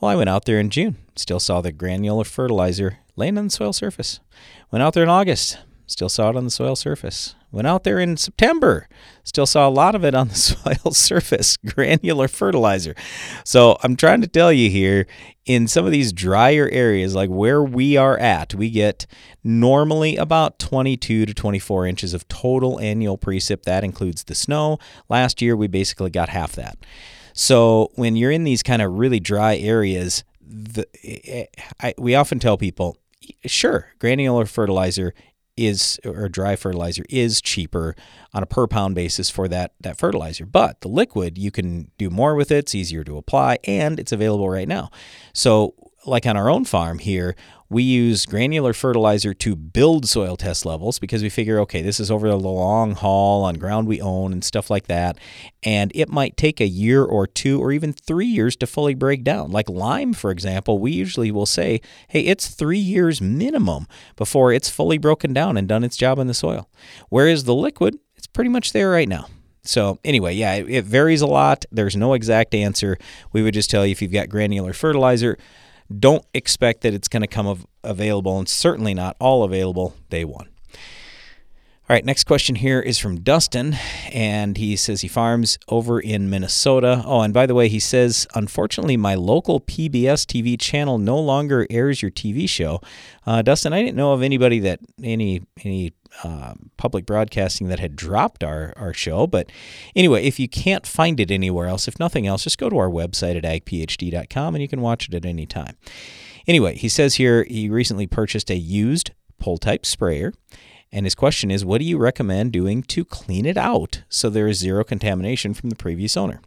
Well, 0.00 0.10
I 0.10 0.16
went 0.16 0.28
out 0.28 0.44
there 0.44 0.60
in 0.60 0.68
June, 0.68 0.96
still 1.14 1.40
saw 1.40 1.60
the 1.60 1.72
granular 1.72 2.24
fertilizer 2.24 2.98
laying 3.16 3.38
on 3.38 3.44
the 3.44 3.50
soil 3.50 3.72
surface. 3.72 4.20
Went 4.70 4.82
out 4.82 4.92
there 4.92 5.02
in 5.04 5.08
August, 5.08 5.58
still 5.86 6.10
saw 6.10 6.30
it 6.30 6.36
on 6.36 6.44
the 6.44 6.50
soil 6.50 6.76
surface. 6.76 7.34
Went 7.56 7.66
out 7.66 7.84
there 7.84 7.98
in 7.98 8.18
September, 8.18 8.86
still 9.24 9.46
saw 9.46 9.66
a 9.66 9.70
lot 9.70 9.94
of 9.94 10.04
it 10.04 10.14
on 10.14 10.28
the 10.28 10.34
soil 10.34 10.92
surface, 10.92 11.56
granular 11.56 12.28
fertilizer. 12.28 12.94
So 13.44 13.78
I'm 13.82 13.96
trying 13.96 14.20
to 14.20 14.26
tell 14.26 14.52
you 14.52 14.68
here 14.68 15.06
in 15.46 15.66
some 15.66 15.86
of 15.86 15.90
these 15.90 16.12
drier 16.12 16.68
areas, 16.70 17.14
like 17.14 17.30
where 17.30 17.62
we 17.62 17.96
are 17.96 18.18
at, 18.18 18.54
we 18.54 18.68
get 18.68 19.06
normally 19.42 20.16
about 20.16 20.58
22 20.58 21.24
to 21.24 21.32
24 21.32 21.86
inches 21.86 22.12
of 22.12 22.28
total 22.28 22.78
annual 22.78 23.16
precip. 23.16 23.62
That 23.62 23.84
includes 23.84 24.24
the 24.24 24.34
snow. 24.34 24.78
Last 25.08 25.40
year, 25.40 25.56
we 25.56 25.66
basically 25.66 26.10
got 26.10 26.28
half 26.28 26.52
that. 26.56 26.76
So 27.32 27.90
when 27.94 28.16
you're 28.16 28.32
in 28.32 28.44
these 28.44 28.62
kind 28.62 28.82
of 28.82 28.98
really 28.98 29.18
dry 29.18 29.56
areas, 29.56 30.24
the, 30.46 30.86
eh, 31.02 31.20
eh, 31.24 31.46
I, 31.80 31.94
we 31.96 32.14
often 32.16 32.38
tell 32.38 32.58
people, 32.58 32.98
sure, 33.46 33.88
granular 33.98 34.44
fertilizer 34.44 35.14
is 35.56 35.98
or 36.04 36.28
dry 36.28 36.56
fertilizer 36.56 37.04
is 37.08 37.40
cheaper 37.40 37.94
on 38.34 38.42
a 38.42 38.46
per 38.46 38.66
pound 38.66 38.94
basis 38.94 39.30
for 39.30 39.48
that 39.48 39.72
that 39.80 39.96
fertilizer. 39.98 40.46
But 40.46 40.80
the 40.80 40.88
liquid 40.88 41.38
you 41.38 41.50
can 41.50 41.90
do 41.98 42.10
more 42.10 42.34
with 42.34 42.50
it, 42.50 42.58
it's 42.58 42.74
easier 42.74 43.04
to 43.04 43.16
apply 43.16 43.58
and 43.64 43.98
it's 43.98 44.12
available 44.12 44.48
right 44.48 44.68
now. 44.68 44.90
So 45.32 45.74
like 46.06 46.26
on 46.26 46.36
our 46.36 46.48
own 46.48 46.64
farm 46.64 46.98
here, 46.98 47.34
we 47.68 47.82
use 47.82 48.26
granular 48.26 48.72
fertilizer 48.72 49.34
to 49.34 49.56
build 49.56 50.06
soil 50.06 50.36
test 50.36 50.64
levels 50.64 50.98
because 50.98 51.22
we 51.22 51.28
figure, 51.28 51.58
okay, 51.60 51.82
this 51.82 51.98
is 51.98 52.10
over 52.10 52.28
the 52.28 52.38
long 52.38 52.94
haul 52.94 53.44
on 53.44 53.56
ground 53.56 53.88
we 53.88 54.00
own 54.00 54.32
and 54.32 54.44
stuff 54.44 54.70
like 54.70 54.86
that. 54.86 55.18
And 55.64 55.90
it 55.94 56.08
might 56.08 56.36
take 56.36 56.60
a 56.60 56.66
year 56.66 57.04
or 57.04 57.26
two 57.26 57.60
or 57.60 57.72
even 57.72 57.92
three 57.92 58.26
years 58.26 58.54
to 58.56 58.66
fully 58.66 58.94
break 58.94 59.24
down. 59.24 59.50
Like 59.50 59.68
lime, 59.68 60.12
for 60.12 60.30
example, 60.30 60.78
we 60.78 60.92
usually 60.92 61.32
will 61.32 61.46
say, 61.46 61.80
hey, 62.08 62.20
it's 62.20 62.48
three 62.48 62.78
years 62.78 63.20
minimum 63.20 63.86
before 64.14 64.52
it's 64.52 64.70
fully 64.70 64.98
broken 64.98 65.32
down 65.32 65.56
and 65.56 65.66
done 65.66 65.82
its 65.82 65.96
job 65.96 66.18
in 66.18 66.28
the 66.28 66.34
soil. 66.34 66.68
Whereas 67.08 67.44
the 67.44 67.54
liquid, 67.54 67.98
it's 68.14 68.28
pretty 68.28 68.50
much 68.50 68.72
there 68.72 68.90
right 68.90 69.08
now. 69.08 69.26
So, 69.68 69.98
anyway, 70.04 70.34
yeah, 70.34 70.54
it, 70.54 70.84
varies 70.84 71.20
a 71.22 71.26
lot. 71.26 71.64
There's 71.72 71.96
no 71.96 72.14
exact 72.14 72.54
answer. 72.54 72.96
We 73.32 73.42
would 73.42 73.54
just 73.54 73.68
tell 73.68 73.84
you 73.84 73.90
if 73.90 74.00
you've 74.00 74.12
got 74.12 74.28
granular 74.28 74.72
fertilizer, 74.72 75.38
don't 75.96 76.24
expect 76.34 76.82
that 76.82 76.94
it's 76.94 77.08
going 77.08 77.22
to 77.22 77.28
come 77.28 77.46
av- 77.46 77.66
available 77.82 78.38
and 78.38 78.48
certainly 78.48 78.94
not 78.94 79.16
all 79.20 79.42
available 79.42 79.94
day 80.10 80.24
one. 80.24 80.48
All 81.88 81.94
right, 81.94 82.04
next 82.04 82.24
question 82.24 82.56
here 82.56 82.80
is 82.80 82.98
from 82.98 83.20
Dustin, 83.20 83.76
and 84.12 84.56
he 84.56 84.74
says 84.74 85.02
he 85.02 85.08
farms 85.08 85.56
over 85.68 86.00
in 86.00 86.28
Minnesota. 86.28 87.00
Oh, 87.06 87.20
and 87.20 87.32
by 87.32 87.46
the 87.46 87.54
way, 87.54 87.68
he 87.68 87.78
says, 87.78 88.26
unfortunately, 88.34 88.96
my 88.96 89.14
local 89.14 89.60
PBS 89.60 90.26
TV 90.26 90.58
channel 90.58 90.98
no 90.98 91.16
longer 91.16 91.64
airs 91.70 92.02
your 92.02 92.10
TV 92.10 92.48
show. 92.48 92.80
Uh, 93.24 93.40
Dustin, 93.40 93.72
I 93.72 93.82
didn't 93.82 93.96
know 93.96 94.12
of 94.12 94.22
anybody 94.22 94.58
that 94.58 94.80
any 95.00 95.42
any 95.62 95.92
uh, 96.22 96.54
public 96.76 97.06
broadcasting 97.06 97.68
that 97.68 97.78
had 97.78 97.96
dropped 97.96 98.42
our, 98.42 98.72
our 98.76 98.94
show. 98.94 99.26
But 99.26 99.50
anyway, 99.94 100.24
if 100.24 100.38
you 100.38 100.48
can't 100.48 100.86
find 100.86 101.20
it 101.20 101.30
anywhere 101.30 101.66
else, 101.66 101.88
if 101.88 101.98
nothing 101.98 102.26
else, 102.26 102.44
just 102.44 102.58
go 102.58 102.68
to 102.68 102.78
our 102.78 102.88
website 102.88 103.36
at 103.36 103.44
agphd.com 103.44 104.54
and 104.54 104.62
you 104.62 104.68
can 104.68 104.80
watch 104.80 105.08
it 105.08 105.14
at 105.14 105.24
any 105.24 105.46
time. 105.46 105.76
Anyway, 106.46 106.76
he 106.76 106.88
says 106.88 107.16
here 107.16 107.44
he 107.44 107.68
recently 107.68 108.06
purchased 108.06 108.50
a 108.50 108.56
used 108.56 109.10
pole 109.38 109.58
type 109.58 109.84
sprayer. 109.84 110.32
And 110.92 111.04
his 111.04 111.14
question 111.14 111.50
is, 111.50 111.64
what 111.64 111.78
do 111.78 111.84
you 111.84 111.98
recommend 111.98 112.52
doing 112.52 112.82
to 112.84 113.04
clean 113.04 113.44
it 113.44 113.56
out 113.56 114.02
so 114.08 114.30
there 114.30 114.46
is 114.46 114.58
zero 114.58 114.84
contamination 114.84 115.52
from 115.52 115.68
the 115.68 115.76
previous 115.76 116.16
owner? 116.16 116.40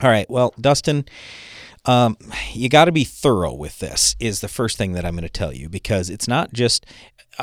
All 0.00 0.10
right, 0.10 0.28
well, 0.28 0.54
Dustin, 0.60 1.04
um, 1.84 2.16
you 2.52 2.68
got 2.68 2.84
to 2.84 2.92
be 2.92 3.04
thorough 3.04 3.52
with 3.52 3.78
this, 3.80 4.14
is 4.20 4.40
the 4.40 4.48
first 4.48 4.78
thing 4.78 4.92
that 4.92 5.04
I'm 5.04 5.14
going 5.14 5.22
to 5.22 5.28
tell 5.28 5.52
you, 5.52 5.68
because 5.68 6.10
it's 6.10 6.28
not 6.28 6.52
just 6.52 6.86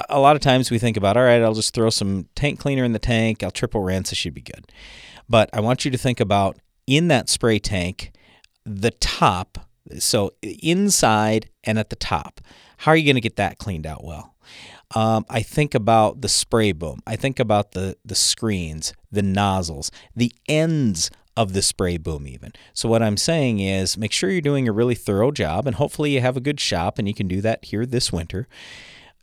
a 0.09 0.19
lot 0.19 0.35
of 0.35 0.41
times 0.41 0.71
we 0.71 0.79
think 0.79 0.97
about, 0.97 1.17
all 1.17 1.23
right, 1.23 1.41
I'll 1.41 1.53
just 1.53 1.73
throw 1.73 1.89
some 1.89 2.27
tank 2.35 2.59
cleaner 2.59 2.83
in 2.83 2.93
the 2.93 2.99
tank, 2.99 3.43
I'll 3.43 3.51
triple 3.51 3.81
rinse, 3.81 4.11
it 4.11 4.15
should 4.15 4.33
be 4.33 4.41
good. 4.41 4.71
But 5.27 5.49
I 5.53 5.59
want 5.59 5.85
you 5.85 5.91
to 5.91 5.97
think 5.97 6.19
about 6.19 6.57
in 6.87 7.07
that 7.09 7.29
spray 7.29 7.59
tank, 7.59 8.11
the 8.65 8.91
top, 8.91 9.57
so 9.97 10.31
inside 10.41 11.49
and 11.63 11.79
at 11.79 11.89
the 11.89 11.95
top, 11.95 12.41
how 12.77 12.91
are 12.91 12.95
you 12.95 13.05
going 13.05 13.15
to 13.15 13.21
get 13.21 13.35
that 13.35 13.57
cleaned 13.57 13.85
out 13.85 14.03
well? 14.03 14.35
Um, 14.95 15.25
I 15.29 15.41
think 15.41 15.75
about 15.75 16.21
the 16.21 16.29
spray 16.29 16.71
boom. 16.71 17.01
I 17.05 17.15
think 17.15 17.39
about 17.39 17.73
the 17.73 17.95
the 18.03 18.15
screens, 18.15 18.93
the 19.11 19.21
nozzles, 19.21 19.91
the 20.15 20.33
ends 20.47 21.11
of 21.39 21.53
the 21.53 21.61
spray 21.61 21.97
boom 21.97 22.27
even. 22.27 22.51
So 22.73 22.89
what 22.89 23.01
I'm 23.01 23.15
saying 23.15 23.59
is 23.59 23.97
make 23.97 24.11
sure 24.11 24.29
you're 24.29 24.41
doing 24.41 24.67
a 24.67 24.73
really 24.73 24.95
thorough 24.95 25.31
job 25.31 25.65
and 25.67 25.75
hopefully 25.77 26.11
you 26.13 26.21
have 26.21 26.35
a 26.35 26.41
good 26.41 26.59
shop 26.59 26.99
and 26.99 27.07
you 27.07 27.13
can 27.13 27.29
do 27.29 27.39
that 27.41 27.63
here 27.65 27.85
this 27.85 28.11
winter. 28.11 28.47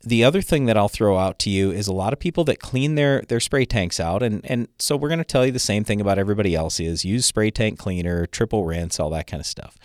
the 0.06 0.22
other 0.22 0.40
thing 0.40 0.66
that 0.66 0.76
I'll 0.76 0.88
throw 0.88 1.18
out 1.18 1.38
to 1.40 1.50
you 1.50 1.72
is 1.72 1.88
a 1.88 1.92
lot 1.92 2.12
of 2.12 2.20
people 2.20 2.44
that 2.44 2.60
clean 2.60 2.94
their 2.94 3.22
their 3.22 3.40
spray 3.40 3.64
tanks 3.64 3.98
out, 3.98 4.22
and 4.22 4.40
and 4.44 4.68
so 4.78 4.96
we're 4.96 5.08
going 5.08 5.18
to 5.18 5.24
tell 5.24 5.44
you 5.44 5.50
the 5.52 5.58
same 5.58 5.82
thing 5.84 6.00
about 6.00 6.18
everybody 6.18 6.54
else 6.54 6.78
is 6.78 7.04
use 7.04 7.26
spray 7.26 7.50
tank 7.50 7.78
cleaner, 7.78 8.26
triple 8.26 8.64
rinse, 8.64 9.00
all 9.00 9.10
that 9.10 9.26
kind 9.26 9.40
of 9.40 9.46
stuff. 9.46 9.76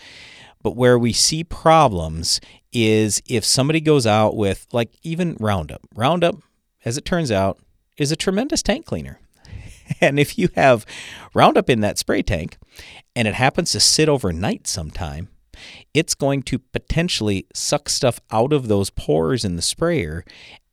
But 0.61 0.75
where 0.75 0.99
we 0.99 1.11
see 1.11 1.43
problems 1.43 2.39
is 2.71 3.21
if 3.27 3.43
somebody 3.43 3.81
goes 3.81 4.05
out 4.05 4.35
with 4.35 4.67
like 4.71 4.91
even 5.01 5.35
Roundup. 5.39 5.81
Roundup, 5.95 6.35
as 6.85 6.97
it 6.97 7.05
turns 7.05 7.31
out, 7.31 7.59
is 7.97 8.11
a 8.11 8.15
tremendous 8.15 8.61
tank 8.61 8.85
cleaner. 8.85 9.19
And 10.01 10.19
if 10.19 10.37
you 10.37 10.49
have 10.55 10.85
Roundup 11.33 11.69
in 11.69 11.81
that 11.81 11.97
spray 11.97 12.21
tank 12.21 12.57
and 13.15 13.27
it 13.27 13.33
happens 13.35 13.71
to 13.71 13.79
sit 13.79 14.09
overnight 14.09 14.67
sometime, 14.67 15.29
it's 15.93 16.15
going 16.15 16.43
to 16.43 16.59
potentially 16.59 17.45
suck 17.53 17.89
stuff 17.89 18.19
out 18.31 18.53
of 18.53 18.67
those 18.67 18.89
pores 18.89 19.45
in 19.45 19.55
the 19.55 19.61
sprayer. 19.61 20.23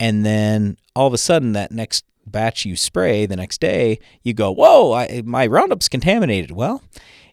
And 0.00 0.24
then 0.24 0.76
all 0.94 1.06
of 1.06 1.14
a 1.14 1.18
sudden, 1.18 1.52
that 1.52 1.72
next 1.72 2.04
batch 2.26 2.64
you 2.64 2.76
spray 2.76 3.26
the 3.26 3.36
next 3.36 3.60
day, 3.60 3.98
you 4.22 4.34
go, 4.34 4.52
Whoa, 4.52 4.92
I, 4.92 5.22
my 5.24 5.46
Roundup's 5.46 5.88
contaminated. 5.88 6.50
Well, 6.50 6.82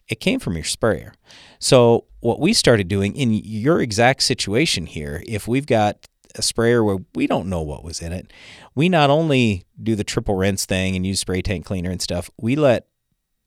it 0.08 0.20
came 0.20 0.40
from 0.40 0.54
your 0.54 0.64
sprayer. 0.64 1.14
So, 1.58 2.04
what 2.20 2.40
we 2.40 2.52
started 2.52 2.88
doing 2.88 3.14
in 3.16 3.32
your 3.32 3.80
exact 3.80 4.22
situation 4.22 4.86
here, 4.86 5.22
if 5.26 5.46
we've 5.46 5.66
got 5.66 6.06
a 6.36 6.42
sprayer 6.42 6.84
where 6.84 6.98
we 7.14 7.26
don't 7.26 7.48
know 7.48 7.62
what 7.62 7.84
was 7.84 8.00
in 8.00 8.12
it, 8.12 8.32
we 8.74 8.88
not 8.88 9.10
only 9.10 9.64
do 9.82 9.94
the 9.94 10.04
triple 10.04 10.34
rinse 10.34 10.64
thing 10.64 10.94
and 10.96 11.06
use 11.06 11.20
spray 11.20 11.42
tank 11.42 11.64
cleaner 11.64 11.90
and 11.90 12.02
stuff, 12.02 12.30
we 12.38 12.56
let 12.56 12.86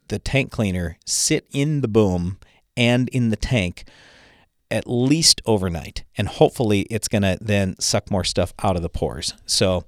the 0.08 0.20
tank 0.20 0.52
cleaner 0.52 0.98
sit 1.06 1.48
in 1.52 1.82
the 1.82 1.88
boom 1.88 2.38
and 2.76 3.10
in 3.10 3.30
the 3.30 3.36
tank 3.36 3.86
at 4.72 4.88
least 4.88 5.42
overnight. 5.46 6.04
And 6.18 6.28
hopefully 6.28 6.82
it's 6.90 7.08
going 7.08 7.24
to 7.24 7.38
then 7.42 7.76
suck 7.80 8.12
more 8.12 8.24
stuff 8.24 8.54
out 8.62 8.76
of 8.76 8.82
the 8.82 8.90
pores. 8.90 9.34
So, 9.46 9.86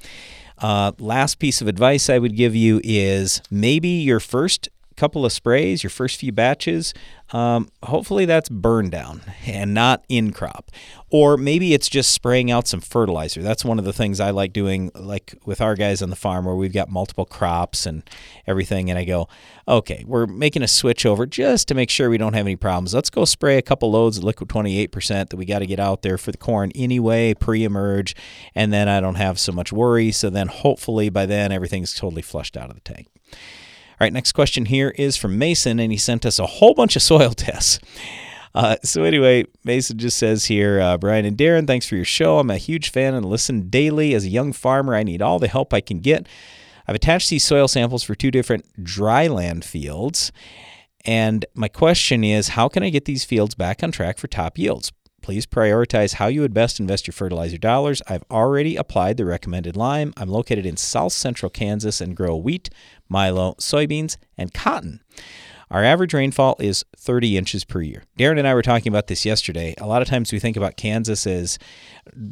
uh, 0.58 0.92
last 1.00 1.40
piece 1.40 1.62
of 1.62 1.68
advice 1.68 2.10
I 2.10 2.20
would 2.20 2.36
give 2.36 2.56
you 2.56 2.82
is 2.84 3.42
maybe 3.50 3.90
your 3.90 4.20
first 4.20 4.70
couple 5.02 5.26
of 5.26 5.32
sprays, 5.32 5.82
your 5.82 5.90
first 5.90 6.20
few 6.20 6.32
batches, 6.32 6.94
um, 7.34 7.70
hopefully 7.82 8.26
that's 8.26 8.50
burn 8.50 8.92
down 8.92 9.22
and 9.48 9.74
not 9.74 10.06
in 10.10 10.32
crop. 10.32 10.70
Or 11.10 11.38
maybe 11.38 11.74
it's 11.74 11.90
just 11.90 12.12
spraying 12.12 12.52
out 12.52 12.68
some 12.68 12.82
fertilizer. 12.82 13.42
That's 13.42 13.66
one 13.66 13.80
of 13.80 13.86
the 13.86 13.94
things 13.94 14.20
I 14.20 14.30
like 14.30 14.54
doing, 14.54 14.92
like 14.94 15.34
with 15.44 15.60
our 15.60 15.74
guys 15.74 16.04
on 16.04 16.12
the 16.12 16.16
farm 16.16 16.46
where 16.46 16.54
we've 16.56 16.72
got 16.72 16.88
multiple 16.88 17.26
crops 17.26 17.88
and 17.88 18.08
everything. 18.46 18.92
And 18.92 19.00
I 19.00 19.06
go, 19.06 19.28
okay, 19.68 20.04
we're 20.06 20.28
making 20.28 20.62
a 20.62 20.68
switch 20.68 21.04
over 21.04 21.26
just 21.26 21.68
to 21.70 21.74
make 21.74 21.90
sure 21.90 22.08
we 22.08 22.20
don't 22.20 22.34
have 22.34 22.46
any 22.46 22.56
problems. 22.56 22.94
Let's 22.94 23.10
go 23.10 23.26
spray 23.26 23.58
a 23.58 23.64
couple 23.64 23.90
loads 23.90 24.20
of 24.20 24.24
liquid 24.24 24.50
28% 24.50 25.30
that 25.30 25.36
we 25.36 25.46
got 25.46 25.60
to 25.60 25.66
get 25.66 25.80
out 25.80 26.04
there 26.04 26.20
for 26.20 26.32
the 26.32 26.38
corn 26.38 26.72
anyway, 26.76 27.34
pre 27.34 27.64
emerge. 27.64 28.16
And 28.54 28.72
then 28.72 28.88
I 28.88 29.02
don't 29.02 29.16
have 29.16 29.40
so 29.40 29.52
much 29.52 29.74
worry. 29.74 30.12
So 30.12 30.30
then 30.30 30.48
hopefully 30.48 31.10
by 31.10 31.26
then 31.26 31.52
everything's 31.52 31.96
totally 31.96 32.22
flushed 32.22 32.56
out 32.56 32.70
of 32.70 32.76
the 32.76 32.82
tank. 32.82 33.08
Right, 34.02 34.12
next 34.12 34.32
question 34.32 34.66
here 34.66 34.96
is 34.98 35.16
from 35.16 35.38
Mason, 35.38 35.80
and 35.80 35.92
he 35.92 35.98
sent 36.00 36.26
us 36.26 36.40
a 36.40 36.48
whole 36.48 36.74
bunch 36.74 36.96
of 36.96 37.04
soil 37.04 37.30
tests. 37.36 37.78
Uh, 38.56 38.78
so 38.84 39.04
anyway, 39.04 39.46
Mason 39.64 40.00
just 40.00 40.18
says 40.18 40.46
here, 40.46 40.82
uh, 40.82 40.98
Brian 40.98 41.24
and 41.24 41.38
Darren, 41.38 41.68
thanks 41.68 41.86
for 41.88 41.96
your 41.98 42.04
show. 42.04 42.40
I'm 42.40 42.50
a 42.50 42.58
huge 42.58 42.90
fan 42.90 43.14
and 43.14 43.24
listen 43.24 43.70
daily. 43.70 44.16
As 44.16 44.26
a 44.26 44.30
young 44.30 44.54
farmer, 44.54 44.96
I 44.96 45.04
need 45.04 45.22
all 45.22 45.38
the 45.38 45.48
help 45.48 45.72
I 45.72 45.82
can 45.82 46.00
get. 46.00 46.28
I've 46.88 46.96
attached 46.96 47.30
these 47.30 47.44
soil 47.44 47.68
samples 47.68 48.02
for 48.02 48.16
two 48.16 48.32
different 48.32 48.66
dryland 48.84 49.64
fields. 49.64 50.32
And 51.06 51.46
my 51.54 51.68
question 51.68 52.24
is, 52.24 52.48
how 52.48 52.70
can 52.70 52.82
I 52.82 52.90
get 52.90 53.06
these 53.06 53.24
fields 53.24 53.54
back 53.54 53.84
on 53.84 53.92
track 53.92 54.18
for 54.18 54.26
top 54.26 54.58
yields? 54.58 54.92
Please 55.22 55.46
prioritize 55.46 56.16
how 56.16 56.28
you 56.28 56.42
would 56.42 56.54
best 56.54 56.80
invest 56.80 57.08
your 57.08 57.14
fertilizer 57.14 57.58
dollars. 57.58 58.02
I've 58.08 58.24
already 58.32 58.76
applied 58.76 59.18
the 59.18 59.26
recommended 59.26 59.76
lime. 59.76 60.14
I'm 60.18 60.30
located 60.30 60.66
in 60.66 60.78
south 60.78 61.14
central 61.14 61.50
Kansas 61.50 62.02
and 62.02 62.16
grow 62.16 62.36
wheat, 62.36 62.70
milo, 63.08 63.54
soybeans, 63.60 64.18
and 64.38 64.54
cotton. 64.54 65.02
Our 65.72 65.86
average 65.86 66.14
rainfall 66.14 66.58
is 66.60 66.84
30 66.98 67.38
inches 67.38 67.64
per 67.64 67.82
year. 67.82 68.04
Darren 68.20 68.38
and 68.38 68.48
I 68.48 68.54
were 68.54 68.62
talking 68.62 68.92
about 68.92 69.08
this 69.08 69.26
yesterday. 69.26 69.74
A 69.78 69.88
lot 69.88 70.02
of 70.02 70.08
times 70.10 70.34
we 70.34 70.40
think 70.40 70.58
about 70.58 70.76
Kansas 70.76 71.26
as 71.26 71.58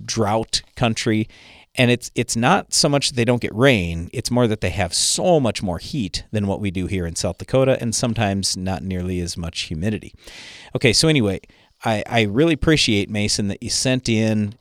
drought 0.04 0.62
country, 0.76 1.30
and 1.76 1.90
it's 1.90 2.12
it's 2.16 2.36
not 2.36 2.74
so 2.74 2.90
much 2.90 3.10
that 3.10 3.16
they 3.16 3.24
don't 3.24 3.42
get 3.42 3.56
rain, 3.56 4.10
it's 4.12 4.30
more 4.30 4.46
that 4.48 4.60
they 4.60 4.72
have 4.72 4.94
so 4.94 5.40
much 5.40 5.64
more 5.64 5.78
heat 5.78 6.26
than 6.32 6.48
what 6.48 6.60
we 6.60 6.70
do 6.70 6.88
here 6.88 7.06
in 7.06 7.16
South 7.16 7.38
Dakota 7.38 7.78
and 7.80 7.96
sometimes 7.96 8.58
not 8.58 8.84
nearly 8.84 9.22
as 9.22 9.38
much 9.38 9.62
humidity. 9.62 10.14
Okay, 10.76 10.92
so 10.92 11.08
anyway, 11.08 11.40
I, 11.84 12.04
I 12.08 12.22
really 12.24 12.54
appreciate, 12.54 13.10
Mason, 13.10 13.48
that 13.48 13.64
you 13.64 13.70
sent 13.70 14.10
in 14.10 14.56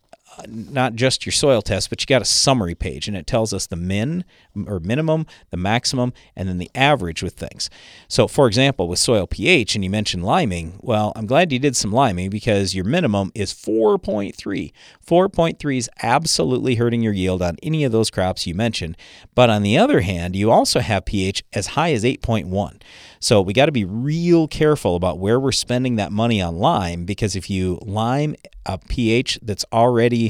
not 0.46 0.94
just 0.94 1.26
your 1.26 1.32
soil 1.32 1.62
test, 1.62 1.90
but 1.90 2.00
you 2.00 2.06
got 2.06 2.22
a 2.22 2.26
summary 2.26 2.74
page 2.74 3.08
and 3.08 3.16
it 3.16 3.26
tells 3.26 3.52
us 3.52 3.66
the 3.66 3.76
min 3.76 4.24
or 4.66 4.80
minimum, 4.80 5.26
the 5.50 5.56
maximum, 5.56 6.12
and 6.36 6.48
then 6.48 6.58
the 6.58 6.70
average 6.74 7.22
with 7.22 7.34
things. 7.34 7.70
So, 8.08 8.28
for 8.28 8.46
example, 8.46 8.88
with 8.88 8.98
soil 8.98 9.26
pH, 9.26 9.74
and 9.74 9.84
you 9.84 9.90
mentioned 9.90 10.24
liming, 10.24 10.78
well, 10.80 11.12
I'm 11.16 11.26
glad 11.26 11.52
you 11.52 11.58
did 11.58 11.76
some 11.76 11.92
liming 11.92 12.30
because 12.30 12.74
your 12.74 12.84
minimum 12.84 13.32
is 13.34 13.52
4.3. 13.52 14.72
4.3 15.06 15.78
is 15.78 15.90
absolutely 16.02 16.76
hurting 16.76 17.02
your 17.02 17.12
yield 17.12 17.42
on 17.42 17.56
any 17.62 17.84
of 17.84 17.92
those 17.92 18.10
crops 18.10 18.46
you 18.46 18.54
mentioned. 18.54 18.96
But 19.34 19.50
on 19.50 19.62
the 19.62 19.78
other 19.78 20.00
hand, 20.00 20.36
you 20.36 20.50
also 20.50 20.80
have 20.80 21.04
pH 21.04 21.44
as 21.52 21.68
high 21.68 21.92
as 21.92 22.04
8.1. 22.04 22.80
So 23.20 23.40
we 23.40 23.52
got 23.52 23.66
to 23.66 23.72
be 23.72 23.84
real 23.84 24.46
careful 24.46 24.94
about 24.94 25.18
where 25.18 25.40
we're 25.40 25.52
spending 25.52 25.96
that 25.96 26.12
money 26.12 26.40
on 26.40 26.58
lime 26.58 27.04
because 27.04 27.34
if 27.34 27.50
you 27.50 27.78
lime 27.82 28.36
a 28.64 28.78
pH 28.78 29.40
that's 29.42 29.64
already 29.72 30.27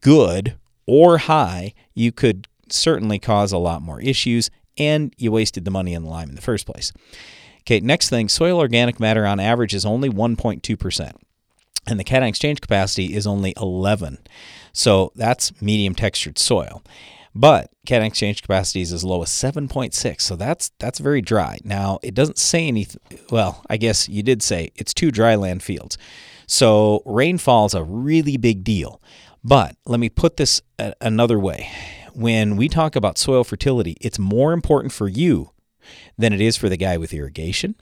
good 0.00 0.56
or 0.86 1.18
high, 1.18 1.74
you 1.94 2.12
could 2.12 2.48
certainly 2.68 3.18
cause 3.18 3.52
a 3.52 3.58
lot 3.58 3.82
more 3.82 4.00
issues 4.00 4.50
and 4.78 5.14
you 5.16 5.32
wasted 5.32 5.64
the 5.64 5.70
money 5.70 5.96
on 5.96 6.02
the 6.02 6.10
lime 6.10 6.28
in 6.28 6.34
the 6.34 6.42
first 6.42 6.66
place. 6.66 6.92
Okay, 7.60 7.80
next 7.80 8.10
thing 8.10 8.28
soil 8.28 8.58
organic 8.58 9.00
matter 9.00 9.26
on 9.26 9.40
average 9.40 9.74
is 9.74 9.84
only 9.84 10.08
1.2%, 10.08 11.12
and 11.86 11.98
the 11.98 12.04
cation 12.04 12.22
exchange 12.24 12.60
capacity 12.60 13.14
is 13.14 13.26
only 13.26 13.54
11. 13.56 14.18
So 14.72 15.12
that's 15.16 15.60
medium 15.60 15.94
textured 15.94 16.38
soil. 16.38 16.82
But 17.34 17.70
cation 17.84 18.04
exchange 18.04 18.40
capacity 18.40 18.80
is 18.82 18.92
as 18.92 19.04
low 19.04 19.22
as 19.22 19.28
7.6, 19.28 20.20
so 20.20 20.36
that's 20.36 20.70
that's 20.78 20.98
very 20.98 21.20
dry. 21.20 21.58
Now 21.64 21.98
it 22.02 22.14
doesn't 22.14 22.38
say 22.38 22.66
anything. 22.66 23.00
Well, 23.30 23.62
I 23.68 23.76
guess 23.76 24.08
you 24.08 24.22
did 24.22 24.42
say 24.42 24.70
it's 24.76 24.94
two 24.94 25.10
dry 25.10 25.34
land 25.34 25.62
fields, 25.62 25.98
so 26.46 27.02
rainfall 27.04 27.66
is 27.66 27.74
a 27.74 27.84
really 27.84 28.36
big 28.36 28.64
deal. 28.64 29.00
But 29.44 29.76
let 29.86 30.00
me 30.00 30.08
put 30.08 30.36
this 30.36 30.62
another 31.00 31.38
way: 31.38 31.70
when 32.14 32.56
we 32.56 32.68
talk 32.68 32.96
about 32.96 33.18
soil 33.18 33.44
fertility, 33.44 33.96
it's 34.00 34.18
more 34.18 34.52
important 34.52 34.92
for 34.92 35.08
you 35.08 35.50
than 36.18 36.32
it 36.32 36.40
is 36.40 36.56
for 36.56 36.68
the 36.68 36.76
guy 36.76 36.96
with 36.96 37.14
irrigation 37.14 37.76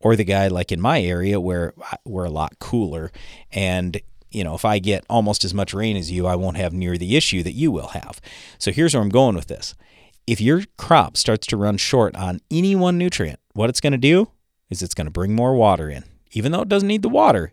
or 0.00 0.16
the 0.16 0.24
guy 0.24 0.48
like 0.48 0.72
in 0.72 0.80
my 0.80 1.02
area 1.02 1.38
where 1.38 1.74
we're 2.04 2.24
a 2.24 2.30
lot 2.30 2.58
cooler 2.58 3.12
and 3.50 4.00
you 4.32 4.42
know, 4.42 4.54
if 4.54 4.64
I 4.64 4.78
get 4.78 5.04
almost 5.08 5.44
as 5.44 5.54
much 5.54 5.74
rain 5.74 5.96
as 5.96 6.10
you, 6.10 6.26
I 6.26 6.36
won't 6.36 6.56
have 6.56 6.72
near 6.72 6.96
the 6.96 7.16
issue 7.16 7.42
that 7.42 7.52
you 7.52 7.70
will 7.70 7.88
have. 7.88 8.20
So 8.58 8.72
here's 8.72 8.94
where 8.94 9.02
I'm 9.02 9.10
going 9.10 9.36
with 9.36 9.46
this. 9.46 9.74
If 10.26 10.40
your 10.40 10.62
crop 10.78 11.16
starts 11.16 11.46
to 11.48 11.56
run 11.56 11.76
short 11.76 12.16
on 12.16 12.40
any 12.50 12.74
one 12.74 12.96
nutrient, 12.96 13.40
what 13.52 13.68
it's 13.68 13.80
going 13.80 13.92
to 13.92 13.98
do 13.98 14.30
is 14.70 14.82
it's 14.82 14.94
going 14.94 15.06
to 15.06 15.12
bring 15.12 15.34
more 15.34 15.54
water 15.54 15.90
in. 15.90 16.04
Even 16.32 16.52
though 16.52 16.62
it 16.62 16.68
doesn't 16.68 16.88
need 16.88 17.02
the 17.02 17.08
water, 17.08 17.52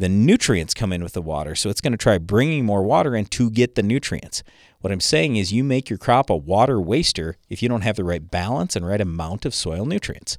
the 0.00 0.08
nutrients 0.08 0.72
come 0.72 0.94
in 0.94 1.02
with 1.02 1.12
the 1.12 1.20
water. 1.20 1.54
So 1.54 1.68
it's 1.68 1.82
going 1.82 1.92
to 1.92 1.98
try 1.98 2.16
bringing 2.16 2.64
more 2.64 2.82
water 2.82 3.14
in 3.14 3.26
to 3.26 3.50
get 3.50 3.74
the 3.74 3.82
nutrients. 3.82 4.42
What 4.80 4.94
I'm 4.94 5.00
saying 5.00 5.36
is 5.36 5.52
you 5.52 5.62
make 5.62 5.90
your 5.90 5.98
crop 5.98 6.30
a 6.30 6.36
water 6.36 6.80
waster 6.80 7.36
if 7.50 7.62
you 7.62 7.68
don't 7.68 7.82
have 7.82 7.96
the 7.96 8.04
right 8.04 8.30
balance 8.30 8.74
and 8.74 8.86
right 8.86 9.00
amount 9.00 9.44
of 9.44 9.54
soil 9.54 9.84
nutrients. 9.84 10.38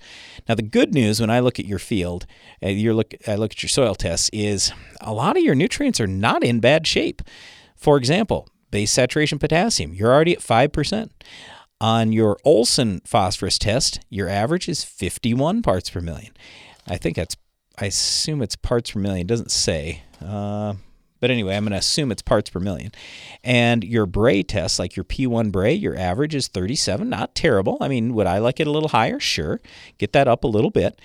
Now 0.50 0.56
the 0.56 0.64
good 0.64 0.96
news 0.96 1.22
when 1.22 1.30
I 1.30 1.42
look 1.42 1.60
at 1.60 1.68
your 1.68 1.78
field, 1.78 2.26
uh, 2.64 2.70
you 2.70 2.92
look 2.96 3.14
I 3.28 3.36
look 3.36 3.52
at 3.52 3.62
your 3.62 3.70
soil 3.70 3.94
tests 3.94 4.32
is 4.34 4.72
a 5.00 5.14
lot 5.14 5.38
of 5.38 5.44
your 5.44 5.54
nutrients 5.54 6.02
are 6.02 6.08
not 6.08 6.44
in 6.44 6.60
bad 6.60 6.88
shape. 6.88 7.22
For 7.76 7.98
example, 7.98 8.50
base 8.72 8.92
saturation 8.92 9.38
potassium, 9.38 9.94
you're 9.94 10.12
already 10.12 10.34
at 10.34 10.40
5%. 10.40 11.12
On 11.80 12.12
your 12.12 12.38
Olsen 12.44 13.02
phosphorus 13.06 13.60
test, 13.60 14.00
your 14.10 14.28
average 14.28 14.68
is 14.68 14.84
51 14.84 15.62
parts 15.62 15.92
per 15.92 16.02
million. 16.02 16.34
I 16.88 16.98
think 16.98 17.16
that's 17.16 17.36
I 17.82 17.86
assume 17.86 18.44
it's 18.44 18.56
parts 18.56 18.92
per 18.92 19.00
million. 19.00 19.22
It 19.22 19.28
doesn't 19.28 19.52
say. 19.52 20.04
Uh, 20.24 20.76
but 21.20 21.32
anyway, 21.32 21.56
I'm 21.56 21.64
going 21.64 21.72
to 21.72 21.78
assume 21.78 22.12
it's 22.12 22.22
parts 22.22 22.50
per 22.50 22.60
million. 22.60 22.92
And 23.44 23.84
your 23.84 24.06
Bray 24.06 24.44
test, 24.44 24.80
like 24.80 24.96
your 24.96 25.04
P1 25.04 25.52
Bray, 25.52 25.74
your 25.74 25.98
average 25.98 26.36
is 26.36 26.48
37. 26.48 27.10
Not 27.10 27.34
terrible. 27.34 27.78
I 27.82 27.88
mean, 27.88 28.14
would 28.14 28.28
I 28.28 28.38
like 28.38 28.60
it 28.60 28.68
a 28.68 28.72
little 28.72 28.90
higher? 28.90 29.20
Sure. 29.20 29.60
Get 29.98 30.14
that 30.14 30.28
up 30.28 30.44
a 30.44 30.48
little 30.48 30.70
bit. 30.70 31.00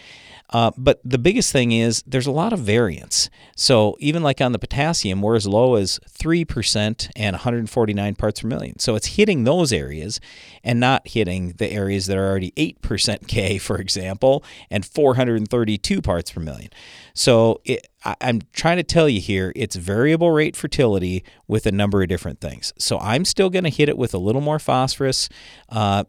Uh, 0.50 0.70
but 0.76 1.00
the 1.04 1.18
biggest 1.18 1.52
thing 1.52 1.72
is 1.72 2.02
there's 2.06 2.26
a 2.26 2.32
lot 2.32 2.52
of 2.52 2.60
variance. 2.60 3.30
So 3.56 3.96
even 3.98 4.22
like 4.22 4.40
on 4.40 4.52
the 4.52 4.58
potassium, 4.58 5.20
we're 5.20 5.34
as 5.34 5.46
low 5.46 5.74
as 5.74 5.98
3% 6.08 7.10
and 7.16 7.34
149 7.34 8.14
parts 8.14 8.40
per 8.40 8.48
million. 8.48 8.78
So 8.78 8.94
it's 8.94 9.16
hitting 9.16 9.44
those 9.44 9.72
areas 9.72 10.20
and 10.62 10.78
not 10.78 11.08
hitting 11.08 11.54
the 11.56 11.70
areas 11.70 12.06
that 12.06 12.16
are 12.16 12.28
already 12.28 12.52
8% 12.52 13.26
K, 13.26 13.58
for 13.58 13.78
example, 13.78 14.44
and 14.70 14.84
432 14.86 16.00
parts 16.00 16.30
per 16.30 16.40
million. 16.40 16.70
So 17.16 17.62
it, 17.64 17.88
I, 18.04 18.14
am 18.20 18.42
trying 18.52 18.76
to 18.76 18.82
tell 18.82 19.08
you 19.08 19.22
here, 19.22 19.50
it's 19.56 19.74
variable 19.74 20.30
rate 20.32 20.54
fertility 20.54 21.24
with 21.48 21.64
a 21.64 21.72
number 21.72 22.02
of 22.02 22.08
different 22.08 22.42
things. 22.42 22.74
So 22.78 22.98
I'm 22.98 23.24
still 23.24 23.48
going 23.48 23.64
to 23.64 23.70
hit 23.70 23.88
it 23.88 23.96
with 23.96 24.12
a 24.12 24.18
little 24.18 24.42
more 24.42 24.58
phosphorus, 24.58 25.30
uh, 25.70 26.04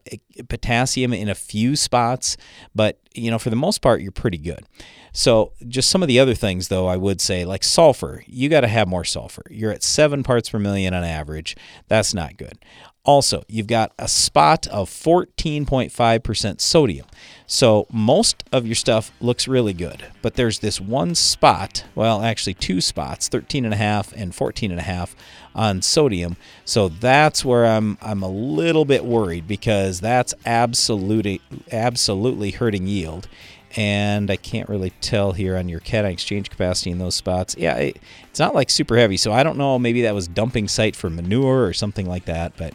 potassium 0.50 1.14
in 1.14 1.30
a 1.30 1.36
few 1.36 1.78
spots, 1.78 2.36
but 2.76 3.00
you 3.14 3.32
know, 3.32 3.40
for 3.40 3.50
the 3.50 3.56
most 3.56 3.82
part, 3.82 4.02
you're 4.02 4.12
pretty 4.12 4.38
good. 4.38 4.66
So, 5.14 5.54
just 5.68 5.90
some 5.90 6.04
of 6.04 6.08
the 6.08 6.20
other 6.20 6.36
things, 6.36 6.68
though, 6.68 6.86
I 6.86 6.96
would 6.96 7.20
say, 7.20 7.44
like 7.44 7.64
sulfur, 7.64 8.24
you 8.28 8.50
got 8.50 8.62
to 8.62 8.68
have 8.68 8.88
more 8.88 9.04
sulfur. 9.04 9.42
You're 9.50 9.72
at 9.72 9.82
seven 9.82 10.22
parts 10.22 10.52
per 10.52 10.60
million 10.60 10.94
on 10.94 11.04
average. 11.04 11.56
That's 11.88 12.14
not 12.14 12.38
good. 12.38 12.60
Also, 13.08 13.44
you've 13.48 13.68
got 13.68 13.94
a 13.98 14.08
spot 14.08 14.68
of 14.68 14.90
14.5% 14.90 16.60
sodium. 16.60 17.08
So 17.46 17.88
most 17.90 18.44
of 18.52 18.66
your 18.66 18.76
stuff 18.76 19.14
looks 19.22 19.48
really 19.48 19.72
good, 19.72 20.04
but 20.22 20.34
there's 20.34 20.60
this 20.60 20.82
one 20.82 21.16
spot, 21.16 21.86
well, 21.96 22.22
actually 22.22 22.56
two 22.56 22.82
spots, 22.82 23.30
13.5 23.30 24.12
and 24.14 24.34
14.5 24.34 25.16
on 25.56 25.82
sodium. 25.82 26.36
So 26.66 26.90
that's 26.90 27.46
where 27.46 27.66
I'm 27.66 27.98
I'm 28.02 28.22
a 28.22 28.30
little 28.30 28.84
bit 28.84 29.06
worried 29.06 29.48
because 29.48 30.02
that's 30.02 30.34
absolutely 30.46 31.40
absolutely 31.72 32.52
hurting 32.52 32.88
yield 32.88 33.30
and 33.76 34.32
I 34.32 34.36
can't 34.36 34.70
really 34.70 34.92
tell 35.02 35.34
here 35.34 35.58
on 35.58 35.70
your 35.70 35.80
cation 35.80 36.06
exchange 36.06 36.50
capacity 36.50 36.92
in 36.92 37.00
those 37.00 37.16
spots. 37.16 37.56
Yeah, 37.58 37.76
it, 37.76 37.98
it's 38.30 38.40
not 38.40 38.56
like 38.56 38.70
super 38.70 38.98
heavy, 38.98 39.18
so 39.18 39.32
I 39.32 39.44
don't 39.44 39.58
know. 39.58 39.78
Maybe 39.78 40.02
that 40.04 40.14
was 40.14 40.28
dumping 40.28 40.68
site 40.68 40.96
for 40.96 41.10
manure 41.10 41.66
or 41.66 41.74
something 41.74 42.08
like 42.08 42.26
that. 42.26 42.54
But 42.58 42.74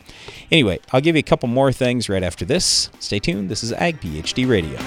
anyway, 0.50 0.80
I'll 0.92 1.00
give 1.00 1.16
you 1.16 1.20
a 1.20 1.24
couple 1.24 1.48
more 1.48 1.72
things 1.72 2.08
right 2.08 2.22
after 2.22 2.44
this. 2.44 2.90
Stay 2.98 3.18
tuned. 3.18 3.48
This 3.48 3.64
is 3.64 3.72
Ag 3.72 4.00
PhD 4.00 4.48
Radio. 4.48 4.78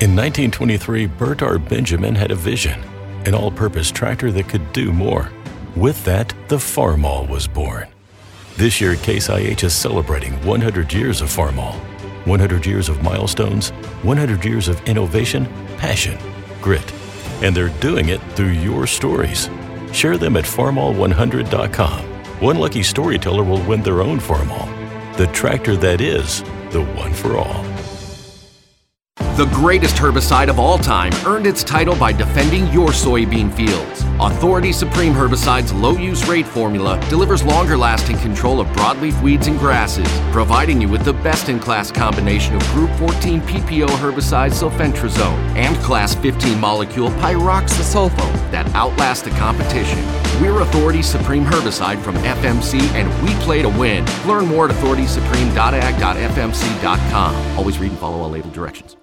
In 0.00 0.14
1923, 0.14 1.06
Bert 1.06 1.42
R. 1.42 1.58
Benjamin 1.58 2.14
had 2.14 2.30
a 2.30 2.34
vision 2.34 2.82
an 3.26 3.34
all 3.34 3.50
purpose 3.50 3.90
tractor 3.90 4.30
that 4.30 4.48
could 4.48 4.72
do 4.74 4.92
more. 4.92 5.30
With 5.76 6.04
that, 6.04 6.34
the 6.48 6.56
Farmall 6.56 7.26
was 7.28 7.48
born. 7.48 7.88
This 8.56 8.82
year, 8.82 8.96
Case 8.96 9.30
IH 9.30 9.64
is 9.64 9.74
celebrating 9.74 10.32
100 10.44 10.92
years 10.92 11.22
of 11.22 11.28
Farmall 11.28 11.80
100 12.24 12.66
years 12.66 12.88
of 12.88 13.02
milestones, 13.02 13.70
100 14.02 14.44
years 14.44 14.68
of 14.68 14.82
innovation, 14.88 15.46
passion, 15.76 16.18
grit. 16.60 16.92
And 17.42 17.54
they're 17.54 17.68
doing 17.80 18.08
it 18.08 18.20
through 18.32 18.52
your 18.52 18.86
stories. 18.86 19.50
Share 19.92 20.16
them 20.16 20.36
at 20.36 20.44
farmall100.com. 20.44 22.14
One 22.40 22.58
lucky 22.58 22.82
storyteller 22.82 23.44
will 23.44 23.62
win 23.62 23.82
their 23.82 24.02
own 24.02 24.18
Farmall, 24.18 24.68
the 25.16 25.26
tractor 25.28 25.76
that 25.76 26.00
is 26.00 26.42
the 26.70 26.82
one 26.96 27.14
for 27.14 27.36
all. 27.36 27.64
The 29.36 29.46
greatest 29.46 29.96
herbicide 29.96 30.48
of 30.48 30.60
all 30.60 30.78
time 30.78 31.12
earned 31.26 31.48
its 31.48 31.64
title 31.64 31.96
by 31.96 32.12
defending 32.12 32.72
your 32.72 32.90
soybean 32.90 33.52
fields. 33.52 34.04
Authority 34.20 34.70
Supreme 34.70 35.12
Herbicide's 35.12 35.72
low 35.72 35.96
use 35.96 36.28
rate 36.28 36.46
formula 36.46 37.00
delivers 37.10 37.42
longer 37.42 37.76
lasting 37.76 38.16
control 38.18 38.60
of 38.60 38.68
broadleaf 38.68 39.20
weeds 39.24 39.48
and 39.48 39.58
grasses, 39.58 40.06
providing 40.30 40.80
you 40.80 40.88
with 40.88 41.04
the 41.04 41.14
best 41.14 41.48
in 41.48 41.58
class 41.58 41.90
combination 41.90 42.54
of 42.54 42.62
Group 42.68 42.92
14 42.92 43.40
PPO 43.40 43.88
herbicide 43.88 44.52
sulfentrazone 44.52 45.36
and 45.56 45.74
Class 45.78 46.14
15 46.14 46.60
molecule 46.60 47.10
pyroxasulfone 47.10 48.50
that 48.52 48.72
outlast 48.76 49.24
the 49.24 49.30
competition. 49.30 49.98
We're 50.40 50.60
Authority 50.60 51.02
Supreme 51.02 51.44
Herbicide 51.44 52.00
from 52.04 52.14
FMC 52.18 52.80
and 52.92 53.10
we 53.26 53.34
play 53.42 53.62
to 53.62 53.68
win. 53.68 54.06
Learn 54.28 54.46
more 54.46 54.68
at 54.68 54.76
authoritysupreme.ag.fmc.com. 54.76 57.58
Always 57.58 57.78
read 57.80 57.90
and 57.90 57.98
follow 57.98 58.20
all 58.20 58.30
label 58.30 58.50
directions. 58.50 58.96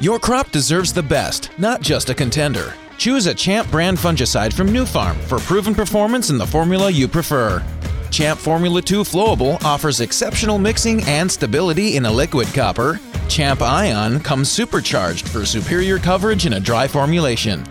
Your 0.00 0.18
crop 0.18 0.50
deserves 0.50 0.92
the 0.92 1.04
best, 1.04 1.50
not 1.56 1.80
just 1.80 2.10
a 2.10 2.14
contender. 2.14 2.74
Choose 2.98 3.26
a 3.26 3.34
Champ 3.34 3.70
brand 3.70 3.96
fungicide 3.96 4.52
from 4.52 4.66
Nufarm 4.66 5.14
for 5.14 5.38
proven 5.38 5.72
performance 5.72 6.30
in 6.30 6.38
the 6.38 6.46
formula 6.46 6.90
you 6.90 7.06
prefer. 7.06 7.62
Champ 8.10 8.40
Formula 8.40 8.82
2 8.82 9.02
Flowable 9.02 9.62
offers 9.64 10.00
exceptional 10.00 10.58
mixing 10.58 11.04
and 11.04 11.30
stability 11.30 11.96
in 11.96 12.06
a 12.06 12.10
liquid 12.10 12.48
copper. 12.48 12.98
Champ 13.28 13.62
Ion 13.62 14.18
comes 14.18 14.50
supercharged 14.50 15.28
for 15.28 15.46
superior 15.46 15.98
coverage 15.98 16.44
in 16.44 16.54
a 16.54 16.60
dry 16.60 16.88
formulation. 16.88 17.64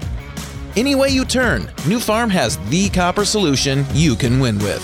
Any 0.78 0.96
way 0.96 1.10
you 1.10 1.26
turn, 1.26 1.64
Nufarm 1.84 2.32
has 2.32 2.58
the 2.70 2.90
copper 2.90 3.26
solution 3.26 3.86
you 3.94 4.16
can 4.16 4.40
win 4.40 4.60
with. 4.60 4.82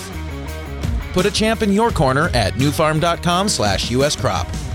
Put 1.14 1.24
a 1.24 1.30
champ 1.30 1.62
in 1.62 1.72
your 1.72 1.90
corner 1.90 2.28
at 2.34 2.52
nufarm.com/uscrop. 2.54 4.69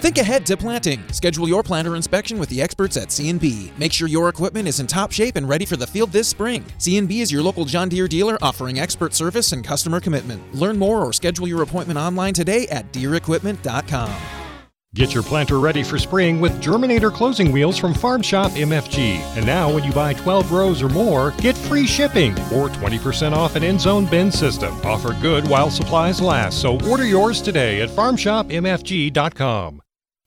Think 0.00 0.16
ahead 0.16 0.46
to 0.46 0.56
planting. 0.56 1.06
Schedule 1.12 1.46
your 1.46 1.62
planter 1.62 1.94
inspection 1.94 2.38
with 2.38 2.48
the 2.48 2.62
experts 2.62 2.96
at 2.96 3.12
C&B. 3.12 3.70
Make 3.76 3.92
sure 3.92 4.08
your 4.08 4.30
equipment 4.30 4.66
is 4.66 4.80
in 4.80 4.86
top 4.86 5.12
shape 5.12 5.36
and 5.36 5.46
ready 5.46 5.66
for 5.66 5.76
the 5.76 5.86
field 5.86 6.10
this 6.10 6.26
spring. 6.26 6.64
C&B 6.78 7.20
is 7.20 7.30
your 7.30 7.42
local 7.42 7.66
John 7.66 7.90
Deere 7.90 8.08
dealer 8.08 8.38
offering 8.40 8.78
expert 8.78 9.12
service 9.12 9.52
and 9.52 9.62
customer 9.62 10.00
commitment. 10.00 10.54
Learn 10.54 10.78
more 10.78 11.04
or 11.04 11.12
schedule 11.12 11.46
your 11.46 11.60
appointment 11.62 11.98
online 11.98 12.32
today 12.32 12.66
at 12.68 12.90
deerequipment.com. 12.94 14.10
Get 14.94 15.12
your 15.12 15.22
planter 15.22 15.60
ready 15.60 15.82
for 15.82 15.98
spring 15.98 16.40
with 16.40 16.62
Germinator 16.62 17.12
closing 17.12 17.52
wheels 17.52 17.76
from 17.76 17.92
Farm 17.92 18.22
Shop 18.22 18.50
MFG. 18.52 19.20
And 19.36 19.44
now, 19.44 19.72
when 19.72 19.84
you 19.84 19.92
buy 19.92 20.14
12 20.14 20.50
rows 20.50 20.82
or 20.82 20.88
more, 20.88 21.32
get 21.32 21.56
free 21.56 21.86
shipping 21.86 22.32
or 22.52 22.70
20% 22.70 23.32
off 23.32 23.54
an 23.54 23.62
end 23.62 23.82
zone 23.82 24.06
bin 24.06 24.32
system. 24.32 24.74
Offer 24.82 25.12
good 25.20 25.46
while 25.46 25.70
supplies 25.70 26.22
last. 26.22 26.62
So 26.62 26.80
order 26.88 27.04
yours 27.04 27.42
today 27.42 27.82
at 27.82 27.90
farmshopmfg.com. 27.90 29.82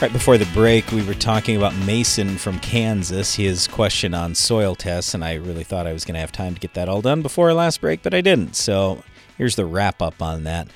Right 0.00 0.12
before 0.12 0.38
the 0.38 0.46
break, 0.54 0.92
we 0.92 1.02
were 1.02 1.12
talking 1.12 1.56
about 1.56 1.74
Mason 1.74 2.38
from 2.38 2.60
Kansas, 2.60 3.34
his 3.34 3.66
question 3.66 4.14
on 4.14 4.36
soil 4.36 4.76
tests, 4.76 5.12
and 5.12 5.24
I 5.24 5.34
really 5.34 5.64
thought 5.64 5.88
I 5.88 5.92
was 5.92 6.04
going 6.04 6.14
to 6.14 6.20
have 6.20 6.30
time 6.30 6.54
to 6.54 6.60
get 6.60 6.74
that 6.74 6.88
all 6.88 7.02
done 7.02 7.20
before 7.20 7.48
our 7.48 7.54
last 7.54 7.80
break, 7.80 8.04
but 8.04 8.14
I 8.14 8.20
didn't. 8.20 8.54
So 8.54 9.02
here's 9.36 9.56
the 9.56 9.66
wrap 9.66 10.00
up 10.00 10.22
on 10.22 10.44
that. 10.44 10.68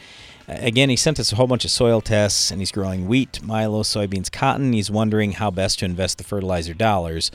Again, 0.48 0.90
he 0.90 0.96
sent 0.96 1.20
us 1.20 1.30
a 1.30 1.36
whole 1.36 1.46
bunch 1.46 1.64
of 1.64 1.70
soil 1.70 2.00
tests, 2.00 2.50
and 2.50 2.60
he's 2.60 2.72
growing 2.72 3.06
wheat, 3.06 3.40
milo, 3.44 3.84
soybeans, 3.84 4.30
cotton. 4.30 4.72
He's 4.72 4.90
wondering 4.90 5.32
how 5.32 5.52
best 5.52 5.78
to 5.78 5.84
invest 5.84 6.18
the 6.18 6.24
fertilizer 6.24 6.74
dollars. 6.74 7.30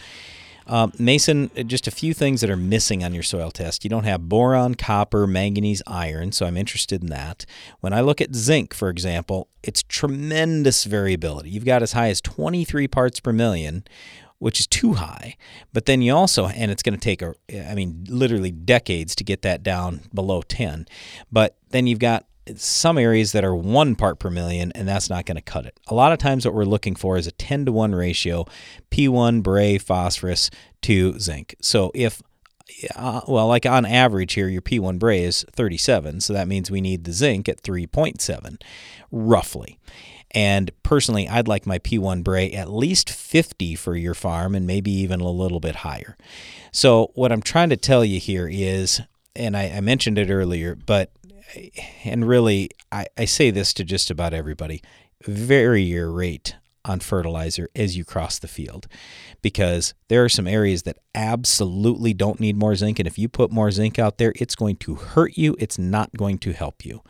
Um, 0.67 0.91
Mason, 0.99 1.49
just 1.65 1.87
a 1.87 1.91
few 1.91 2.13
things 2.13 2.41
that 2.41 2.49
are 2.49 2.57
missing 2.57 3.03
on 3.03 3.13
your 3.13 3.23
soil 3.23 3.51
test. 3.51 3.83
You 3.83 3.89
don't 3.89 4.03
have 4.03 4.27
boron, 4.27 4.75
copper, 4.75 5.25
manganese, 5.25 5.81
iron, 5.87 6.33
so 6.33 6.45
I'm 6.45 6.57
interested 6.57 7.01
in 7.01 7.09
that. 7.09 7.45
When 7.79 7.93
I 7.93 8.01
look 8.01 8.19
at 8.19 8.35
zinc, 8.35 8.73
for 8.73 8.89
example, 8.89 9.47
it's 9.63 9.81
tremendous 9.83 10.83
variability. 10.83 11.49
You've 11.49 11.65
got 11.65 11.81
as 11.81 11.93
high 11.93 12.09
as 12.09 12.19
23 12.19 12.87
parts 12.87 13.19
per 13.21 13.31
million, 13.31 13.85
which 14.39 14.59
is 14.59 14.67
too 14.67 14.93
high. 14.93 15.35
But 15.71 15.85
then 15.85 16.01
you 16.01 16.13
also, 16.13 16.47
and 16.47 16.69
it's 16.69 16.83
going 16.83 16.97
to 16.97 16.99
take, 16.99 17.21
a, 17.21 17.33
I 17.69 17.73
mean, 17.73 18.05
literally 18.09 18.51
decades 18.51 19.15
to 19.15 19.23
get 19.23 19.41
that 19.43 19.63
down 19.63 20.01
below 20.13 20.41
10. 20.41 20.85
But 21.31 21.57
then 21.69 21.87
you've 21.87 21.99
got 21.99 22.25
some 22.55 22.97
areas 22.97 23.31
that 23.31 23.43
are 23.43 23.55
one 23.55 23.95
part 23.95 24.19
per 24.19 24.29
million, 24.29 24.71
and 24.73 24.87
that's 24.87 25.09
not 25.09 25.25
going 25.25 25.35
to 25.35 25.41
cut 25.41 25.65
it. 25.65 25.79
A 25.87 25.95
lot 25.95 26.11
of 26.11 26.19
times, 26.19 26.45
what 26.45 26.53
we're 26.53 26.65
looking 26.65 26.95
for 26.95 27.17
is 27.17 27.27
a 27.27 27.31
10 27.31 27.65
to 27.65 27.71
1 27.71 27.93
ratio 27.93 28.45
P1 28.91 29.43
Bray 29.43 29.77
phosphorus 29.77 30.49
to 30.83 31.17
zinc. 31.19 31.55
So 31.61 31.91
if 31.93 32.21
uh, 32.95 33.21
well, 33.27 33.47
like 33.47 33.65
on 33.65 33.85
average 33.85 34.33
here, 34.33 34.47
your 34.47 34.61
P1 34.61 34.99
Bray 34.99 35.23
is 35.23 35.45
37, 35.51 36.21
so 36.21 36.33
that 36.33 36.47
means 36.47 36.69
we 36.69 36.81
need 36.81 37.03
the 37.03 37.13
zinc 37.13 37.47
at 37.47 37.61
3.7, 37.61 38.61
roughly. 39.11 39.79
And 40.31 40.71
personally, 40.83 41.27
I'd 41.27 41.47
like 41.47 41.65
my 41.65 41.79
P1 41.79 42.23
Bray 42.23 42.51
at 42.51 42.69
least 42.69 43.09
50 43.09 43.75
for 43.75 43.95
your 43.95 44.13
farm 44.13 44.55
and 44.55 44.67
maybe 44.67 44.91
even 44.91 45.21
a 45.21 45.29
little 45.29 45.59
bit 45.61 45.77
higher. 45.77 46.17
So, 46.71 47.11
what 47.15 47.31
I'm 47.31 47.41
trying 47.41 47.69
to 47.69 47.77
tell 47.77 48.03
you 48.03 48.19
here 48.19 48.49
is, 48.51 49.01
and 49.35 49.55
I, 49.55 49.69
I 49.69 49.81
mentioned 49.81 50.17
it 50.17 50.29
earlier, 50.29 50.75
but, 50.75 51.11
and 52.03 52.27
really, 52.27 52.69
I, 52.91 53.07
I 53.17 53.25
say 53.25 53.51
this 53.51 53.73
to 53.73 53.83
just 53.83 54.09
about 54.09 54.33
everybody 54.33 54.81
vary 55.25 55.81
your 55.81 56.11
rate 56.11 56.55
on 56.87 56.99
fertilizer 56.99 57.69
as 57.75 57.97
you 57.97 58.05
cross 58.05 58.39
the 58.39 58.47
field 58.47 58.87
because 59.41 59.93
there 60.07 60.23
are 60.23 60.29
some 60.29 60.47
areas 60.47 60.83
that 60.83 60.97
absolutely 61.13 62.13
don't 62.13 62.39
need 62.39 62.55
more 62.55 62.75
zinc. 62.75 62.99
And 62.99 63.07
if 63.07 63.17
you 63.17 63.27
put 63.27 63.51
more 63.51 63.71
zinc 63.71 63.97
out 63.97 64.17
there, 64.17 64.33
it's 64.35 64.55
going 64.55 64.77
to 64.77 64.95
hurt 64.95 65.37
you. 65.37 65.55
It's 65.59 65.77
not 65.77 66.11
going 66.15 66.37
to 66.39 66.53
help 66.53 66.85
you. 66.85 67.01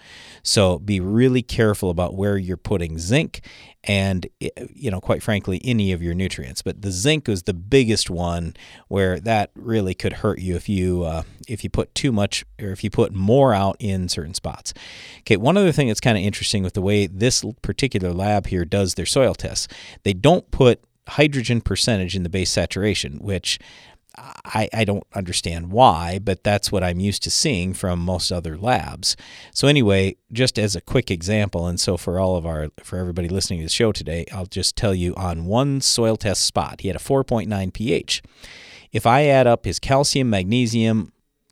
So 0.44 0.80
be 0.80 1.00
really 1.00 1.42
careful 1.42 1.90
about 1.90 2.16
where 2.16 2.38
you're 2.38 2.58
putting 2.58 2.98
zinc 2.98 3.42
and, 3.84 4.28
eh, 4.42 4.50
you 4.74 4.92
know, 4.92 5.00
quite 5.00 5.24
frankly, 5.24 5.62
any 5.64 5.92
of 5.92 6.02
your 6.02 6.14
nutrients. 6.14 6.62
But 6.62 6.82
the 6.82 6.92
zinc 6.92 7.30
is 7.30 7.44
the 7.44 7.54
biggest 7.54 8.10
one 8.10 8.56
where 8.88 9.20
that 9.20 9.52
really 9.56 9.94
could 9.94 10.14
hurt 10.14 10.40
you 10.40 10.56
if 10.56 10.68
you 10.68 11.04
uh, 11.04 11.24
if 11.48 11.64
you 11.64 11.70
put 11.70 11.96
too 11.96 12.12
much 12.12 12.46
or 12.62 12.72
if 12.72 12.84
you 12.84 12.90
put 12.90 13.14
more 13.14 13.54
out 13.54 13.78
in 13.80 14.10
certain 14.10 14.34
spots. 14.34 14.74
Okay, 15.20 15.38
one 15.38 15.58
other 15.58 15.72
thing 15.72 15.88
that's 15.88 16.02
kind 16.02 16.18
of 16.18 16.24
interesting 16.24 16.64
with 16.64 16.74
the 16.74 16.82
way 16.82 17.08
this 17.08 17.44
particular 17.62 18.14
lab 18.14 18.48
here 18.48 18.66
does 18.66 18.96
their 18.96 19.06
soil 19.06 19.34
tests, 19.34 19.67
they 20.04 20.14
don't 20.14 20.50
put 20.52 20.82
hydrogen 21.08 21.62
percentage 21.62 22.16
in 22.16 22.24
the 22.24 22.30
base 22.30 22.52
saturation, 22.52 23.18
which 23.20 23.60
I, 24.18 24.68
I 24.74 24.84
don't 24.84 25.06
understand 25.14 25.72
why, 25.72 26.20
but 26.20 26.44
that's 26.44 26.72
what 26.72 26.84
I'm 26.84 27.00
used 27.00 27.22
to 27.24 27.32
seeing 27.32 27.74
from 27.74 28.00
most 28.00 28.32
other 28.32 28.58
labs. 28.58 29.16
So 29.54 29.68
anyway, 29.68 30.16
just 30.32 30.58
as 30.58 30.76
a 30.76 30.82
quick 30.82 31.12
example, 31.12 31.68
and 31.68 31.80
so 31.80 31.98
for 31.98 32.20
all 32.20 32.36
of 32.36 32.46
our 32.46 32.70
for 32.84 32.98
everybody 32.98 33.30
listening 33.30 33.60
to 33.60 33.66
the 33.66 33.70
show 33.70 33.92
today, 33.92 34.26
I'll 34.32 34.48
just 34.48 34.76
tell 34.76 34.96
you 34.96 35.14
on 35.16 35.46
one 35.46 35.82
soil 35.82 36.18
test 36.18 36.44
spot, 36.44 36.82
he 36.82 36.88
had 36.88 36.98
a 36.98 37.00
4.9 37.00 37.74
pH. 37.74 38.24
If 38.92 39.06
I 39.06 39.26
add 39.26 39.46
up 39.46 39.66
his 39.66 39.80
calcium, 39.80 40.30
magnesium, 40.30 41.12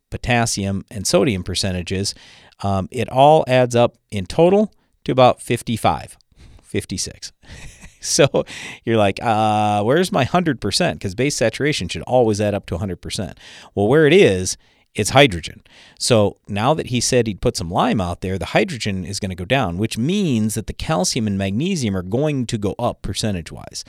potassium, 0.09 0.85
and 0.89 1.05
sodium 1.05 1.43
percentages, 1.43 2.15
um, 2.63 2.87
it 2.91 3.09
all 3.09 3.43
adds 3.47 3.75
up 3.75 3.97
in 4.09 4.25
total 4.25 4.73
to 5.03 5.11
about 5.11 5.41
55, 5.41 6.17
56. 6.63 7.31
so 8.09 8.45
you're 8.83 8.97
like, 8.97 9.21
uh, 9.21 9.83
where's 9.83 10.11
my 10.11 10.25
100%? 10.25 10.93
Because 10.93 11.15
base 11.15 11.35
saturation 11.35 11.87
should 11.87 12.03
always 12.03 12.39
add 12.39 12.53
up 12.53 12.65
to 12.67 12.77
100%. 12.77 13.37
Well, 13.73 13.87
where 13.87 14.05
it 14.05 14.13
is, 14.13 14.57
it's 14.95 15.09
hydrogen. 15.09 15.61
So 15.99 16.37
now 16.47 16.73
that 16.73 16.87
he 16.87 17.01
said 17.01 17.27
he'd 17.27 17.41
put 17.41 17.57
some 17.57 17.69
lime 17.69 17.99
out 17.99 18.21
there, 18.21 18.37
the 18.37 18.45
hydrogen 18.45 19.05
is 19.05 19.19
going 19.19 19.29
to 19.29 19.35
go 19.35 19.45
down, 19.45 19.77
which 19.77 19.97
means 19.97 20.55
that 20.55 20.67
the 20.67 20.73
calcium 20.73 21.27
and 21.27 21.37
magnesium 21.37 21.95
are 21.97 22.01
going 22.01 22.45
to 22.47 22.57
go 22.57 22.75
up 22.79 23.01
percentage 23.01 23.51
wise. 23.51 23.83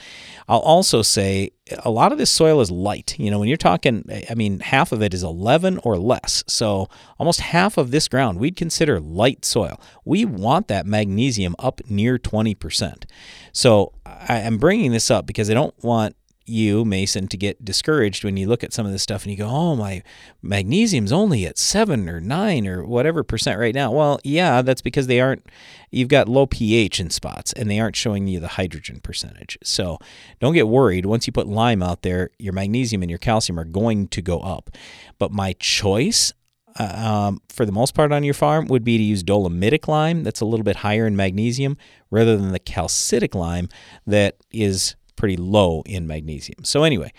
I'll 0.48 0.58
also 0.58 1.02
say 1.02 1.52
a 1.84 1.90
lot 1.90 2.10
of 2.10 2.18
this 2.18 2.30
soil 2.30 2.60
is 2.60 2.72
light. 2.72 3.16
You 3.18 3.30
know, 3.30 3.38
when 3.38 3.48
you're 3.48 3.56
talking, 3.56 4.04
I 4.28 4.34
mean, 4.34 4.60
half 4.60 4.90
of 4.90 5.00
it 5.00 5.14
is 5.14 5.22
11 5.22 5.78
or 5.84 5.96
less. 5.96 6.42
So 6.48 6.88
almost 7.18 7.40
half 7.40 7.76
of 7.76 7.92
this 7.92 8.08
ground 8.08 8.40
we'd 8.40 8.56
consider 8.56 8.98
light 9.00 9.44
soil. 9.44 9.80
We 10.04 10.24
want 10.24 10.66
that 10.68 10.86
magnesium 10.86 11.54
up 11.60 11.80
near 11.88 12.18
20%. 12.18 13.04
So 13.52 13.92
I'm 14.04 14.58
bringing 14.58 14.90
this 14.90 15.10
up 15.10 15.24
because 15.24 15.50
I 15.50 15.54
don't 15.54 15.74
want 15.84 16.16
you, 16.48 16.84
Mason, 16.84 17.28
to 17.28 17.36
get 17.36 17.64
discouraged 17.64 18.24
when 18.24 18.36
you 18.36 18.48
look 18.48 18.64
at 18.64 18.72
some 18.72 18.86
of 18.86 18.92
this 18.92 19.02
stuff 19.02 19.24
and 19.24 19.32
you 19.32 19.38
go, 19.38 19.48
oh, 19.48 19.76
my 19.76 20.02
magnesium's 20.42 21.12
only 21.12 21.46
at 21.46 21.58
seven 21.58 22.08
or 22.08 22.20
nine 22.20 22.66
or 22.66 22.84
whatever 22.84 23.22
percent 23.22 23.58
right 23.58 23.74
now. 23.74 23.90
Well, 23.90 24.18
yeah, 24.24 24.62
that's 24.62 24.82
because 24.82 25.06
they 25.06 25.20
aren't, 25.20 25.46
you've 25.90 26.08
got 26.08 26.28
low 26.28 26.46
pH 26.46 27.00
in 27.00 27.10
spots 27.10 27.52
and 27.52 27.70
they 27.70 27.80
aren't 27.80 27.96
showing 27.96 28.26
you 28.26 28.40
the 28.40 28.48
hydrogen 28.48 29.00
percentage. 29.00 29.58
So 29.62 29.98
don't 30.40 30.54
get 30.54 30.68
worried. 30.68 31.06
Once 31.06 31.26
you 31.26 31.32
put 31.32 31.46
lime 31.46 31.82
out 31.82 32.02
there, 32.02 32.30
your 32.38 32.52
magnesium 32.52 33.02
and 33.02 33.10
your 33.10 33.18
calcium 33.18 33.58
are 33.58 33.64
going 33.64 34.08
to 34.08 34.22
go 34.22 34.40
up. 34.40 34.70
But 35.18 35.32
my 35.32 35.54
choice, 35.54 36.32
uh, 36.78 37.28
um, 37.28 37.40
for 37.48 37.64
the 37.64 37.72
most 37.72 37.94
part 37.94 38.12
on 38.12 38.22
your 38.22 38.34
farm 38.34 38.66
would 38.66 38.84
be 38.84 38.98
to 38.98 39.02
use 39.02 39.22
dolomitic 39.22 39.88
lime 39.88 40.22
that's 40.22 40.40
a 40.40 40.44
little 40.44 40.64
bit 40.64 40.76
higher 40.76 41.06
in 41.06 41.16
magnesium 41.16 41.76
rather 42.10 42.36
than 42.36 42.52
the 42.52 42.58
calcitic 42.58 43.34
lime 43.34 43.68
that 44.06 44.36
is 44.52 44.94
pretty 45.16 45.36
low 45.36 45.82
in 45.86 46.06
magnesium. 46.06 46.64
So, 46.64 46.84
anyway, 46.84 47.12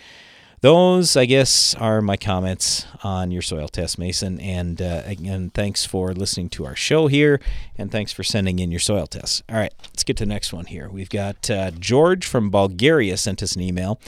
those, 0.61 1.15
I 1.15 1.25
guess, 1.25 1.75
are 1.75 2.01
my 2.01 2.17
comments 2.17 2.87
on 3.03 3.29
your 3.29 3.43
soil 3.43 3.67
test, 3.67 3.99
Mason. 3.99 4.39
And 4.39 4.81
uh, 4.81 5.03
again, 5.05 5.51
thanks 5.53 5.85
for 5.85 6.13
listening 6.13 6.49
to 6.49 6.65
our 6.65 6.75
show 6.75 7.07
here, 7.07 7.39
and 7.77 7.91
thanks 7.91 8.11
for 8.11 8.23
sending 8.23 8.57
in 8.57 8.71
your 8.71 8.79
soil 8.79 9.05
tests. 9.05 9.43
All 9.49 9.57
right, 9.57 9.73
let's 9.83 10.03
get 10.03 10.17
to 10.17 10.25
the 10.25 10.29
next 10.29 10.53
one 10.53 10.65
here. 10.65 10.89
We've 10.89 11.09
got 11.09 11.49
uh, 11.49 11.71
George 11.71 12.25
from 12.25 12.49
Bulgaria 12.49 13.17
sent 13.17 13.43
us 13.43 13.55
an 13.55 13.61
email. 13.61 13.99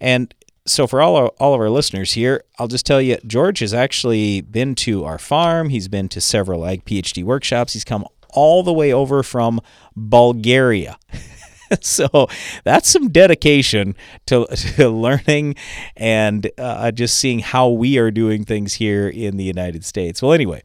And 0.00 0.34
so, 0.64 0.86
for 0.86 1.02
all, 1.02 1.16
our, 1.16 1.28
all 1.38 1.54
of 1.54 1.60
our 1.60 1.70
listeners 1.70 2.12
here, 2.14 2.42
I'll 2.58 2.68
just 2.68 2.86
tell 2.86 3.02
you 3.02 3.18
George 3.26 3.58
has 3.58 3.74
actually 3.74 4.40
been 4.40 4.74
to 4.76 5.04
our 5.04 5.18
farm. 5.18 5.68
He's 5.68 5.88
been 5.88 6.08
to 6.10 6.20
several 6.20 6.64
Ag 6.64 6.84
PhD 6.86 7.22
workshops. 7.22 7.74
He's 7.74 7.84
come 7.84 8.06
all 8.30 8.62
the 8.62 8.72
way 8.72 8.92
over 8.92 9.22
from 9.22 9.60
Bulgaria. 9.94 10.98
so 11.80 12.28
that's 12.64 12.88
some 12.88 13.08
dedication 13.08 13.94
to, 14.26 14.46
to 14.76 14.88
learning 14.88 15.54
and 15.96 16.50
uh, 16.58 16.90
just 16.90 17.16
seeing 17.16 17.40
how 17.40 17.68
we 17.68 17.98
are 17.98 18.10
doing 18.10 18.44
things 18.44 18.74
here 18.74 19.08
in 19.08 19.36
the 19.36 19.44
United 19.44 19.84
States. 19.84 20.22
Well, 20.22 20.32
anyway, 20.32 20.62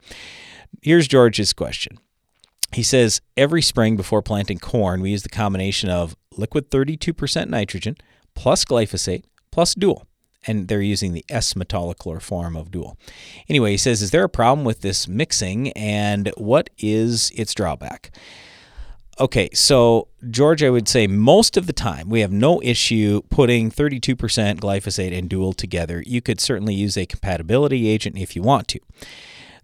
here's 0.82 1.08
George's 1.08 1.54
question. 1.54 2.00
He 2.74 2.84
says 2.84 3.22
every 3.38 3.62
spring 3.62 3.96
before 3.96 4.22
planting 4.22 4.60
corn, 4.60 5.02
we 5.02 5.12
use 5.12 5.24
the 5.24 5.30
combination 5.30 5.90
of 5.90 6.16
liquid 6.36 6.70
32% 6.70 7.48
nitrogen 7.48 7.98
plus 8.36 8.66
glyphosate 8.66 9.24
plus 9.52 9.74
dual. 9.74 10.06
And 10.46 10.68
they're 10.68 10.82
using 10.82 11.14
the 11.14 11.26
S 11.30 11.56
metolachlor 11.56 12.22
form 12.22 12.56
of 12.56 12.72
dual. 12.72 12.98
Anyway, 13.50 13.72
he 13.72 13.78
says, 13.78 14.02
Is 14.02 14.12
there 14.12 14.24
a 14.24 14.30
problem 14.30 14.66
with 14.66 14.82
this 14.82 15.08
mixing 15.08 15.72
and 15.72 16.32
what 16.38 16.70
is 16.78 17.32
its 17.36 17.54
drawback? 17.54 18.12
Okay, 19.20 19.50
so 19.52 20.10
George, 20.30 20.62
I 20.62 20.70
would 20.70 20.88
say 20.88 21.08
most 21.08 21.58
of 21.58 21.66
the 21.66 21.74
time 21.74 22.08
we 22.08 22.22
have 22.22 22.32
no 22.32 22.62
issue 22.62 23.22
putting 23.30 23.72
32% 23.72 24.16
glyphosate 24.60 25.18
and 25.18 25.28
dual 25.28 25.54
together. 25.54 26.04
You 26.06 26.22
could 26.22 26.40
certainly 26.40 26.76
use 26.76 26.96
a 26.96 27.08
compatibility 27.08 27.88
agent 27.88 28.18
if 28.18 28.36
you 28.36 28.44
want 28.44 28.68
to. 28.70 28.80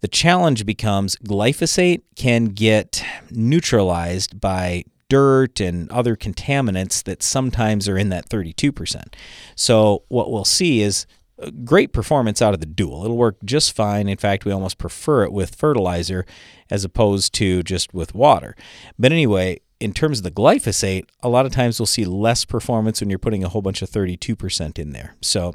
The 0.01 0.07
challenge 0.07 0.65
becomes 0.65 1.15
glyphosate 1.17 2.01
can 2.15 2.45
get 2.45 3.05
neutralized 3.29 4.41
by 4.41 4.85
dirt 5.07 5.59
and 5.59 5.91
other 5.91 6.15
contaminants 6.15 7.03
that 7.03 7.21
sometimes 7.21 7.87
are 7.87 7.97
in 7.97 8.09
that 8.09 8.27
32%. 8.29 9.13
So, 9.55 10.03
what 10.07 10.31
we'll 10.31 10.45
see 10.45 10.81
is 10.81 11.05
great 11.51 11.93
performance 11.93 12.41
out 12.41 12.53
of 12.53 12.59
the 12.59 12.65
dual. 12.65 13.03
It'll 13.03 13.17
work 13.17 13.37
just 13.43 13.75
fine. 13.75 14.07
In 14.07 14.17
fact, 14.17 14.45
we 14.45 14.51
almost 14.51 14.77
prefer 14.77 15.23
it 15.23 15.31
with 15.31 15.55
fertilizer 15.55 16.25
as 16.69 16.83
opposed 16.83 17.33
to 17.35 17.63
just 17.63 17.93
with 17.93 18.15
water. 18.15 18.55
But 18.97 19.11
anyway, 19.11 19.59
in 19.79 19.93
terms 19.93 20.19
of 20.19 20.23
the 20.23 20.31
glyphosate, 20.31 21.05
a 21.21 21.29
lot 21.29 21.45
of 21.45 21.51
times 21.51 21.79
we'll 21.79 21.87
see 21.87 22.05
less 22.05 22.45
performance 22.45 23.01
when 23.01 23.09
you're 23.09 23.19
putting 23.19 23.43
a 23.43 23.49
whole 23.49 23.61
bunch 23.61 23.81
of 23.81 23.89
32% 23.89 24.79
in 24.79 24.91
there. 24.91 25.15
So 25.21 25.53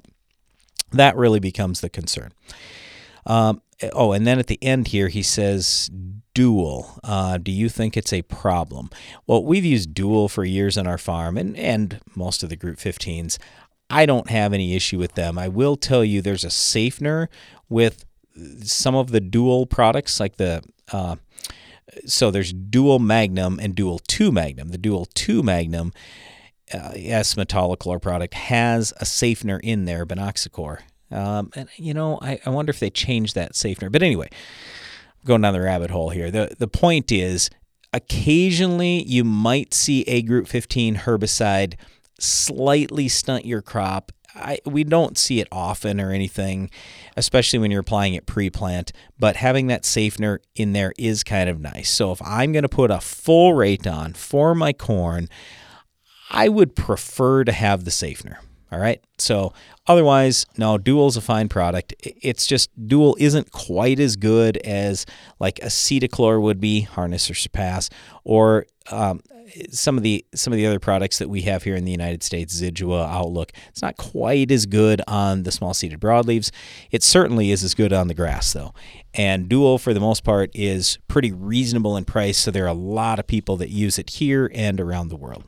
that 0.93 1.17
really 1.17 1.41
becomes 1.41 1.81
the 1.81 1.89
concern. 1.89 2.33
Um, 3.27 3.63
oh, 3.93 4.13
and 4.13 4.27
then 4.27 4.39
at 4.39 4.47
the 4.47 4.63
end 4.63 4.89
here, 4.89 5.09
he 5.09 5.23
says 5.23 5.91
dual. 6.35 6.99
Uh, 7.03 7.39
do 7.39 7.51
you 7.51 7.69
think 7.69 7.97
it's 7.97 8.13
a 8.13 8.23
problem? 8.23 8.91
Well, 9.27 9.45
we've 9.45 9.65
used 9.65 9.95
dual 9.95 10.29
for 10.29 10.45
years 10.45 10.79
on 10.79 10.87
our 10.87 10.99
farm 10.99 11.37
and, 11.37 11.57
and 11.57 12.01
most 12.15 12.43
of 12.43 12.49
the 12.49 12.57
Group 12.57 12.79
15s. 12.79 13.39
I 13.91 14.07
don't 14.07 14.29
have 14.31 14.53
any 14.53 14.75
issue 14.75 14.99
with 14.99 15.15
them. 15.15 15.39
I 15.39 15.49
will 15.49 15.77
tell 15.77 16.05
you 16.05 16.21
there's 16.21 16.45
a 16.45 16.51
safener 16.51 17.29
with 17.69 18.05
some 18.63 18.95
of 18.95 19.11
the 19.11 19.21
dual 19.21 19.67
products, 19.67 20.21
like 20.21 20.37
the. 20.37 20.63
Uh, 20.93 21.17
so 22.07 22.31
there's 22.31 22.53
dual 22.53 22.99
magnum 22.99 23.59
and 23.61 23.75
dual 23.75 23.99
2 23.99 24.31
magnum. 24.31 24.69
The 24.69 24.79
dual 24.79 25.07
2 25.15 25.43
magnum 25.43 25.93
uh, 26.73 26.93
S 26.95 27.35
metolachlor 27.35 28.01
product 28.01 28.35
has 28.35 28.93
a 28.99 29.07
safener 29.07 29.59
in 29.59 29.87
there, 29.87 30.05
benoxacor. 30.05 30.81
Um, 31.11 31.51
and 31.55 31.69
you 31.77 31.95
know, 31.95 32.19
I, 32.21 32.39
I 32.45 32.51
wonder 32.51 32.71
if 32.71 32.81
they 32.81 32.91
changed 32.91 33.35
that 33.35 33.57
safener. 33.57 33.89
But 33.91 34.03
anyway, 34.03 34.29
going 35.25 35.43
down 35.43 35.55
the 35.55 35.61
rabbit 35.61 35.91
hole 35.91 36.11
here. 36.11 36.31
The 36.31 36.55
the 36.59 36.69
point 36.69 37.11
is 37.11 37.51
occasionally 37.93 39.03
you 39.05 39.25
might 39.25 39.73
see 39.73 40.03
a 40.03 40.21
group 40.23 40.47
15 40.47 40.97
herbicide 40.97 41.75
slightly 42.19 43.09
stunt 43.09 43.45
your 43.45 43.63
crop. 43.63 44.13
I, 44.35 44.59
we 44.65 44.85
don't 44.85 45.19
see 45.19 45.41
it 45.41 45.49
often 45.51 46.01
or 46.01 46.13
anything, 46.13 46.71
especially 47.17 47.59
when 47.59 47.71
you're 47.71 47.81
applying 47.81 48.15
it 48.15 48.27
pre 48.27 48.51
plant, 48.51 48.93
but 49.19 49.37
having 49.37 49.67
that 49.69 49.85
safener 49.85 50.41
in 50.55 50.73
there 50.73 50.93
is 50.99 51.25
kind 51.25 51.49
of 51.49 51.61
nice. 51.61 51.91
So 51.91 52.13
if 52.13 52.23
I'm 52.23 52.53
going 52.53 52.63
to 52.63 52.69
put 52.69 52.91
a 52.91 53.01
full 53.01 53.55
rate 53.55 53.87
on 53.87 54.13
for 54.13 54.55
my 54.55 54.73
corn, 54.73 55.29
I 56.31 56.49
would 56.49 56.77
prefer 56.77 57.45
to 57.45 57.53
have 57.53 57.85
the 57.85 57.91
safener. 57.91 58.41
All 58.71 58.79
right. 58.79 59.03
So 59.17 59.55
otherwise, 59.87 60.45
no, 60.59 60.77
Dual's 60.77 61.17
a 61.17 61.23
fine 61.23 61.49
product. 61.49 61.95
It's 62.01 62.47
just 62.47 62.71
Dual 62.87 63.17
isn't 63.19 63.51
quite 63.51 63.99
as 63.99 64.17
good 64.17 64.59
as 64.59 65.07
like 65.41 65.57
Acetochlor 65.57 66.41
would 66.41 66.61
be, 66.61 66.83
Harness 66.83 67.31
or 67.31 67.35
Surpass, 67.35 67.89
or 68.25 68.67
um, 68.91 69.21
some 69.71 69.97
of 69.97 70.03
the 70.03 70.25
some 70.35 70.53
of 70.53 70.57
the 70.57 70.67
other 70.67 70.79
products 70.79 71.19
that 71.19 71.29
we 71.29 71.43
have 71.43 71.63
here 71.63 71.77
in 71.77 71.85
the 71.85 71.91
United 71.91 72.23
States, 72.23 72.61
Zidua, 72.61 73.09
Outlook. 73.09 73.53
It's 73.69 73.83
not 73.83 73.97
quite 73.97 74.51
as 74.51 74.67
good 74.67 75.01
on 75.07 75.43
the 75.43 75.53
small 75.53 75.75
seeded 75.75 76.01
broadleaves. 76.01 76.51
It 76.91 77.03
certainly 77.03 77.51
is 77.51 77.63
as 77.63 77.75
good 77.75 77.93
on 77.93 78.09
the 78.09 78.15
grass 78.15 78.53
though. 78.53 78.75
And 79.15 79.49
Dual, 79.49 79.79
for 79.79 79.95
the 79.95 80.01
most 80.01 80.25
part, 80.25 80.51
is 80.55 80.99
pretty 81.09 81.33
reasonable 81.33 81.97
in 81.97 82.05
price. 82.05 82.39
So 82.39 82.51
there 82.51 82.65
are 82.65 82.69
a 82.69 82.75
lot 82.75 83.19
of 83.19 83.27
people 83.27 83.57
that 83.57 83.71
use 83.71 83.99
it 83.99 84.11
here 84.11 84.51
and 84.55 84.81
around 84.81 85.09
the 85.09 85.17
world. 85.17 85.45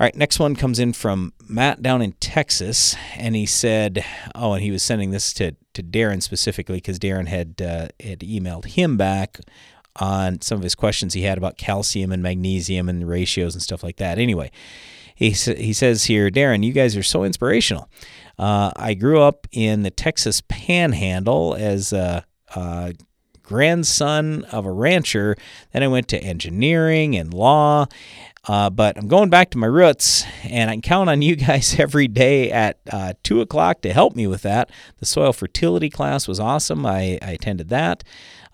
All 0.00 0.06
right, 0.06 0.16
next 0.16 0.38
one 0.38 0.56
comes 0.56 0.78
in 0.78 0.94
from 0.94 1.34
Matt 1.46 1.82
down 1.82 2.00
in 2.00 2.12
Texas, 2.12 2.96
and 3.16 3.36
he 3.36 3.44
said, 3.44 4.02
"Oh, 4.34 4.54
and 4.54 4.62
he 4.62 4.70
was 4.70 4.82
sending 4.82 5.10
this 5.10 5.34
to 5.34 5.56
to 5.74 5.82
Darren 5.82 6.22
specifically 6.22 6.78
because 6.78 6.98
Darren 6.98 7.28
had 7.28 7.60
uh, 7.60 7.88
had 8.02 8.20
emailed 8.20 8.64
him 8.64 8.96
back 8.96 9.40
on 9.96 10.40
some 10.40 10.58
of 10.58 10.62
his 10.62 10.74
questions 10.74 11.14
he 11.14 11.22
had 11.22 11.38
about 11.38 11.58
calcium 11.58 12.12
and 12.12 12.22
magnesium 12.22 12.88
and 12.88 13.08
ratios 13.08 13.54
and 13.54 13.62
stuff 13.62 13.82
like 13.82 13.96
that. 13.96 14.18
Anyway, 14.18 14.50
he 15.14 15.30
he 15.30 15.72
says 15.72 16.04
here, 16.04 16.30
Darren, 16.30 16.64
you 16.64 16.72
guys 16.72 16.96
are 16.96 17.02
so 17.02 17.24
inspirational. 17.24 17.88
Uh, 18.38 18.72
I 18.76 18.94
grew 18.94 19.20
up 19.20 19.46
in 19.52 19.82
the 19.82 19.90
Texas 19.90 20.42
Panhandle 20.48 21.54
as 21.54 21.92
a, 21.92 22.24
a 22.54 22.94
grandson 23.42 24.44
of 24.44 24.64
a 24.64 24.72
rancher. 24.72 25.36
Then 25.72 25.82
I 25.82 25.88
went 25.88 26.08
to 26.08 26.18
engineering 26.18 27.16
and 27.16 27.34
law." 27.34 27.86
Uh, 28.48 28.70
but 28.70 28.96
I'm 28.96 29.06
going 29.06 29.28
back 29.28 29.50
to 29.50 29.58
my 29.58 29.66
roots, 29.66 30.24
and 30.44 30.70
I 30.70 30.74
can 30.74 30.82
count 30.82 31.10
on 31.10 31.20
you 31.20 31.36
guys 31.48 31.78
every 31.78 32.08
day 32.08 32.50
at 32.50 32.80
uh, 32.90 33.12
2 33.22 33.40
o'clock 33.40 33.82
to 33.82 33.92
help 33.92 34.16
me 34.16 34.26
with 34.26 34.42
that. 34.42 34.70
The 34.98 35.06
soil 35.06 35.32
fertility 35.32 35.90
class 35.90 36.26
was 36.26 36.40
awesome. 36.40 36.86
I, 36.86 37.18
I 37.20 37.32
attended 37.32 37.68
that, 37.68 38.02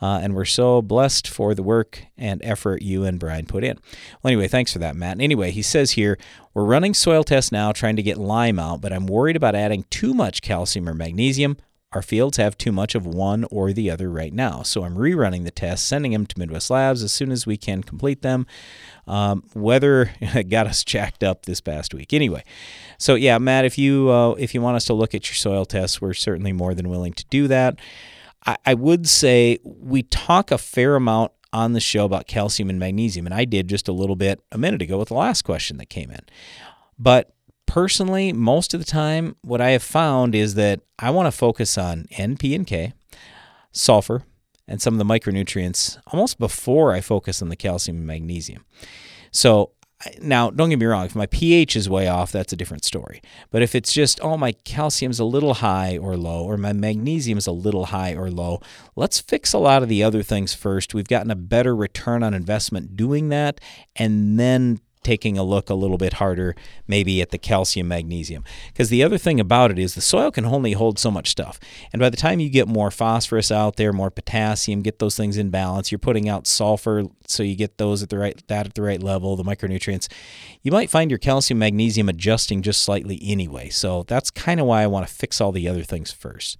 uh, 0.01 0.21
and 0.23 0.35
we're 0.35 0.45
so 0.45 0.83
blessed 0.83 1.27
for 1.29 1.55
the 1.55 1.63
work 1.63 2.05
and 2.17 2.41
effort 2.45 2.83
you 2.83 3.05
and 3.05 3.19
Brian 3.19 3.47
put 3.47 3.65
in. 3.65 3.79
Well, 4.23 4.33
anyway, 4.33 4.49
thanks 4.49 4.73
for 4.73 4.79
that, 4.79 4.97
Matt. 4.97 5.13
And 5.13 5.23
anyway, 5.23 5.51
he 5.51 5.63
says 5.63 5.93
here 5.93 6.19
we're 6.55 6.65
running 6.65 6.95
soil 6.95 7.25
tests 7.25 7.53
now 7.53 7.73
trying 7.73 7.97
to 7.97 8.03
get 8.03 8.19
lime 8.19 8.59
out, 8.59 8.81
but 8.81 8.93
I'm 8.93 9.07
worried 9.07 9.37
about 9.37 9.55
adding 9.55 9.85
too 9.91 10.15
much 10.15 10.43
calcium 10.43 10.89
or 10.89 10.95
magnesium. 10.95 11.57
Our 11.93 12.03
fields 12.03 12.37
have 12.37 12.59
too 12.59 12.73
much 12.73 12.95
of 12.95 13.07
one 13.07 13.45
or 13.45 13.73
the 13.73 13.91
other 13.91 14.11
right 14.11 14.33
now. 14.33 14.63
So 14.63 14.85
I'm 14.85 14.97
rerunning 14.97 15.45
the 15.45 15.51
tests, 15.51 15.87
sending 15.87 16.13
them 16.13 16.27
to 16.27 16.39
Midwest 16.39 16.69
Labs 16.69 17.03
as 17.03 17.13
soon 17.13 17.31
as 17.31 17.47
we 17.47 17.57
can 17.57 17.83
complete 17.83 18.23
them. 18.23 18.47
Um, 19.07 19.45
weather 19.55 20.11
got 20.51 20.67
us 20.67 20.85
jacked 20.85 21.23
up 21.23 21.47
this 21.47 21.61
past 21.61 21.95
week. 21.95 22.13
Anyway, 22.13 22.45
so 22.99 23.15
yeah, 23.15 23.39
Matt, 23.39 23.65
if 23.65 23.79
you 23.79 24.11
uh, 24.11 24.33
if 24.33 24.53
you 24.53 24.61
want 24.61 24.77
us 24.77 24.85
to 24.87 24.95
look 24.95 25.15
at 25.15 25.29
your 25.29 25.37
soil 25.37 25.65
tests, 25.65 26.01
we're 26.01 26.13
certainly 26.13 26.53
more 26.53 26.75
than 26.75 26.91
willing 26.91 27.15
to 27.15 27.25
do 27.31 27.49
that. 27.49 27.79
I, 28.47 28.57
I 28.65 28.75
would 28.75 29.09
say 29.09 29.59
we 29.65 30.03
talk 30.03 30.51
a 30.51 30.59
fair 30.59 30.97
amount 30.97 31.33
on 31.53 31.73
the 31.73 31.81
show 31.81 32.05
about 32.05 32.27
calcium 32.27 32.71
and 32.71 32.79
magnesium, 32.79 33.27
and 33.27 33.35
I 33.35 33.45
did 33.45 33.69
just 33.69 33.89
a 33.89 33.93
little 33.93 34.17
bit 34.17 34.41
a 34.53 34.59
minute 34.59 34.83
ago 34.83 34.99
with 34.99 35.09
the 35.09 35.15
last 35.15 35.43
question 35.43 35.79
that 35.79 35.89
came 35.89 36.11
in. 36.11 36.21
But 36.99 37.35
personally, 37.67 38.33
most 38.33 38.75
of 38.75 38.81
the 38.81 38.87
time, 38.87 39.37
what 39.43 39.61
I 39.61 39.71
have 39.71 39.83
found 39.83 40.35
is 40.35 40.55
that 40.55 40.81
I 40.99 41.11
want 41.11 41.27
to 41.27 41.33
focus 41.33 41.79
on 41.79 42.07
N, 42.13 42.37
P, 42.37 42.55
and 42.55 42.67
K, 42.67 42.93
sulfur, 43.73 44.23
and 44.69 44.83
some 44.83 44.95
of 44.95 44.99
the 44.99 45.05
micronutrients 45.05 45.99
almost 46.09 46.39
before 46.39 46.93
I 46.93 47.01
focus 47.01 47.41
on 47.41 47.49
the 47.49 47.57
calcium 47.57 47.99
and 47.99 48.07
magnesium. 48.07 48.65
So 49.31 49.73
now, 50.21 50.51
don't 50.51 50.69
get 50.69 50.79
me 50.79 50.87
wrong, 50.87 51.07
if 51.07 51.17
my 51.17 51.27
pH 51.27 51.75
is 51.75 51.89
way 51.89 52.07
off, 52.07 52.31
that's 52.31 52.53
a 52.53 52.57
different 52.57 52.85
story. 52.85 53.23
But 53.51 53.63
if 53.63 53.75
it's 53.75 53.93
just, 53.93 54.21
oh, 54.23 54.37
my 54.37 54.53
calcium's 54.53 55.19
a 55.19 55.25
little 55.25 55.55
high 55.55 55.97
or 55.97 56.17
low, 56.17 56.45
or 56.45 56.59
my 56.59 56.75
magnesium's 56.75 57.47
a 57.47 57.53
little 57.53 57.87
high 57.87 58.15
or 58.15 58.31
low, 58.31 58.61
let's 58.95 59.21
fix 59.21 59.53
a 59.53 59.59
lot 59.59 59.83
of 59.83 59.89
the 59.89 60.03
other 60.03 60.23
things 60.23 60.53
first. 60.53 60.93
We've 60.93 61.09
gotten 61.09 61.31
a 61.31 61.37
better 61.37 61.75
return 61.75 62.23
on 62.23 62.35
investment 62.35 62.97
doing 62.97 63.31
that, 63.31 63.61
and 63.95 64.39
then 64.39 64.81
taking 65.07 65.39
a 65.39 65.45
look 65.45 65.71
a 65.71 65.75
little 65.75 65.99
bit 65.99 66.15
harder 66.15 66.57
maybe 66.89 67.23
at 67.23 67.31
the 67.31 67.39
calcium 67.39 67.87
magnesium 67.87 68.43
because 68.73 68.89
the 68.89 69.05
other 69.05 69.17
thing 69.17 69.39
about 69.39 69.71
it 69.71 69.79
is 69.79 69.95
the 69.95 70.01
soil 70.01 70.33
can 70.33 70.45
only 70.45 70.73
hold 70.73 70.99
so 70.99 71.13
much 71.13 71.29
stuff 71.29 71.61
and 71.93 72.01
by 72.01 72.11
the 72.11 72.17
time 72.17 72.41
you 72.41 72.51
get 72.51 72.67
more 72.67 72.91
phosphorus 72.91 73.53
out 73.53 73.77
there 73.77 73.93
more 73.93 74.11
potassium 74.11 74.83
get 74.83 74.99
those 74.99 75.17
things 75.17 75.37
in 75.37 75.49
balance 75.49 75.93
you're 75.93 75.99
putting 76.01 76.29
out 76.29 76.45
sulfur 76.45 77.05
so 77.25 77.45
you 77.45 77.55
get 77.55 77.79
those 77.79 78.03
at 78.03 78.09
the 78.09 78.19
right 78.19 78.43
that 78.49 78.67
at 78.67 78.75
the 78.75 78.83
right 78.83 79.01
level 79.01 79.37
the 79.37 79.45
micronutrients 79.45 80.09
you 80.63 80.73
might 80.73 80.91
find 80.91 81.09
your 81.09 81.19
calcium 81.19 81.61
magnesium 81.61 82.09
adjusting 82.09 82.61
just 82.61 82.83
slightly 82.83 83.21
anyway 83.23 83.69
so 83.69 84.03
that's 84.09 84.29
kind 84.33 84.59
of 84.59 84.67
why 84.67 84.83
I 84.83 84.89
want 84.89 85.07
to 85.07 85.15
fix 85.15 85.41
all 85.41 85.53
the 85.53 85.69
other 85.69 85.85
things 85.85 86.11
first 86.11 86.59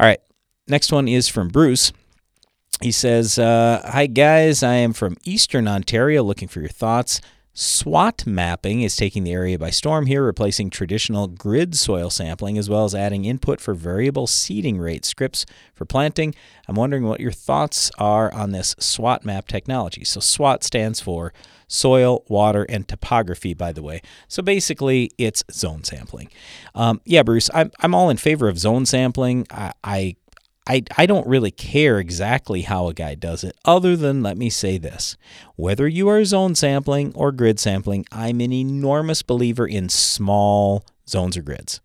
all 0.00 0.06
right 0.06 0.20
next 0.66 0.90
one 0.90 1.06
is 1.06 1.28
from 1.28 1.46
Bruce 1.46 1.92
he 2.82 2.92
says, 2.92 3.38
uh, 3.38 3.80
Hi, 3.90 4.06
guys. 4.06 4.62
I 4.62 4.74
am 4.74 4.92
from 4.92 5.16
Eastern 5.24 5.66
Ontario 5.66 6.22
looking 6.22 6.48
for 6.48 6.60
your 6.60 6.68
thoughts. 6.68 7.20
SWAT 7.58 8.26
mapping 8.26 8.82
is 8.82 8.96
taking 8.96 9.24
the 9.24 9.32
area 9.32 9.58
by 9.58 9.70
storm 9.70 10.04
here, 10.04 10.22
replacing 10.22 10.68
traditional 10.68 11.26
grid 11.26 11.74
soil 11.74 12.10
sampling 12.10 12.58
as 12.58 12.68
well 12.68 12.84
as 12.84 12.94
adding 12.94 13.24
input 13.24 13.62
for 13.62 13.72
variable 13.72 14.26
seeding 14.26 14.76
rate 14.76 15.06
scripts 15.06 15.46
for 15.72 15.86
planting. 15.86 16.34
I'm 16.68 16.76
wondering 16.76 17.04
what 17.04 17.18
your 17.18 17.32
thoughts 17.32 17.90
are 17.98 18.30
on 18.34 18.52
this 18.52 18.76
SWAT 18.78 19.24
map 19.24 19.48
technology. 19.48 20.04
So, 20.04 20.20
SWAT 20.20 20.64
stands 20.64 21.00
for 21.00 21.32
soil, 21.66 22.24
water, 22.28 22.64
and 22.68 22.86
topography, 22.86 23.54
by 23.54 23.72
the 23.72 23.82
way. 23.82 24.02
So, 24.28 24.42
basically, 24.42 25.10
it's 25.16 25.42
zone 25.50 25.82
sampling. 25.82 26.28
Um, 26.74 27.00
yeah, 27.06 27.22
Bruce, 27.22 27.48
I'm, 27.54 27.70
I'm 27.80 27.94
all 27.94 28.10
in 28.10 28.18
favor 28.18 28.48
of 28.48 28.58
zone 28.58 28.84
sampling. 28.84 29.46
I, 29.50 29.72
I 29.82 30.16
I, 30.66 30.82
I 30.96 31.06
don't 31.06 31.26
really 31.26 31.52
care 31.52 31.98
exactly 31.98 32.62
how 32.62 32.88
a 32.88 32.94
guy 32.94 33.14
does 33.14 33.44
it, 33.44 33.56
other 33.64 33.96
than 33.96 34.22
let 34.22 34.36
me 34.36 34.50
say 34.50 34.78
this. 34.78 35.16
Whether 35.54 35.86
you 35.86 36.08
are 36.08 36.24
zone 36.24 36.54
sampling 36.54 37.12
or 37.14 37.30
grid 37.30 37.60
sampling, 37.60 38.04
I'm 38.10 38.40
an 38.40 38.52
enormous 38.52 39.22
believer 39.22 39.66
in 39.66 39.88
small 39.88 40.84
zones 41.08 41.36
or 41.36 41.42
grids. 41.42 41.80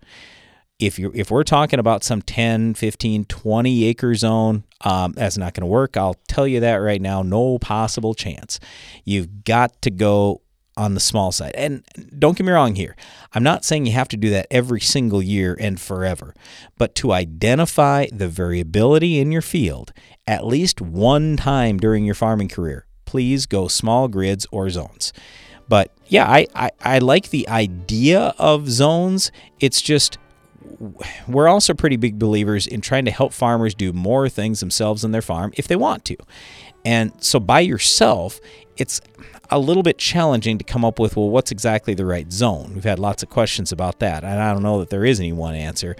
If 0.79 0.97
you 0.97 1.11
if 1.13 1.29
we're 1.29 1.43
talking 1.43 1.79
about 1.79 2.03
some 2.03 2.23
10, 2.23 2.73
15, 2.73 3.25
20 3.25 3.84
acre 3.86 4.15
zone, 4.15 4.63
um, 4.82 5.11
that's 5.13 5.38
not 5.38 5.53
going 5.53 5.61
to 5.61 5.67
work. 5.67 5.95
I'll 5.95 6.17
tell 6.27 6.47
you 6.47 6.59
that 6.61 6.77
right 6.77 7.01
now. 7.01 7.21
No 7.21 7.59
possible 7.59 8.15
chance. 8.15 8.59
You've 9.05 9.43
got 9.43 9.79
to 9.84 9.91
go 9.91 10.41
on 10.78 10.93
the 10.93 10.99
small 10.99 11.32
side. 11.32 11.53
And 11.55 11.84
don't 12.17 12.38
get 12.38 12.45
me 12.45 12.51
wrong 12.51 12.76
here. 12.76 12.95
I'm 13.34 13.43
not 13.43 13.65
saying 13.65 13.86
you 13.86 13.91
have 13.93 14.07
to 14.09 14.17
do 14.17 14.30
that 14.30 14.47
every 14.49 14.82
single 14.82 15.22
year 15.22 15.57
and 15.59 15.80
forever, 15.80 16.34
but 16.78 16.95
to 16.95 17.11
identify 17.11 18.07
the 18.11 18.28
variability 18.28 19.19
in 19.19 19.32
your 19.32 19.41
field 19.41 19.91
at 20.28 20.45
least 20.45 20.82
one 20.82 21.36
time 21.36 21.78
during 21.78 22.05
your 22.05 22.15
farming 22.15 22.47
career, 22.47 22.86
please 23.05 23.45
go 23.45 23.67
small 23.67 24.07
grids 24.07 24.47
or 24.51 24.69
zones. 24.69 25.11
But 25.67 25.91
yeah, 26.07 26.30
I, 26.30 26.47
I, 26.55 26.72
I 26.82 26.99
like 26.99 27.30
the 27.30 27.47
idea 27.49 28.34
of 28.38 28.69
zones. 28.69 29.32
It's 29.59 29.82
just 29.82 30.17
we're 31.28 31.47
also 31.47 31.74
pretty 31.74 31.97
big 31.97 32.19
believers 32.19 32.67
in 32.67 32.82
trying 32.82 33.05
to 33.05 33.11
help 33.11 33.34
farmers 33.34 33.74
do 33.74 33.91
more 33.93 34.30
things 34.30 34.59
themselves 34.59 35.03
in 35.03 35.11
their 35.11 35.22
farm 35.22 35.51
if 35.57 35.67
they 35.67 35.76
want 35.76 36.05
to. 36.05 36.17
And 36.86 37.11
so 37.24 37.39
by 37.39 37.61
yourself, 37.61 38.39
it's 38.78 39.01
a 39.51 39.59
little 39.59 39.83
bit 39.83 39.97
challenging 39.97 40.57
to 40.57 40.63
come 40.63 40.85
up 40.85 40.97
with, 40.97 41.17
well, 41.17 41.29
what's 41.29 41.51
exactly 41.51 41.93
the 41.93 42.05
right 42.05 42.31
zone? 42.31 42.71
We've 42.73 42.83
had 42.85 42.99
lots 42.99 43.21
of 43.21 43.29
questions 43.29 43.71
about 43.71 43.99
that, 43.99 44.23
and 44.23 44.41
I 44.41 44.53
don't 44.53 44.63
know 44.63 44.79
that 44.79 44.89
there 44.89 45.03
is 45.03 45.19
any 45.19 45.33
one 45.33 45.55
answer. 45.55 45.95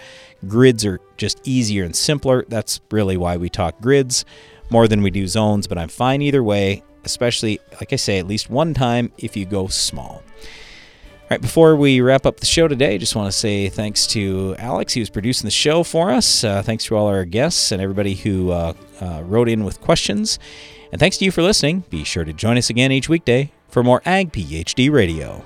Grids 0.48 0.86
are 0.86 1.00
just 1.18 1.46
easier 1.46 1.84
and 1.84 1.96
simpler. 1.96 2.46
That's 2.48 2.80
really 2.90 3.18
why 3.18 3.38
we 3.38 3.50
talk 3.50 3.82
grids 3.82 4.24
more 4.70 4.88
than 4.88 5.04
we 5.04 5.12
do 5.12 5.28
zones, 5.28 5.68
but 5.68 5.78
I'm 5.78 5.90
fine 5.90 6.22
either 6.22 6.42
way, 6.42 6.82
especially, 7.04 7.60
like 7.74 7.92
I 7.92 7.98
say, 7.98 8.20
at 8.20 8.28
least 8.28 8.50
one 8.50 8.74
time 8.74 9.12
if 9.18 9.36
you 9.36 9.46
go 9.46 9.68
small. 9.68 10.24
All 10.24 11.36
right, 11.36 11.42
before 11.42 11.76
we 11.76 12.02
wrap 12.02 12.26
up 12.26 12.40
the 12.40 12.46
show 12.46 12.68
today, 12.68 12.98
just 12.98 13.16
want 13.16 13.32
to 13.32 13.38
say 13.38 13.70
thanks 13.70 14.08
to 14.08 14.56
Alex. 14.60 14.94
He 14.94 15.02
was 15.02 15.10
producing 15.10 15.48
the 15.48 15.52
show 15.52 15.84
for 15.84 16.12
us. 16.12 16.44
Uh, 16.44 16.62
thanks 16.62 16.86
to 16.86 16.96
all 16.96 17.08
our 17.08 17.26
guests 17.26 17.72
and 17.72 17.82
everybody 17.82 18.16
who 18.16 18.52
uh, 18.52 18.74
uh, 19.02 19.22
wrote 19.24 19.48
in 19.48 19.64
with 19.64 19.80
questions. 19.82 20.40
And 20.92 21.00
thanks 21.00 21.18
to 21.18 21.26
you 21.26 21.32
for 21.32 21.42
listening. 21.42 21.86
Be 21.90 22.04
sure 22.04 22.26
to 22.26 22.34
join 22.34 22.58
us 22.58 22.70
again 22.70 22.92
each 22.92 23.10
weekday 23.10 23.52
for 23.70 23.84
more 23.84 24.02
Ag 24.06 24.32
PhD 24.32 24.92
Radio. 24.92 25.44